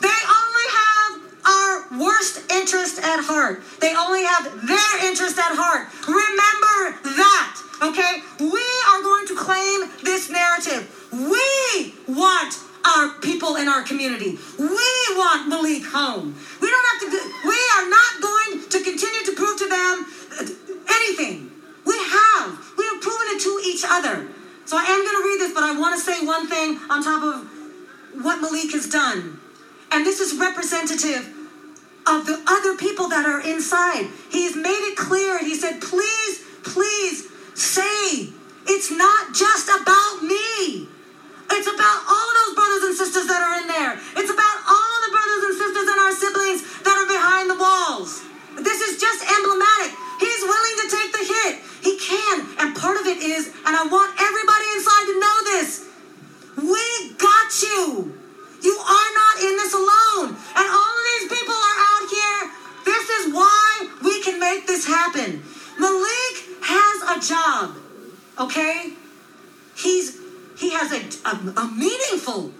They 0.00 0.20
only 0.28 0.66
have 0.82 1.12
our 1.44 1.74
worst 1.98 2.50
interest 2.52 2.98
at 2.98 3.24
heart. 3.24 3.62
They 3.80 3.94
only 3.96 4.24
have 4.24 4.66
their 4.66 5.08
interest 5.08 5.38
at 5.38 5.56
heart. 5.56 5.88
Remember 6.06 7.00
that, 7.16 7.56
okay? 7.82 8.22
We 8.38 8.66
are 8.90 9.02
going 9.02 9.26
to 9.28 9.36
claim 9.36 9.88
this 10.04 10.28
narrative. 10.28 10.84
We 11.12 11.94
want 12.06 12.69
our 12.84 13.08
people 13.20 13.56
in 13.56 13.68
our 13.68 13.82
community. 13.82 14.38
We 14.58 14.90
want 15.16 15.48
Malik 15.48 15.84
home. 15.84 16.34
We 16.60 16.68
don't 16.70 16.86
have 16.92 17.00
to 17.00 17.10
do, 17.10 17.20
we 17.48 17.60
are 17.76 17.88
not 17.88 18.12
going 18.20 18.68
to 18.68 18.78
continue 18.82 19.24
to 19.26 19.32
prove 19.36 19.58
to 19.58 19.68
them 19.68 20.06
anything. 20.88 21.50
We 21.84 21.96
have. 21.98 22.58
We 22.78 22.84
have 22.86 23.00
proven 23.00 23.26
it 23.36 23.40
to 23.42 23.60
each 23.64 23.84
other. 23.88 24.28
So 24.64 24.76
I 24.76 24.84
am 24.84 25.00
going 25.02 25.16
to 25.16 25.28
read 25.28 25.40
this, 25.40 25.52
but 25.52 25.64
I 25.64 25.78
want 25.78 25.98
to 25.98 26.00
say 26.00 26.24
one 26.24 26.46
thing 26.46 26.78
on 26.88 27.02
top 27.02 27.22
of 27.22 28.22
what 28.22 28.40
Malik 28.40 28.72
has 28.72 28.88
done. 28.88 29.40
And 29.92 30.06
this 30.06 30.20
is 30.20 30.38
representative 30.38 31.26
of 32.06 32.26
the 32.26 32.42
other 32.46 32.76
people 32.76 33.08
that 33.08 33.26
are 33.26 33.40
inside. 33.40 34.08
He's 34.30 34.56
made 34.56 34.82
it 34.90 34.96
clear. 34.96 35.38
He 35.38 35.54
said, 35.54 35.80
please, 35.80 36.44
please 36.62 37.28
say 37.54 38.30
it's 38.66 38.90
not 38.90 39.34
just 39.34 39.68
about 39.68 40.22
me. 40.22 40.88
It's 41.50 41.66
about 41.66 41.98
all 42.06 42.26
of 42.30 42.34
those 42.40 42.54
brothers 42.54 42.82
and 42.88 42.94
sisters 42.94 43.26
that 43.26 43.42
are 43.42 43.54
in 43.62 43.66
there. 43.66 43.92
It's 44.16 44.30
about 44.30 44.56
all 44.70 44.96
the 45.06 45.12
brothers 45.12 45.42
and 45.50 45.54
sisters 45.58 45.86
and 45.90 45.98
our 45.98 46.14
siblings 46.14 46.60
that 46.86 46.94
are 46.94 47.08
behind 47.10 47.50
the 47.50 47.58
walls. 47.58 48.22
This 48.62 48.80
is 48.80 49.00
just 49.00 49.20
emblematic. 49.26 49.90
He's 50.22 50.42
willing 50.46 50.76
to 50.82 50.86
take 50.90 51.10
the 51.10 51.24
hit. 51.26 51.52
He 51.82 51.98
can. 51.98 52.46
And 52.60 52.76
part 52.76 53.00
of 53.00 53.06
it 53.06 53.18
is, 53.18 53.50
and 53.66 53.72
I 53.74 53.84
want 53.88 54.14
everybody 54.20 54.66
inside 54.78 55.06
to 55.10 55.16
know 55.18 55.36
this 55.56 55.90
we 56.56 57.14
got 57.16 57.50
you. 57.62 58.14
You 58.62 58.76
are 58.76 59.10
not 59.14 59.34
in 59.40 59.56
this 59.56 59.72
alone. 59.72 60.36
And 60.36 60.66
all 60.68 60.94
of 61.00 61.04
these 61.08 61.28
people 61.32 61.54
are 61.54 61.78
out 61.88 62.06
here. 62.10 62.40
This 62.84 63.08
is 63.08 63.34
why 63.34 63.88
we 64.02 64.22
can 64.22 64.38
make 64.38 64.66
this 64.66 64.86
happen. 64.86 65.42
Malik 65.78 66.36
has 66.62 67.16
a 67.16 67.26
job, 67.26 67.76
okay? 68.38 68.92
He's 69.74 70.19
a, 71.24 71.60
a 71.60 71.66
meaningful 71.72 72.52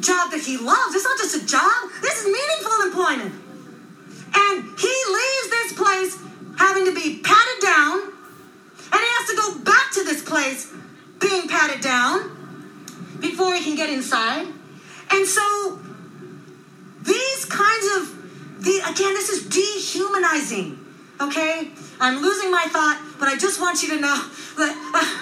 job 0.00 0.30
that 0.30 0.40
he 0.40 0.56
loves. 0.56 0.94
It's 0.94 1.04
not 1.04 1.18
just 1.18 1.36
a 1.36 1.46
job, 1.46 1.90
this 2.00 2.24
is 2.24 2.26
meaningful 2.26 2.72
employment. 2.86 3.34
And 4.34 4.64
he 4.78 4.94
leaves 5.12 5.46
this 5.50 5.72
place 5.74 6.18
having 6.56 6.86
to 6.86 6.94
be 6.94 7.20
patted 7.22 7.60
down, 7.60 8.00
and 8.92 9.00
he 9.00 9.10
has 9.18 9.28
to 9.30 9.36
go 9.36 9.64
back 9.64 9.92
to 9.92 10.04
this 10.04 10.22
place 10.22 10.72
being 11.20 11.48
patted 11.48 11.80
down 11.80 13.18
before 13.20 13.54
he 13.54 13.62
can 13.62 13.76
get 13.76 13.90
inside. 13.90 14.46
And 15.10 15.26
so 15.26 15.78
these 17.02 17.44
kinds 17.44 17.86
of 17.96 18.64
the 18.64 18.78
again, 18.88 19.14
this 19.14 19.28
is 19.28 19.48
dehumanizing. 19.48 20.78
Okay? 21.20 21.70
I'm 22.00 22.22
losing 22.22 22.50
my 22.50 22.64
thought, 22.68 23.00
but 23.18 23.28
I 23.28 23.36
just 23.36 23.60
want 23.60 23.82
you 23.82 23.90
to 23.90 24.00
know 24.00 24.28
that 24.56 24.74
uh, 24.94 25.21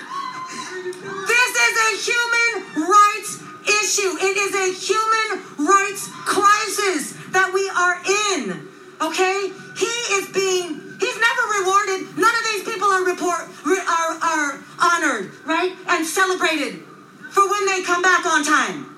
is 1.70 1.76
a 1.78 1.90
human 2.10 2.50
rights 2.90 3.38
issue. 3.62 4.10
It 4.18 4.36
is 4.36 4.52
a 4.58 4.68
human 4.74 5.28
rights 5.62 6.10
crisis 6.26 7.14
that 7.30 7.54
we 7.54 7.70
are 7.70 7.96
in. 8.26 8.66
Okay? 8.98 9.52
He 9.78 9.94
is 10.18 10.26
being 10.34 10.82
he's 10.98 11.18
never 11.18 11.44
rewarded. 11.62 12.10
None 12.18 12.34
of 12.34 12.44
these 12.50 12.64
people 12.66 12.88
are 12.90 13.04
report 13.06 13.46
are 13.70 14.12
are 14.18 14.50
honored, 14.82 15.30
right? 15.46 15.72
And 15.88 16.04
celebrated 16.04 16.82
for 17.30 17.48
when 17.48 17.64
they 17.66 17.82
come 17.82 18.02
back 18.02 18.26
on 18.26 18.42
time. 18.42 18.90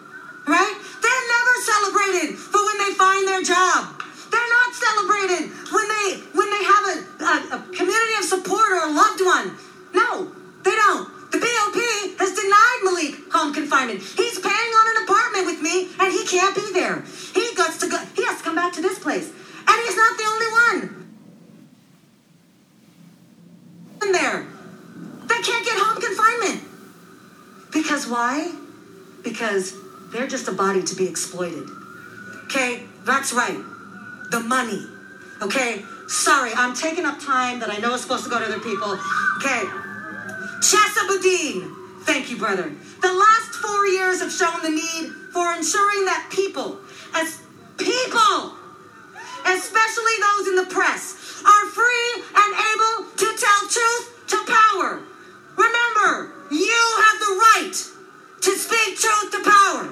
Right? 0.48 0.74
They're 1.02 1.26
never 1.36 1.54
celebrated 1.62 2.38
for 2.38 2.58
when 2.64 2.78
they 2.82 2.92
find 2.98 3.28
their 3.28 3.42
job. 3.42 4.02
They're 4.32 4.52
not 4.58 4.70
celebrated 4.74 5.42
when 5.70 5.86
they 5.86 6.06
when 6.32 6.48
they 6.50 6.64
have 6.64 6.84
a, 6.88 6.96
a, 7.20 7.34
a 7.56 7.58
community 7.70 8.14
of 8.18 8.24
support 8.24 8.72
or 8.72 8.88
a 8.88 8.92
loved 8.92 9.20
one. 9.20 9.46
No, 9.94 10.32
they 10.64 10.74
don't. 10.74 11.21
The 11.32 11.38
BOP 11.38 11.78
has 12.20 12.32
denied 12.36 12.80
Malik 12.84 13.32
home 13.32 13.52
confinement. 13.52 14.00
He's 14.00 14.38
paying 14.38 14.72
on 14.78 14.96
an 14.96 15.04
apartment 15.04 15.46
with 15.46 15.60
me, 15.62 15.88
and 15.98 16.12
he 16.12 16.26
can't 16.26 16.54
be 16.54 16.72
there. 16.72 17.02
He 17.34 17.52
to 17.82 17.88
go. 17.88 17.98
He 18.14 18.24
has 18.24 18.38
to 18.38 18.44
come 18.44 18.54
back 18.54 18.72
to 18.74 18.82
this 18.82 18.98
place, 18.98 19.28
and 19.28 19.82
he's 19.84 19.96
not 19.96 20.16
the 20.18 20.24
only 20.24 20.46
one. 20.62 20.80
In 24.02 24.12
there, 24.12 24.46
they 25.26 25.40
can't 25.42 25.64
get 25.64 25.78
home 25.78 26.00
confinement 26.00 26.68
because 27.72 28.06
why? 28.06 28.52
Because 29.22 29.74
they're 30.12 30.26
just 30.26 30.48
a 30.48 30.52
body 30.52 30.82
to 30.82 30.94
be 30.94 31.06
exploited. 31.06 31.68
Okay, 32.46 32.84
that's 33.04 33.32
right 33.32 33.58
the 34.32 34.40
money. 34.40 34.84
Okay? 35.40 35.84
Sorry, 36.08 36.52
I'm 36.54 36.74
taking 36.74 37.04
up 37.04 37.20
time 37.20 37.60
that 37.60 37.70
I 37.70 37.76
know 37.78 37.94
is 37.94 38.00
supposed 38.00 38.24
to 38.24 38.30
go 38.30 38.38
to 38.38 38.46
other 38.46 38.58
people. 38.58 38.98
Okay. 39.36 39.62
Chesa 40.62 41.08
Boudin. 41.08 41.74
Thank 42.06 42.30
you, 42.30 42.36
brother. 42.36 42.70
The 43.00 43.12
last 43.12 43.50
four 43.58 43.84
years 43.86 44.20
have 44.22 44.30
shown 44.30 44.62
the 44.62 44.70
need 44.70 45.10
for 45.34 45.52
ensuring 45.52 46.04
that 46.06 46.30
people, 46.30 46.78
as 47.14 47.42
people, 47.78 48.54
especially 49.42 50.16
those 50.22 50.46
in 50.46 50.56
the 50.62 50.68
press, 50.70 51.42
are 51.42 51.66
free 51.66 52.22
and 52.30 52.50
able 52.54 53.10
to 53.10 53.26
tell 53.34 53.60
truth 53.66 54.06
to 54.28 54.38
power. 54.46 55.02
Remember, 55.58 56.30
you 56.54 56.82
have 57.10 57.18
the 57.18 57.34
right 57.42 57.74
to 58.42 58.50
speak 58.54 59.02
truth 59.02 59.34
to 59.34 59.42
power. 59.42 59.90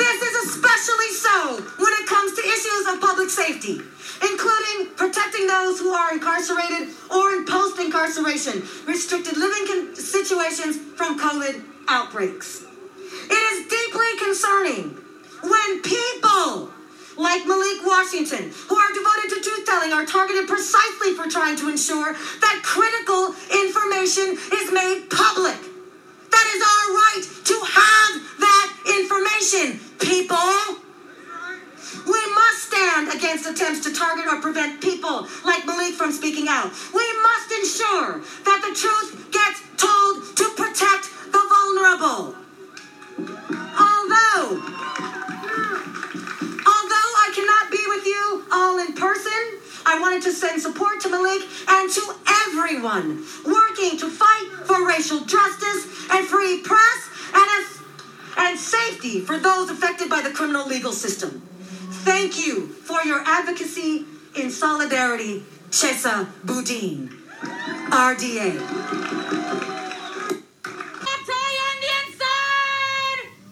This 0.00 0.22
is 0.22 0.34
especially 0.48 1.12
so 1.12 1.60
when 1.76 1.92
it 2.00 2.06
comes 2.08 2.32
to 2.32 2.40
issues 2.40 2.86
of 2.88 3.00
public 3.02 3.28
safety, 3.28 3.82
including 4.22 4.94
protecting 4.96 5.46
those 5.46 5.78
who 5.78 5.90
are 5.90 6.12
incarcerated 6.12 6.94
or 7.10 7.32
in 7.32 7.44
post 7.44 7.78
incarceration, 7.78 8.62
restricted 8.86 9.36
living 9.36 9.94
situations 9.94 10.76
from 10.96 11.18
COVID 11.18 11.62
outbreaks. 11.88 12.64
It 13.28 13.42
is 13.52 13.66
deeply 13.68 14.18
concerning 14.18 14.98
when 15.42 15.82
people 15.82 16.70
like 17.16 17.46
Malik 17.46 17.80
Washington, 17.84 18.52
who 18.68 18.76
are 18.76 18.92
devoted 18.92 19.28
to 19.30 19.40
truth 19.40 19.64
telling, 19.64 19.92
are 19.92 20.04
targeted 20.04 20.46
precisely 20.46 21.14
for 21.14 21.28
trying 21.30 21.56
to 21.56 21.68
ensure 21.68 22.12
that 22.12 22.60
critical 22.62 23.34
information 23.52 24.36
is 24.52 24.72
made 24.72 25.08
public. 25.08 25.56
That 26.30 26.46
is 26.52 26.60
our 26.60 26.86
right 26.92 27.24
to 27.44 27.56
have 27.64 28.12
that 28.40 28.68
information, 29.00 29.80
people. 29.98 30.85
We 32.06 32.34
must 32.34 32.70
stand 32.70 33.08
against 33.12 33.46
attempts 33.46 33.80
to 33.84 33.92
target 33.92 34.26
or 34.26 34.40
prevent 34.40 34.80
people 34.80 35.26
like 35.44 35.66
Malik 35.66 35.94
from 35.94 36.12
speaking 36.12 36.46
out. 36.48 36.70
We 36.94 37.06
must 37.22 37.50
ensure 37.50 38.22
that 38.46 38.60
the 38.62 38.72
truth 38.78 39.30
gets 39.32 39.58
told 39.76 40.36
to 40.36 40.44
protect 40.54 41.10
the 41.32 41.42
vulnerable. 41.50 42.34
Although, 43.74 44.62
although 46.62 47.10
I 47.26 47.28
cannot 47.34 47.70
be 47.70 47.82
with 47.88 48.06
you 48.06 48.44
all 48.52 48.78
in 48.78 48.94
person, 48.94 49.42
I 49.84 49.98
wanted 50.00 50.22
to 50.22 50.32
send 50.32 50.62
support 50.62 51.00
to 51.00 51.08
Malik 51.08 51.42
and 51.68 51.90
to 51.90 52.14
everyone 52.46 53.24
working 53.44 53.98
to 53.98 54.08
fight 54.10 54.48
for 54.64 54.86
racial 54.86 55.20
justice 55.20 55.86
and 56.10 56.26
free 56.26 56.60
press 56.62 57.10
and, 57.34 57.66
and 58.38 58.58
safety 58.58 59.20
for 59.20 59.38
those 59.38 59.70
affected 59.70 60.08
by 60.08 60.22
the 60.22 60.30
criminal 60.30 60.66
legal 60.66 60.92
system. 60.92 61.42
Thank 62.06 62.46
you 62.46 62.68
for 62.68 63.02
your 63.02 63.20
advocacy 63.26 64.04
in 64.36 64.48
solidarity, 64.52 65.42
Chesa 65.70 66.28
Boudin, 66.44 67.08
RDA. 67.90 68.52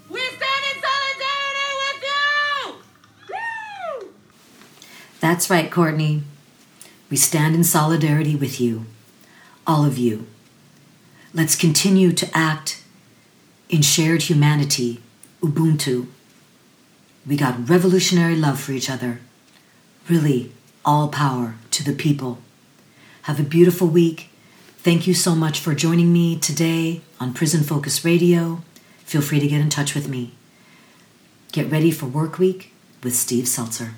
We 0.09 0.21
stand 0.21 0.65
in 0.71 0.83
solidarity 0.87 1.73
with 1.83 2.05
you. 3.33 3.37
That's 5.19 5.51
right, 5.51 5.69
Courtney. 5.69 6.23
We 7.11 7.17
stand 7.17 7.57
in 7.57 7.65
solidarity 7.65 8.37
with 8.37 8.61
you, 8.61 8.87
all 9.67 9.85
of 9.85 9.99
you. 9.99 10.29
Let's 11.33 11.57
continue 11.57 12.13
to 12.13 12.31
act 12.33 12.85
in 13.69 13.83
shared 13.83 14.23
humanity, 14.23 15.01
Ubuntu. 15.43 16.07
We 17.27 17.37
got 17.37 17.69
revolutionary 17.71 18.37
love 18.37 18.61
for 18.61 18.73
each 18.73 18.91
other. 18.91 19.21
Really, 20.09 20.53
all 20.85 21.09
power 21.09 21.55
to 21.71 21.83
the 21.83 21.95
people. 21.95 22.39
Have 23.23 23.41
a 23.41 23.45
beautiful 23.45 23.87
week. 23.87 24.29
Thank 24.79 25.07
you 25.07 25.15
so 25.15 25.35
much 25.35 25.59
for 25.59 25.75
joining 25.75 26.13
me 26.13 26.39
today 26.39 27.01
on 27.19 27.33
Prison 27.33 27.63
Focus 27.63 28.05
Radio. 28.05 28.63
Feel 28.99 29.23
free 29.23 29.41
to 29.41 29.49
get 29.49 29.63
in 29.63 29.71
touch 29.71 29.95
with 29.95 30.09
me. 30.09 30.33
Get 31.53 31.71
ready 31.71 31.91
for 31.91 32.05
work 32.05 32.39
week 32.39 32.73
with 33.03 33.17
Steve 33.17 33.45
Zeltzer. 33.45 33.93